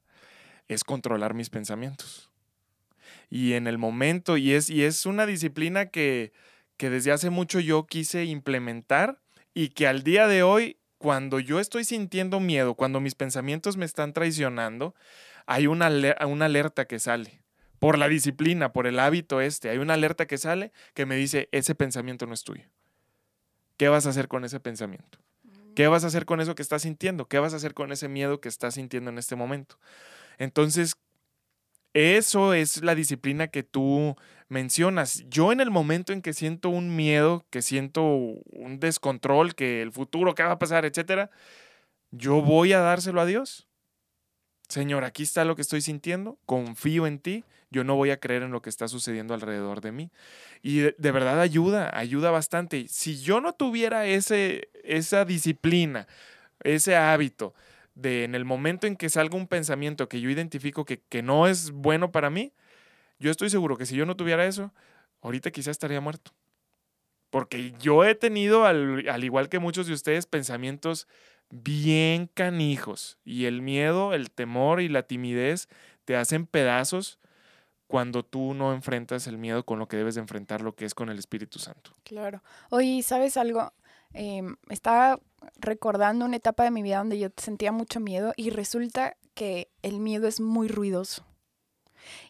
es 0.73 0.83
controlar 0.83 1.33
mis 1.33 1.49
pensamientos. 1.49 2.31
Y 3.29 3.53
en 3.53 3.67
el 3.67 3.77
momento, 3.77 4.37
y 4.37 4.53
es, 4.53 4.69
y 4.69 4.83
es 4.83 5.05
una 5.05 5.25
disciplina 5.25 5.87
que, 5.87 6.33
que 6.77 6.89
desde 6.89 7.11
hace 7.11 7.29
mucho 7.29 7.59
yo 7.59 7.85
quise 7.85 8.25
implementar 8.25 9.21
y 9.53 9.69
que 9.69 9.87
al 9.87 10.03
día 10.03 10.27
de 10.27 10.43
hoy, 10.43 10.77
cuando 10.97 11.39
yo 11.39 11.59
estoy 11.59 11.83
sintiendo 11.83 12.39
miedo, 12.39 12.75
cuando 12.75 12.99
mis 12.99 13.15
pensamientos 13.15 13.77
me 13.77 13.85
están 13.85 14.13
traicionando, 14.13 14.95
hay 15.45 15.67
una, 15.67 15.89
una 16.25 16.45
alerta 16.45 16.85
que 16.85 16.99
sale. 16.99 17.40
Por 17.81 17.97
la 17.97 18.07
disciplina, 18.07 18.73
por 18.73 18.85
el 18.85 18.99
hábito 18.99 19.41
este, 19.41 19.71
hay 19.71 19.79
una 19.79 19.95
alerta 19.95 20.27
que 20.27 20.37
sale 20.37 20.71
que 20.93 21.07
me 21.07 21.15
dice, 21.15 21.49
ese 21.51 21.73
pensamiento 21.73 22.27
no 22.27 22.35
es 22.35 22.43
tuyo. 22.43 22.69
¿Qué 23.75 23.89
vas 23.89 24.05
a 24.05 24.11
hacer 24.11 24.27
con 24.27 24.45
ese 24.45 24.59
pensamiento? 24.59 25.17
¿Qué 25.73 25.87
vas 25.87 26.03
a 26.03 26.07
hacer 26.07 26.25
con 26.27 26.41
eso 26.41 26.53
que 26.53 26.61
estás 26.61 26.83
sintiendo? 26.83 27.27
¿Qué 27.27 27.39
vas 27.39 27.53
a 27.53 27.55
hacer 27.55 27.73
con 27.73 27.91
ese 27.91 28.07
miedo 28.07 28.39
que 28.39 28.49
estás 28.49 28.75
sintiendo 28.75 29.09
en 29.09 29.17
este 29.17 29.35
momento? 29.35 29.79
Entonces, 30.37 30.95
eso 31.95 32.53
es 32.53 32.83
la 32.83 32.93
disciplina 32.93 33.47
que 33.47 33.63
tú 33.63 34.15
mencionas. 34.47 35.23
Yo 35.27 35.51
en 35.51 35.59
el 35.59 35.71
momento 35.71 36.13
en 36.13 36.21
que 36.21 36.33
siento 36.33 36.69
un 36.69 36.95
miedo, 36.95 37.47
que 37.49 37.63
siento 37.63 38.03
un 38.03 38.79
descontrol, 38.79 39.55
que 39.55 39.81
el 39.81 39.91
futuro, 39.91 40.35
qué 40.35 40.43
va 40.43 40.51
a 40.51 40.59
pasar, 40.59 40.85
etcétera, 40.85 41.31
yo 42.11 42.43
voy 42.43 42.73
a 42.73 42.79
dárselo 42.79 43.21
a 43.21 43.25
Dios. 43.25 43.67
Señor, 44.69 45.03
aquí 45.03 45.23
está 45.23 45.45
lo 45.45 45.55
que 45.55 45.63
estoy 45.63 45.81
sintiendo, 45.81 46.37
confío 46.45 47.07
en 47.07 47.17
ti, 47.17 47.43
yo 47.71 47.85
no 47.85 47.95
voy 47.95 48.11
a 48.11 48.19
creer 48.19 48.43
en 48.43 48.51
lo 48.51 48.61
que 48.61 48.69
está 48.69 48.87
sucediendo 48.87 49.33
alrededor 49.33 49.81
de 49.81 49.93
mí. 49.93 50.11
Y 50.61 50.79
de, 50.79 50.95
de 50.97 51.11
verdad 51.11 51.39
ayuda, 51.39 51.89
ayuda 51.97 52.29
bastante. 52.29 52.87
Si 52.89 53.19
yo 53.21 53.39
no 53.39 53.53
tuviera 53.53 54.05
ese, 54.05 54.69
esa 54.83 55.25
disciplina, 55.25 56.07
ese 56.63 56.95
hábito 56.97 57.55
de 57.95 58.25
en 58.25 58.35
el 58.35 58.45
momento 58.45 58.87
en 58.87 58.95
que 58.97 59.09
salga 59.09 59.37
un 59.37 59.47
pensamiento 59.47 60.09
que 60.09 60.21
yo 60.21 60.29
identifico 60.29 60.85
que, 60.85 61.01
que 61.09 61.23
no 61.23 61.47
es 61.47 61.71
bueno 61.71 62.11
para 62.11 62.29
mí, 62.29 62.53
yo 63.19 63.31
estoy 63.31 63.49
seguro 63.49 63.77
que 63.77 63.85
si 63.85 63.95
yo 63.95 64.05
no 64.05 64.17
tuviera 64.17 64.45
eso, 64.45 64.73
ahorita 65.21 65.51
quizás 65.51 65.71
estaría 65.71 66.01
muerto. 66.01 66.31
Porque 67.29 67.73
yo 67.79 68.03
he 68.03 68.15
tenido, 68.15 68.65
al, 68.65 69.07
al 69.07 69.23
igual 69.23 69.47
que 69.47 69.59
muchos 69.59 69.87
de 69.87 69.93
ustedes, 69.93 70.25
pensamientos 70.25 71.07
bien 71.49 72.27
canijos. 72.33 73.17
Y 73.23 73.45
el 73.45 73.61
miedo, 73.61 74.13
el 74.13 74.31
temor 74.31 74.81
y 74.81 74.89
la 74.89 75.03
timidez 75.03 75.69
te 76.03 76.17
hacen 76.17 76.45
pedazos 76.45 77.19
cuando 77.91 78.23
tú 78.23 78.53
no 78.53 78.71
enfrentas 78.71 79.27
el 79.27 79.37
miedo 79.37 79.65
con 79.65 79.77
lo 79.77 79.89
que 79.89 79.97
debes 79.97 80.15
de 80.15 80.21
enfrentar, 80.21 80.61
lo 80.61 80.75
que 80.75 80.85
es 80.85 80.95
con 80.95 81.09
el 81.09 81.19
Espíritu 81.19 81.59
Santo. 81.59 81.91
Claro. 82.05 82.41
Oye, 82.69 83.03
¿sabes 83.03 83.35
algo? 83.35 83.73
Em, 84.13 84.55
estaba 84.69 85.19
recordando 85.59 86.23
una 86.23 86.37
etapa 86.37 86.63
de 86.63 86.71
mi 86.71 86.83
vida 86.83 86.99
donde 86.99 87.19
yo 87.19 87.27
sentía 87.35 87.73
mucho 87.73 87.99
miedo 87.99 88.31
y 88.37 88.49
resulta 88.49 89.17
que 89.33 89.69
el 89.81 89.99
miedo 89.99 90.29
es 90.29 90.39
muy 90.39 90.69
ruidoso. 90.69 91.25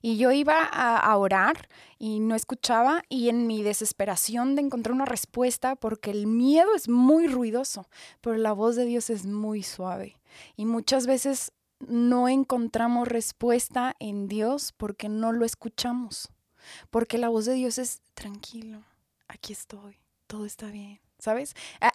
Y 0.01 0.17
yo 0.17 0.31
iba 0.31 0.63
a, 0.63 0.97
a 0.97 1.15
orar 1.17 1.69
y 1.99 2.21
no 2.21 2.33
escuchaba 2.33 3.03
y 3.07 3.29
en 3.29 3.45
mi 3.45 3.61
desesperación 3.61 4.55
de 4.55 4.63
encontrar 4.63 4.95
una 4.95 5.05
respuesta, 5.05 5.75
porque 5.75 6.09
el 6.09 6.25
miedo 6.25 6.73
es 6.75 6.89
muy 6.89 7.27
ruidoso, 7.27 7.87
pero 8.19 8.35
la 8.35 8.51
voz 8.51 8.75
de 8.75 8.85
Dios 8.85 9.11
es 9.11 9.27
muy 9.27 9.61
suave. 9.61 10.17
Y 10.55 10.65
muchas 10.65 11.05
veces 11.05 11.53
no 11.87 12.27
encontramos 12.27 13.07
respuesta 13.07 13.95
en 13.99 14.27
Dios 14.27 14.73
porque 14.77 15.09
no 15.09 15.31
lo 15.31 15.45
escuchamos. 15.45 16.29
Porque 16.89 17.17
la 17.17 17.29
voz 17.29 17.45
de 17.45 17.53
Dios 17.53 17.77
es 17.77 18.01
tranquilo, 18.13 18.83
aquí 19.27 19.53
estoy, 19.53 19.97
todo 20.27 20.45
está 20.45 20.67
bien. 20.67 20.99
¿Sabes? 21.19 21.53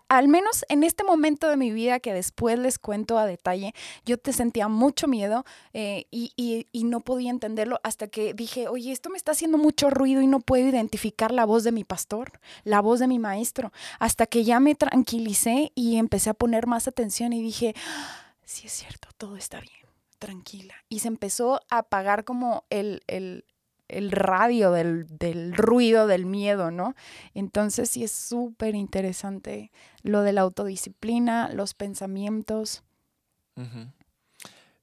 al 0.09 0.29
menos 0.29 0.65
en 0.69 0.85
este 0.85 1.03
momento 1.03 1.49
de 1.49 1.57
mi 1.57 1.73
vida 1.73 1.99
que 1.99 2.13
después 2.13 2.61
les 2.61 2.79
cuento 2.79 3.19
a 3.19 3.27
detalle, 3.27 3.75
yo 4.05 4.19
te 4.19 4.33
sentía 4.33 4.69
mucho 4.69 5.09
miedo 5.09 5.45
eh, 5.73 6.07
y, 6.13 6.33
y, 6.37 6.85
no 6.85 7.01
podía 7.01 7.31
entenderlo 7.31 7.81
hasta 7.83 8.07
que 8.07 8.35
dije, 8.35 8.69
oye, 8.69 8.93
esto 8.93 9.11
me 9.11 9.17
está 9.17 9.33
haciendo 9.33 9.59
mucho 9.59 9.91
ruido 9.91 10.23
y 10.23 10.29
no 10.29 10.39
puedo 10.39 10.69
identificar 10.69 11.33
la 11.33 11.45
voz 11.45 11.65
de 11.65 11.73
mi 11.73 11.83
pastor, 11.83 12.39
la 12.63 12.81
voz 12.81 13.01
de 13.01 13.09
mi 13.09 13.19
maestro. 13.19 13.73
Hasta 13.99 14.27
que 14.27 14.45
ya 14.45 14.61
me 14.61 14.77
tranquilicé 14.77 15.73
y 15.75 15.97
empecé 15.97 16.31
a 16.31 16.35
poner 16.35 16.69
más 16.69 16.87
atención 16.87 17.33
y 17.33 17.43
dije, 17.43 17.75
ah, 17.85 18.26
sí 18.47 18.67
es 18.67 18.73
cierto, 18.73 19.09
todo 19.19 19.37
está 19.37 19.61
bien 19.61 19.87
tranquila. 20.19 20.75
Y 20.89 21.01
se 21.01 21.09
empezó 21.09 21.61
a 21.69 21.79
apagar 21.79 22.25
como 22.25 22.65
el, 22.71 23.03
el, 23.07 23.45
el 23.89 24.11
radio 24.11 24.73
del, 24.73 25.07
del, 25.09 25.55
ruido, 25.55 26.07
del 26.07 26.27
miedo, 26.27 26.71
¿no? 26.71 26.95
Entonces 27.35 27.91
sí 27.91 28.05
es 28.05 28.13
súper 28.13 28.75
interesante 28.75 29.71
lo 30.03 30.23
de 30.23 30.33
la 30.33 30.41
autodisciplina, 30.43 31.51
los 31.53 31.75
pensamientos. 31.75 32.83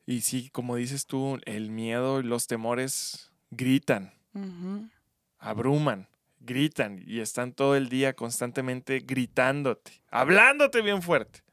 Y 0.05 0.21
sí, 0.21 0.49
como 0.49 0.75
dices 0.75 1.05
tú, 1.05 1.39
el 1.45 1.69
miedo 1.69 2.19
y 2.19 2.23
los 2.23 2.47
temores 2.47 3.31
gritan, 3.51 4.13
abruman, 5.37 6.07
gritan 6.39 7.03
y 7.05 7.19
están 7.19 7.53
todo 7.53 7.75
el 7.75 7.87
día 7.87 8.13
constantemente 8.13 8.99
gritándote, 8.99 10.03
hablándote 10.09 10.81
bien 10.81 11.01
fuerte. 11.01 11.43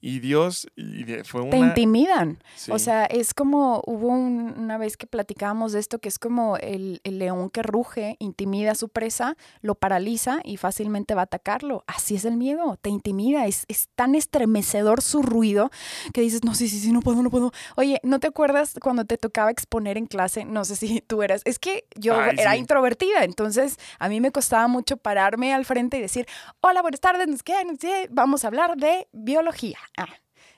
Y 0.00 0.20
Dios 0.20 0.68
y 0.76 1.04
fue 1.24 1.40
una... 1.40 1.50
Te 1.50 1.56
intimidan. 1.56 2.38
O 2.70 2.78
sea, 2.78 3.04
es 3.06 3.34
como, 3.34 3.82
hubo 3.84 4.08
una 4.08 4.78
vez 4.78 4.96
que 4.96 5.08
platicábamos 5.08 5.72
de 5.72 5.80
esto, 5.80 5.98
que 5.98 6.08
es 6.08 6.20
como 6.20 6.56
el, 6.56 7.00
león 7.04 7.50
que 7.50 7.62
ruge, 7.64 8.16
intimida 8.20 8.72
a 8.72 8.74
su 8.76 8.88
presa, 8.88 9.36
lo 9.60 9.74
paraliza 9.74 10.38
y 10.44 10.56
fácilmente 10.56 11.14
va 11.14 11.22
a 11.22 11.24
atacarlo. 11.24 11.82
Así 11.88 12.14
es 12.14 12.24
el 12.24 12.36
miedo, 12.36 12.78
te 12.80 12.90
intimida, 12.90 13.46
es, 13.46 13.64
es 13.66 13.88
tan 13.96 14.14
estremecedor 14.14 15.02
su 15.02 15.22
ruido 15.22 15.70
que 16.14 16.20
dices, 16.20 16.44
no, 16.44 16.54
sí, 16.54 16.68
sí, 16.68 16.78
sí, 16.78 16.92
no 16.92 17.00
puedo, 17.00 17.20
no 17.22 17.30
puedo. 17.30 17.50
Oye, 17.76 17.98
¿no 18.04 18.20
te 18.20 18.28
acuerdas 18.28 18.74
cuando 18.80 19.04
te 19.04 19.18
tocaba 19.18 19.50
exponer 19.50 19.98
en 19.98 20.06
clase? 20.06 20.44
No 20.44 20.64
sé 20.64 20.76
si 20.76 21.00
tú 21.00 21.24
eras, 21.24 21.42
es 21.44 21.58
que 21.58 21.86
yo 21.96 22.20
era 22.22 22.56
introvertida, 22.56 23.24
entonces 23.24 23.78
a 23.98 24.08
mí 24.08 24.20
me 24.20 24.30
costaba 24.30 24.68
mucho 24.68 24.96
pararme 24.96 25.52
al 25.52 25.64
frente 25.64 25.98
y 25.98 26.02
decir, 26.02 26.26
hola, 26.60 26.82
buenas 26.82 27.00
tardes, 27.00 27.26
nos 27.26 27.42
quedan, 27.42 27.76
vamos 28.10 28.44
a 28.44 28.48
hablar 28.48 28.76
de 28.76 29.08
biología 29.12 29.78
ah, 29.98 30.08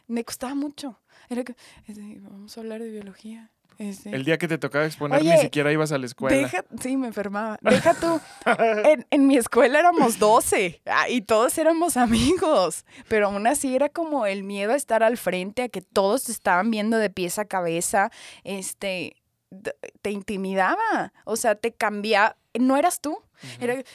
me 0.07 0.25
costaba 0.25 0.55
mucho. 0.55 1.01
Era 1.29 1.45
que, 1.45 1.55
este, 1.87 2.19
vamos 2.21 2.57
a 2.57 2.61
hablar 2.61 2.83
de 2.83 2.91
biología. 2.91 3.51
Este. 3.79 4.15
El 4.15 4.25
día 4.25 4.37
que 4.37 4.47
te 4.47 4.59
tocaba 4.59 4.85
exponer 4.85 5.25
ni 5.25 5.39
siquiera 5.39 5.73
ibas 5.73 5.91
a 5.91 5.97
la 5.97 6.05
escuela. 6.05 6.37
Deja, 6.37 6.65
sí, 6.83 6.99
me 6.99 7.07
enfermaba. 7.07 7.59
Deja 7.63 7.95
tú. 7.95 8.21
en, 8.85 9.07
en, 9.11 9.27
mi 9.27 9.39
escuela 9.39 9.79
éramos 9.79 10.19
12 10.19 10.83
ah, 10.85 11.09
y 11.09 11.23
todos 11.23 11.57
éramos 11.57 11.97
amigos, 11.97 12.85
pero 13.09 13.29
aún 13.29 13.47
así 13.47 13.75
era 13.75 13.89
como 13.89 14.27
el 14.27 14.43
miedo 14.43 14.73
a 14.73 14.77
estar 14.77 15.03
al 15.03 15.17
frente, 15.17 15.63
a 15.63 15.69
que 15.71 15.81
todos 15.81 16.25
te 16.25 16.33
estaban 16.33 16.71
viendo 16.71 16.99
de 16.99 17.09
pies 17.09 17.39
a 17.39 17.47
cabeza, 17.47 18.11
este, 18.45 19.17
te 20.03 20.11
intimidaba, 20.11 21.13
o 21.25 21.37
sea, 21.37 21.55
te 21.55 21.73
cambiaba, 21.73 22.37
no 22.59 22.77
eras 22.77 23.01
tú. 23.01 23.19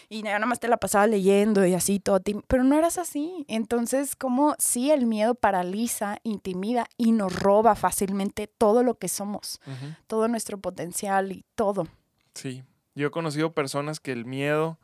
y 0.10 0.24
nada 0.24 0.46
más 0.46 0.60
te 0.60 0.68
la 0.68 0.78
pasaba 0.78 1.06
leyendo 1.08 1.66
y 1.66 1.74
así 1.74 2.00
todo, 2.00 2.22
pero 2.48 2.64
no 2.64 2.78
eras 2.78 2.98
así. 2.98 3.46
Entonces, 3.48 4.16
como 4.16 4.56
si 4.60 4.92
el 4.92 5.06
miedo 5.06 5.36
paraliza, 5.36 6.18
intimida 6.24 6.88
y 6.98 7.12
nos 7.12 7.38
roba 7.40 7.76
fácilmente 7.76 8.48
todo 8.48 8.84
lo 8.84 8.98
que 8.98 9.08
somos, 9.08 9.60
todo 10.08 10.28
nuestro 10.28 10.58
potencial 10.58 11.32
y 11.32 11.46
todo. 11.56 11.88
Sí, 12.34 12.64
yo 12.96 13.08
he 13.08 13.12
conocido 13.12 13.54
personas 13.54 14.00
que 14.00 14.12
el 14.12 14.26
miedo 14.26 14.80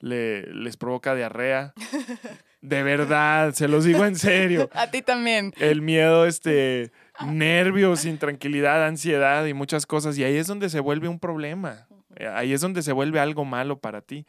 le, 0.00 0.42
les 0.52 0.76
provoca 0.76 1.14
diarrea. 1.14 1.74
De 2.60 2.84
verdad, 2.84 3.54
se 3.54 3.66
los 3.66 3.84
digo 3.84 4.04
en 4.04 4.14
serio. 4.14 4.70
A 4.74 4.88
ti 4.88 5.02
también. 5.02 5.52
El 5.58 5.82
miedo, 5.82 6.26
este, 6.26 6.92
nervios, 7.26 8.04
intranquilidad, 8.04 8.86
ansiedad 8.86 9.44
y 9.46 9.54
muchas 9.54 9.84
cosas. 9.84 10.16
Y 10.16 10.22
ahí 10.22 10.36
es 10.36 10.46
donde 10.46 10.70
se 10.70 10.78
vuelve 10.78 11.08
un 11.08 11.18
problema. 11.18 11.88
Eh, 12.16 12.26
ahí 12.26 12.52
es 12.52 12.60
donde 12.60 12.82
se 12.82 12.92
vuelve 12.92 13.20
algo 13.20 13.44
malo 13.44 13.78
para 13.78 14.00
ti. 14.00 14.26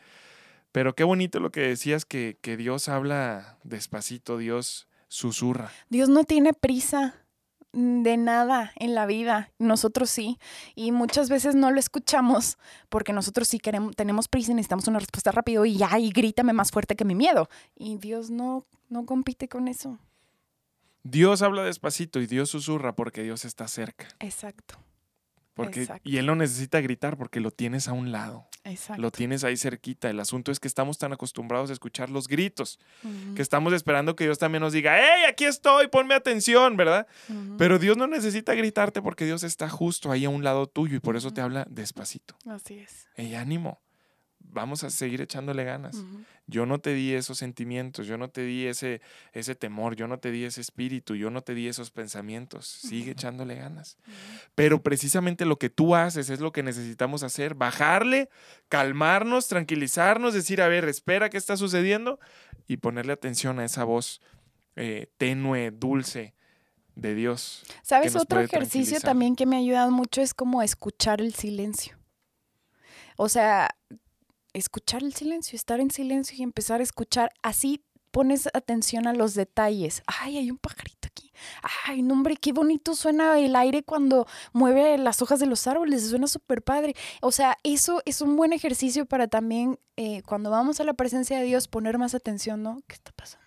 Pero 0.71 0.95
qué 0.95 1.03
bonito 1.03 1.39
lo 1.39 1.51
que 1.51 1.61
decías, 1.61 2.05
que, 2.05 2.37
que 2.41 2.57
Dios 2.57 2.89
habla 2.89 3.57
despacito, 3.63 4.37
Dios 4.37 4.87
susurra. 5.07 5.71
Dios 5.89 6.09
no 6.09 6.23
tiene 6.23 6.53
prisa 6.53 7.23
de 7.73 8.17
nada 8.17 8.71
en 8.75 8.93
la 8.93 9.05
vida, 9.07 9.51
nosotros 9.57 10.09
sí, 10.09 10.37
y 10.75 10.91
muchas 10.91 11.29
veces 11.29 11.55
no 11.55 11.71
lo 11.71 11.79
escuchamos 11.79 12.57
porque 12.89 13.13
nosotros 13.13 13.47
sí 13.47 13.57
queremos, 13.57 13.95
tenemos 13.95 14.27
prisa 14.27 14.51
y 14.51 14.55
necesitamos 14.55 14.87
una 14.87 14.99
respuesta 14.99 15.31
rápido 15.31 15.65
y 15.65 15.77
ya, 15.77 15.97
y 15.99 16.11
grítame 16.11 16.53
más 16.53 16.71
fuerte 16.71 16.95
que 16.95 17.03
mi 17.03 17.15
miedo. 17.15 17.49
Y 17.75 17.97
Dios 17.97 18.29
no, 18.29 18.65
no 18.89 19.05
compite 19.05 19.47
con 19.49 19.67
eso. 19.67 19.97
Dios 21.03 21.41
habla 21.41 21.63
despacito 21.63 22.21
y 22.21 22.27
Dios 22.27 22.49
susurra 22.49 22.95
porque 22.95 23.23
Dios 23.23 23.43
está 23.43 23.67
cerca. 23.67 24.07
Exacto. 24.19 24.77
Porque, 25.53 25.87
y 26.03 26.17
él 26.17 26.25
no 26.25 26.35
necesita 26.35 26.81
gritar 26.81 27.15
porque 27.15 27.39
lo 27.39 27.51
tienes 27.51 27.87
a 27.87 27.93
un 27.93 28.11
lado. 28.11 28.47
Exacto. 28.63 29.01
Lo 29.01 29.11
tienes 29.11 29.43
ahí 29.43 29.55
cerquita. 29.57 30.09
El 30.09 30.19
asunto 30.19 30.51
es 30.51 30.59
que 30.59 30.67
estamos 30.67 30.97
tan 30.97 31.13
acostumbrados 31.13 31.69
a 31.69 31.73
escuchar 31.73 32.09
los 32.09 32.27
gritos, 32.27 32.79
que 33.35 33.41
estamos 33.41 33.73
esperando 33.73 34.15
que 34.15 34.23
Dios 34.23 34.39
también 34.39 34.61
nos 34.61 34.73
diga, 34.73 34.97
¡Hey, 34.97 35.25
aquí 35.29 35.45
estoy! 35.45 35.89
Ponme 35.89 36.15
atención, 36.15 36.75
¿verdad? 36.77 37.05
Pero 37.57 37.77
Dios 37.77 37.97
no 37.97 38.07
necesita 38.07 38.55
gritarte 38.55 39.01
porque 39.01 39.25
Dios 39.25 39.43
está 39.43 39.69
justo 39.69 40.11
ahí 40.11 40.25
a 40.25 40.29
un 40.29 40.43
lado 40.43 40.65
tuyo 40.65 40.95
y 40.95 40.99
por 40.99 41.15
eso 41.15 41.31
te 41.31 41.41
habla 41.41 41.67
despacito. 41.69 42.35
Así 42.47 42.79
es. 42.79 43.07
¡Ey, 43.15 43.35
ánimo! 43.35 43.82
Vamos 44.43 44.83
a 44.83 44.89
seguir 44.89 45.21
echándole 45.21 45.63
ganas. 45.63 46.03
Yo 46.45 46.65
no 46.65 46.79
te 46.79 46.93
di 46.93 47.13
esos 47.13 47.37
sentimientos, 47.37 48.05
yo 48.05 48.17
no 48.17 48.29
te 48.29 48.43
di 48.43 48.67
ese, 48.67 49.01
ese 49.31 49.55
temor, 49.55 49.95
yo 49.95 50.07
no 50.07 50.19
te 50.19 50.31
di 50.31 50.43
ese 50.43 50.61
espíritu, 50.61 51.15
yo 51.15 51.29
no 51.29 51.41
te 51.41 51.55
di 51.55 51.67
esos 51.67 51.91
pensamientos. 51.91 52.67
Sigue 52.67 53.11
echándole 53.11 53.55
ganas. 53.55 53.97
Pero 54.55 54.83
precisamente 54.83 55.45
lo 55.45 55.57
que 55.57 55.69
tú 55.69 55.95
haces 55.95 56.29
es 56.29 56.39
lo 56.39 56.51
que 56.51 56.63
necesitamos 56.63 57.23
hacer, 57.23 57.55
bajarle, 57.55 58.29
calmarnos, 58.69 59.47
tranquilizarnos, 59.47 60.33
decir, 60.33 60.61
a 60.61 60.67
ver, 60.67 60.85
espera, 60.85 61.29
¿qué 61.29 61.37
está 61.37 61.57
sucediendo? 61.57 62.19
Y 62.67 62.77
ponerle 62.77 63.13
atención 63.13 63.59
a 63.59 63.65
esa 63.65 63.83
voz 63.83 64.21
eh, 64.75 65.07
tenue, 65.17 65.71
dulce 65.71 66.35
de 66.95 67.15
Dios. 67.15 67.63
¿Sabes? 67.81 68.15
Otro 68.15 68.39
ejercicio 68.39 68.99
también 68.99 69.35
que 69.35 69.45
me 69.45 69.55
ha 69.55 69.59
ayudado 69.59 69.91
mucho 69.91 70.21
es 70.21 70.33
como 70.33 70.61
escuchar 70.61 71.21
el 71.21 71.33
silencio. 71.33 71.97
O 73.17 73.29
sea, 73.29 73.75
escuchar 74.53 75.03
el 75.03 75.13
silencio, 75.13 75.55
estar 75.55 75.79
en 75.79 75.91
silencio 75.91 76.37
y 76.37 76.43
empezar 76.43 76.79
a 76.79 76.83
escuchar. 76.83 77.31
Así 77.41 77.83
pones 78.11 78.47
atención 78.53 79.07
a 79.07 79.13
los 79.13 79.33
detalles. 79.33 80.03
Ay, 80.05 80.37
hay 80.37 80.51
un 80.51 80.57
pajarito 80.57 81.07
aquí. 81.07 81.31
Ay, 81.85 82.03
no, 82.03 82.13
hombre, 82.13 82.37
qué 82.37 82.53
bonito 82.53 82.95
suena 82.95 83.39
el 83.39 83.55
aire 83.55 83.83
cuando 83.83 84.27
mueve 84.53 84.97
las 84.99 85.21
hojas 85.21 85.39
de 85.39 85.47
los 85.47 85.65
árboles. 85.65 86.07
Suena 86.07 86.27
súper 86.27 86.61
padre. 86.61 86.95
O 87.21 87.31
sea, 87.31 87.57
eso 87.63 88.01
es 88.05 88.21
un 88.21 88.35
buen 88.35 88.53
ejercicio 88.53 89.07
para 89.07 89.27
también, 89.27 89.79
eh, 89.97 90.21
cuando 90.23 90.51
vamos 90.51 90.79
a 90.79 90.83
la 90.83 90.93
presencia 90.93 91.39
de 91.39 91.45
Dios, 91.45 91.67
poner 91.67 91.97
más 91.97 92.13
atención, 92.13 92.61
¿no? 92.61 92.81
¿Qué 92.87 92.93
está 92.93 93.11
pasando? 93.13 93.43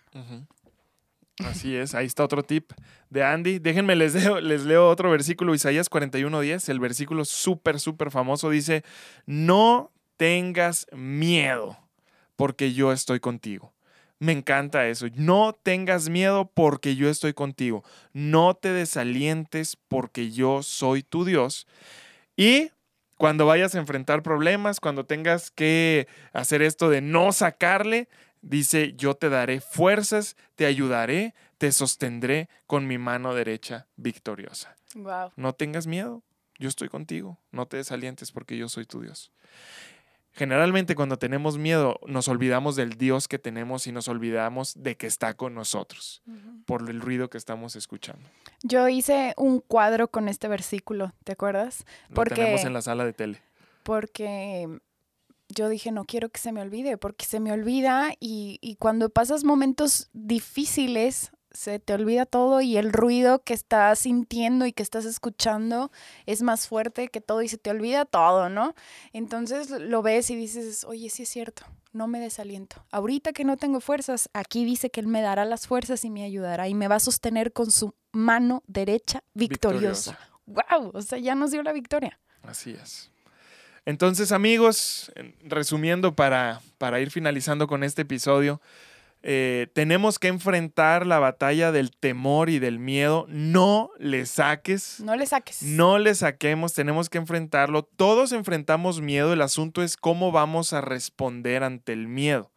Así 1.45 1.75
es, 1.75 1.93
ahí 1.93 2.07
está 2.07 2.23
otro 2.23 2.43
tip 2.43 2.71
de 3.09 3.23
Andy. 3.23 3.59
Déjenme, 3.59 3.95
les 3.95 4.15
leo, 4.15 4.41
les 4.41 4.65
leo 4.65 4.89
otro 4.89 5.11
versículo, 5.11 5.53
Isaías 5.53 5.89
41.10, 5.89 6.69
el 6.69 6.79
versículo 6.79 7.25
súper, 7.25 7.79
súper 7.79 8.09
famoso, 8.09 8.49
dice, 8.49 8.83
no 9.27 9.91
tengas 10.17 10.87
miedo, 10.91 11.77
porque 12.35 12.73
yo 12.73 12.91
estoy 12.91 13.19
contigo. 13.19 13.73
Me 14.19 14.31
encanta 14.31 14.87
eso. 14.87 15.05
No 15.15 15.53
tengas 15.53 16.09
miedo 16.09 16.51
porque 16.53 16.95
yo 16.95 17.07
estoy 17.07 17.33
contigo. 17.33 17.83
No 18.13 18.55
te 18.55 18.71
desalientes 18.71 19.77
porque 19.87 20.31
yo 20.31 20.63
soy 20.63 21.03
tu 21.03 21.23
Dios. 21.23 21.67
Y 22.35 22.71
cuando 23.15 23.45
vayas 23.45 23.75
a 23.75 23.79
enfrentar 23.79 24.23
problemas, 24.23 24.79
cuando 24.79 25.05
tengas 25.05 25.51
que 25.51 26.07
hacer 26.33 26.63
esto 26.63 26.89
de 26.89 27.01
no 27.01 27.31
sacarle, 27.31 28.09
dice, 28.41 28.93
yo 28.97 29.13
te 29.13 29.29
daré 29.29 29.61
fuerzas, 29.61 30.35
te 30.55 30.65
ayudaré, 30.65 31.35
te 31.57 31.71
sostendré 31.71 32.49
con 32.65 32.87
mi 32.87 32.97
mano 32.97 33.35
derecha 33.35 33.87
victoriosa. 33.97 34.75
No 35.35 35.53
tengas 35.53 35.85
miedo, 35.85 36.23
yo 36.57 36.69
estoy 36.69 36.89
contigo. 36.89 37.39
No 37.51 37.67
te 37.67 37.77
desalientes 37.77 38.31
porque 38.31 38.57
yo 38.57 38.67
soy 38.67 38.85
tu 38.85 39.01
Dios. 39.01 39.31
Generalmente 40.37 40.93
cuando 40.93 41.17
tenemos 41.17 41.57
miedo 41.57 41.99
nos 42.05 42.27
olvidamos 42.27 42.75
del 42.75 42.91
Dios 42.91 43.27
que 43.27 43.39
tenemos 43.39 43.87
y 43.87 43.91
nos 43.91 44.07
olvidamos 44.07 44.75
de 44.77 44.95
que 44.95 45.07
está 45.07 45.33
con 45.33 45.55
nosotros 45.55 46.21
por 46.67 46.87
el 46.87 47.01
ruido 47.01 47.29
que 47.31 47.39
estamos 47.39 47.75
escuchando. 47.75 48.29
Yo 48.61 48.87
hice 48.87 49.33
un 49.35 49.61
cuadro 49.61 50.09
con 50.09 50.29
este 50.29 50.47
versículo, 50.47 51.11
¿te 51.23 51.31
acuerdas? 51.31 51.85
Porque, 52.13 52.35
Lo 52.35 52.35
tenemos 52.35 52.65
en 52.65 52.73
la 52.73 52.83
sala 52.83 53.03
de 53.03 53.13
tele. 53.13 53.41
Porque 53.81 54.79
yo 55.49 55.69
dije, 55.69 55.91
no 55.91 56.05
quiero 56.05 56.29
que 56.29 56.39
se 56.39 56.51
me 56.51 56.61
olvide, 56.61 56.97
porque 56.97 57.25
se 57.25 57.39
me 57.39 57.51
olvida 57.51 58.11
y, 58.19 58.59
y 58.61 58.75
cuando 58.75 59.09
pasas 59.09 59.43
momentos 59.43 60.09
difíciles, 60.13 61.31
se 61.57 61.79
te 61.79 61.95
olvida 61.95 62.27
todo 62.27 62.61
y 62.61 62.77
el 62.77 62.93
ruido 62.93 63.39
que 63.39 63.55
estás 63.55 63.97
sintiendo 63.97 64.67
y 64.67 64.73
que 64.73 64.83
estás 64.83 65.05
escuchando 65.05 65.91
es 66.27 66.43
más 66.43 66.67
fuerte 66.67 67.07
que 67.07 67.19
todo 67.19 67.41
y 67.41 67.47
se 67.47 67.57
te 67.57 67.71
olvida 67.71 68.05
todo, 68.05 68.47
¿no? 68.47 68.75
Entonces 69.11 69.71
lo 69.71 70.03
ves 70.03 70.29
y 70.29 70.35
dices, 70.35 70.83
oye, 70.83 71.09
sí 71.09 71.23
es 71.23 71.29
cierto, 71.29 71.63
no 71.93 72.05
me 72.05 72.19
desaliento. 72.19 72.85
Ahorita 72.91 73.33
que 73.33 73.43
no 73.43 73.57
tengo 73.57 73.79
fuerzas, 73.79 74.29
aquí 74.33 74.65
dice 74.65 74.91
que 74.91 74.99
Él 74.99 75.07
me 75.07 75.23
dará 75.23 75.45
las 75.45 75.65
fuerzas 75.65 76.05
y 76.05 76.11
me 76.11 76.23
ayudará 76.23 76.67
y 76.67 76.75
me 76.75 76.87
va 76.87 76.97
a 76.97 76.99
sostener 76.99 77.51
con 77.51 77.71
su 77.71 77.95
mano 78.11 78.61
derecha 78.67 79.23
victoriosa. 79.33 80.19
¡Wow! 80.45 80.91
O 80.93 81.01
sea, 81.01 81.17
ya 81.17 81.33
nos 81.33 81.49
dio 81.49 81.63
la 81.63 81.73
victoria. 81.73 82.19
Así 82.43 82.77
es. 82.79 83.09
Entonces, 83.83 84.31
amigos, 84.31 85.11
resumiendo 85.41 86.15
para, 86.15 86.61
para 86.77 86.99
ir 86.99 87.09
finalizando 87.09 87.65
con 87.65 87.83
este 87.83 88.03
episodio, 88.03 88.61
eh, 89.23 89.67
tenemos 89.73 90.19
que 90.19 90.27
enfrentar 90.27 91.05
la 91.05 91.19
batalla 91.19 91.71
del 91.71 91.91
temor 91.91 92.49
y 92.49 92.59
del 92.59 92.79
miedo. 92.79 93.25
No 93.29 93.91
le 93.97 94.25
saques. 94.25 94.99
No 94.99 95.15
le 95.15 95.25
saques. 95.25 95.63
No 95.63 95.97
le 95.97 96.15
saquemos, 96.15 96.73
tenemos 96.73 97.09
que 97.09 97.17
enfrentarlo. 97.17 97.83
Todos 97.83 98.31
enfrentamos 98.31 99.01
miedo. 99.01 99.33
El 99.33 99.41
asunto 99.41 99.83
es 99.83 99.97
cómo 99.97 100.31
vamos 100.31 100.73
a 100.73 100.81
responder 100.81 101.63
ante 101.63 101.93
el 101.93 102.07
miedo. 102.07 102.51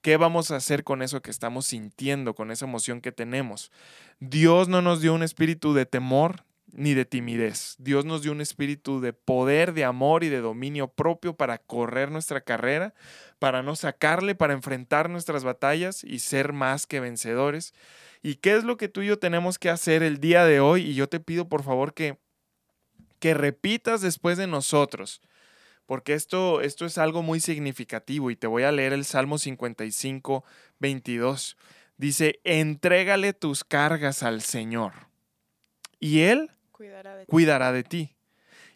¿Qué 0.00 0.16
vamos 0.16 0.50
a 0.50 0.56
hacer 0.56 0.84
con 0.84 1.02
eso 1.02 1.22
que 1.22 1.30
estamos 1.30 1.66
sintiendo, 1.66 2.34
con 2.34 2.50
esa 2.50 2.66
emoción 2.66 3.00
que 3.00 3.12
tenemos? 3.12 3.72
Dios 4.20 4.68
no 4.68 4.80
nos 4.80 5.00
dio 5.00 5.12
un 5.12 5.22
espíritu 5.22 5.74
de 5.74 5.86
temor 5.86 6.44
ni 6.72 6.94
de 6.94 7.04
timidez. 7.04 7.74
Dios 7.78 8.04
nos 8.04 8.22
dio 8.22 8.32
un 8.32 8.40
espíritu 8.40 9.00
de 9.00 9.12
poder, 9.12 9.72
de 9.72 9.84
amor 9.84 10.22
y 10.22 10.28
de 10.28 10.40
dominio 10.40 10.88
propio 10.88 11.34
para 11.34 11.58
correr 11.58 12.10
nuestra 12.10 12.40
carrera, 12.40 12.94
para 13.38 13.62
no 13.62 13.76
sacarle, 13.76 14.34
para 14.34 14.52
enfrentar 14.52 15.08
nuestras 15.08 15.44
batallas 15.44 16.04
y 16.04 16.18
ser 16.18 16.52
más 16.52 16.86
que 16.86 17.00
vencedores. 17.00 17.74
¿Y 18.22 18.36
qué 18.36 18.56
es 18.56 18.64
lo 18.64 18.76
que 18.76 18.88
tú 18.88 19.02
y 19.02 19.06
yo 19.06 19.18
tenemos 19.18 19.58
que 19.58 19.70
hacer 19.70 20.02
el 20.02 20.18
día 20.18 20.44
de 20.44 20.60
hoy? 20.60 20.82
Y 20.82 20.94
yo 20.94 21.08
te 21.08 21.20
pido 21.20 21.48
por 21.48 21.62
favor 21.62 21.94
que, 21.94 22.18
que 23.20 23.34
repitas 23.34 24.00
después 24.00 24.38
de 24.38 24.46
nosotros, 24.46 25.20
porque 25.86 26.14
esto, 26.14 26.60
esto 26.60 26.84
es 26.84 26.98
algo 26.98 27.22
muy 27.22 27.40
significativo 27.40 28.30
y 28.30 28.36
te 28.36 28.46
voy 28.46 28.64
a 28.64 28.72
leer 28.72 28.92
el 28.92 29.04
Salmo 29.04 29.38
55, 29.38 30.44
22. 30.80 31.56
Dice, 31.96 32.40
entrégale 32.44 33.32
tus 33.32 33.64
cargas 33.64 34.22
al 34.22 34.42
Señor 34.42 34.92
y 36.00 36.20
Él 36.20 36.50
cuidará 36.72 37.16
de, 37.16 37.26
cuidará 37.26 37.72
de 37.72 37.82
ti 37.84 38.16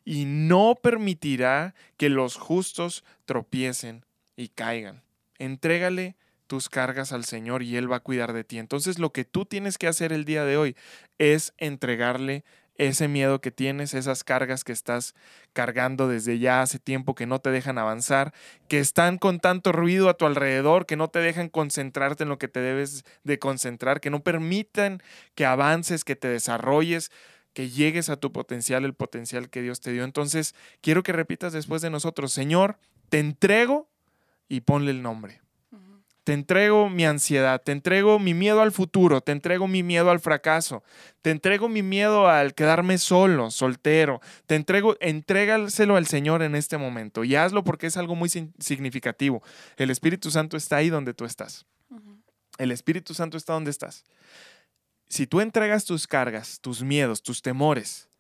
y 0.05 0.25
no 0.25 0.75
permitirá 0.81 1.75
que 1.97 2.09
los 2.09 2.37
justos 2.37 3.05
tropiecen 3.25 4.05
y 4.37 4.49
caigan. 4.49 5.03
Entrégale 5.39 6.17
tus 6.47 6.69
cargas 6.69 7.13
al 7.13 7.25
Señor 7.25 7.63
y 7.63 7.77
Él 7.77 7.91
va 7.91 7.97
a 7.97 8.01
cuidar 8.01 8.33
de 8.33 8.45
ti. 8.45 8.59
Entonces 8.59 8.99
lo 8.99 9.13
que 9.13 9.25
tú 9.25 9.45
tienes 9.45 9.79
que 9.79 9.89
hacer 9.89 10.13
el 10.13 10.25
día 10.25 10.45
de 10.45 10.57
hoy 10.57 10.77
es 11.19 11.55
entregarle 11.59 12.45
ese 12.77 13.09
miedo 13.09 13.41
que 13.41 13.51
tienes, 13.51 13.95
esas 13.95 14.25
cargas 14.25 14.65
que 14.65 14.73
estás 14.73 15.15
cargando 15.53 16.09
desde 16.09 16.39
ya 16.39 16.63
hace 16.63 16.79
tiempo 16.79 17.15
que 17.15 17.27
no 17.27 17.41
te 17.41 17.51
dejan 17.51 17.79
avanzar, 17.79 18.33
que 18.69 18.79
están 18.79 19.19
con 19.19 19.41
tanto 19.41 19.73
ruido 19.73 20.09
a 20.09 20.15
tu 20.15 20.27
alrededor, 20.27 20.87
que 20.87 20.97
no 20.97 21.09
te 21.09 21.19
dejan 21.19 21.49
concentrarte 21.49 22.25
en 22.25 22.29
lo 22.29 22.39
que 22.39 22.49
te 22.49 22.61
debes 22.61 23.05
de 23.25 23.39
concentrar, 23.39 24.01
que 24.01 24.11
no 24.11 24.23
permitan 24.23 25.03
que 25.35 25.45
avances, 25.45 26.05
que 26.05 26.17
te 26.17 26.29
desarrolles, 26.29 27.11
que 27.53 27.69
llegues 27.69 28.09
a 28.09 28.17
tu 28.17 28.33
potencial, 28.33 28.85
el 28.85 28.95
potencial 28.95 29.51
que 29.51 29.63
Dios 29.63 29.81
te 29.81 29.93
dio. 29.93 30.05
Entonces, 30.05 30.55
quiero 30.81 31.03
que 31.03 31.13
repitas 31.13 31.53
después 31.53 31.83
de 31.83 31.91
nosotros, 31.91 32.33
Señor, 32.33 32.79
te 33.11 33.19
entrego 33.19 33.92
y 34.53 34.61
ponle 34.61 34.91
el 34.91 35.01
nombre. 35.01 35.41
Te 36.25 36.35
entrego 36.35 36.91
mi 36.91 37.07
ansiedad, 37.07 37.63
te 37.63 37.73
entrego 37.73 38.19
mi 38.19 38.35
miedo 38.35 38.61
al 38.61 38.71
futuro, 38.71 39.23
te 39.23 39.33
entrego 39.33 39.67
mi 39.67 39.83
miedo 39.83 40.11
al 40.11 40.21
fracaso, 40.21 40.85
te 41.23 41.31
entrego 41.31 41.71
mi 41.71 41.83
miedo 41.83 42.29
al 42.29 42.55
quedarme 42.55 42.99
solo, 42.99 43.51
soltero. 43.51 44.21
Te 44.47 44.55
entrego, 44.55 44.97
entrégaselo 45.01 45.97
al 45.97 46.07
Señor 46.07 46.43
en 46.43 46.55
este 46.55 46.77
momento 46.77 47.25
y 47.25 47.35
hazlo 47.35 47.65
porque 47.65 47.87
es 47.87 47.97
algo 47.97 48.15
muy 48.15 48.29
significativo. 48.29 49.43
El 49.79 49.91
Espíritu 49.91 50.31
Santo 50.31 50.59
está 50.59 50.77
ahí 50.77 50.91
donde 50.91 51.15
tú 51.15 51.25
estás. 51.25 51.65
El 52.59 52.73
Espíritu 52.73 53.15
Santo 53.15 53.39
está 53.39 53.55
donde 53.55 53.71
estás. 53.71 54.05
Si 55.09 55.27
tú 55.27 55.41
entregas 55.41 55.87
tus 55.87 56.07
cargas, 56.07 56.61
tus 56.61 56.83
miedos, 56.83 57.23
tus 57.23 57.41
temores, 57.41 58.11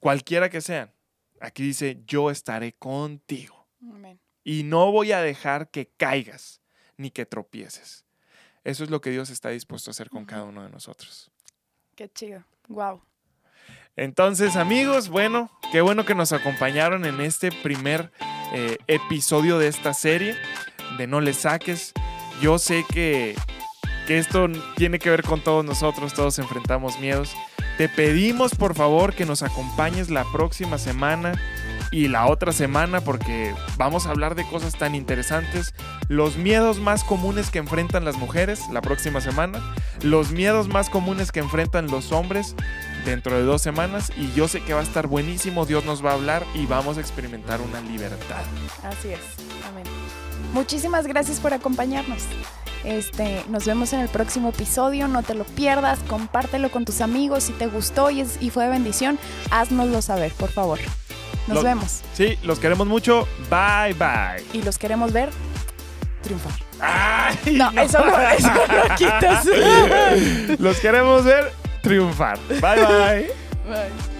cualquiera 0.00 0.48
que 0.48 0.62
sean, 0.62 0.90
aquí 1.40 1.62
dice, 1.62 2.02
yo 2.06 2.30
estaré 2.30 2.72
contigo. 2.72 3.68
Y 4.46 4.62
no 4.62 4.92
voy 4.92 5.10
a 5.10 5.20
dejar 5.20 5.72
que 5.72 5.88
caigas 5.96 6.60
ni 6.96 7.10
que 7.10 7.26
tropieces. 7.26 8.04
Eso 8.62 8.84
es 8.84 8.90
lo 8.90 9.00
que 9.00 9.10
Dios 9.10 9.28
está 9.28 9.48
dispuesto 9.48 9.90
a 9.90 9.92
hacer 9.92 10.08
con 10.08 10.24
cada 10.24 10.44
uno 10.44 10.62
de 10.62 10.70
nosotros. 10.70 11.32
Qué 11.96 12.08
chido. 12.08 12.44
Wow. 12.68 13.02
Entonces, 13.96 14.54
amigos, 14.54 15.08
bueno, 15.08 15.50
qué 15.72 15.80
bueno 15.80 16.04
que 16.04 16.14
nos 16.14 16.30
acompañaron 16.30 17.06
en 17.06 17.20
este 17.20 17.50
primer 17.50 18.12
eh, 18.54 18.78
episodio 18.86 19.58
de 19.58 19.66
esta 19.66 19.92
serie 19.92 20.36
de 20.96 21.08
No 21.08 21.20
le 21.20 21.32
saques. 21.32 21.92
Yo 22.40 22.60
sé 22.60 22.84
que, 22.88 23.34
que 24.06 24.18
esto 24.18 24.46
tiene 24.76 25.00
que 25.00 25.10
ver 25.10 25.24
con 25.24 25.42
todos 25.42 25.64
nosotros, 25.64 26.14
todos 26.14 26.38
enfrentamos 26.38 27.00
miedos. 27.00 27.34
Te 27.78 27.88
pedimos 27.88 28.54
por 28.54 28.76
favor 28.76 29.12
que 29.12 29.26
nos 29.26 29.42
acompañes 29.42 30.08
la 30.08 30.24
próxima 30.32 30.78
semana 30.78 31.32
y 31.90 32.08
la 32.08 32.26
otra 32.26 32.52
semana 32.52 33.00
porque 33.00 33.54
vamos 33.76 34.06
a 34.06 34.10
hablar 34.10 34.34
de 34.34 34.46
cosas 34.48 34.74
tan 34.74 34.94
interesantes. 34.94 35.74
Los 36.08 36.36
miedos 36.36 36.78
más 36.78 37.04
comunes 37.04 37.50
que 37.50 37.58
enfrentan 37.58 38.04
las 38.04 38.16
mujeres 38.16 38.60
la 38.72 38.82
próxima 38.82 39.20
semana. 39.20 39.60
Los 40.02 40.32
miedos 40.32 40.68
más 40.68 40.90
comunes 40.90 41.32
que 41.32 41.40
enfrentan 41.40 41.86
los 41.88 42.12
hombres 42.12 42.54
dentro 43.04 43.36
de 43.36 43.44
dos 43.44 43.62
semanas. 43.62 44.12
Y 44.16 44.32
yo 44.32 44.48
sé 44.48 44.60
que 44.62 44.74
va 44.74 44.80
a 44.80 44.84
estar 44.84 45.06
buenísimo. 45.06 45.66
Dios 45.66 45.84
nos 45.84 46.04
va 46.04 46.10
a 46.10 46.14
hablar 46.14 46.44
y 46.54 46.66
vamos 46.66 46.98
a 46.98 47.00
experimentar 47.00 47.60
una 47.60 47.80
libertad. 47.80 48.42
Así 48.82 49.08
es. 49.08 49.20
Amén. 49.68 49.84
Muchísimas 50.52 51.06
gracias 51.06 51.40
por 51.40 51.54
acompañarnos. 51.54 52.22
Este, 52.84 53.42
nos 53.48 53.64
vemos 53.64 53.92
en 53.92 54.00
el 54.00 54.08
próximo 54.08 54.50
episodio, 54.50 55.08
no 55.08 55.24
te 55.24 55.34
lo 55.34 55.42
pierdas, 55.42 55.98
compártelo 56.08 56.70
con 56.70 56.84
tus 56.84 57.00
amigos, 57.00 57.44
si 57.44 57.52
te 57.52 57.66
gustó 57.66 58.10
y, 58.10 58.24
y 58.40 58.50
fue 58.50 58.68
bendición, 58.68 59.18
haznoslo 59.50 60.02
saber, 60.02 60.32
por 60.34 60.50
favor. 60.50 60.78
Nos 61.46 61.62
vemos. 61.62 62.00
Sí, 62.14 62.38
los 62.42 62.58
queremos 62.58 62.86
mucho. 62.86 63.26
Bye, 63.50 63.94
bye. 63.94 64.44
Y 64.52 64.62
los 64.62 64.78
queremos 64.78 65.12
ver 65.12 65.30
triunfar. 66.22 66.52
no, 67.52 67.82
Eso, 67.82 68.04
no, 68.04 68.20
eso 68.28 68.50
no 68.50 68.94
quitas. 68.96 69.46
los 70.58 70.78
queremos 70.80 71.24
ver 71.24 71.52
triunfar. 71.82 72.38
Bye, 72.48 72.58
bye. 72.60 73.30
Bye. 73.66 74.15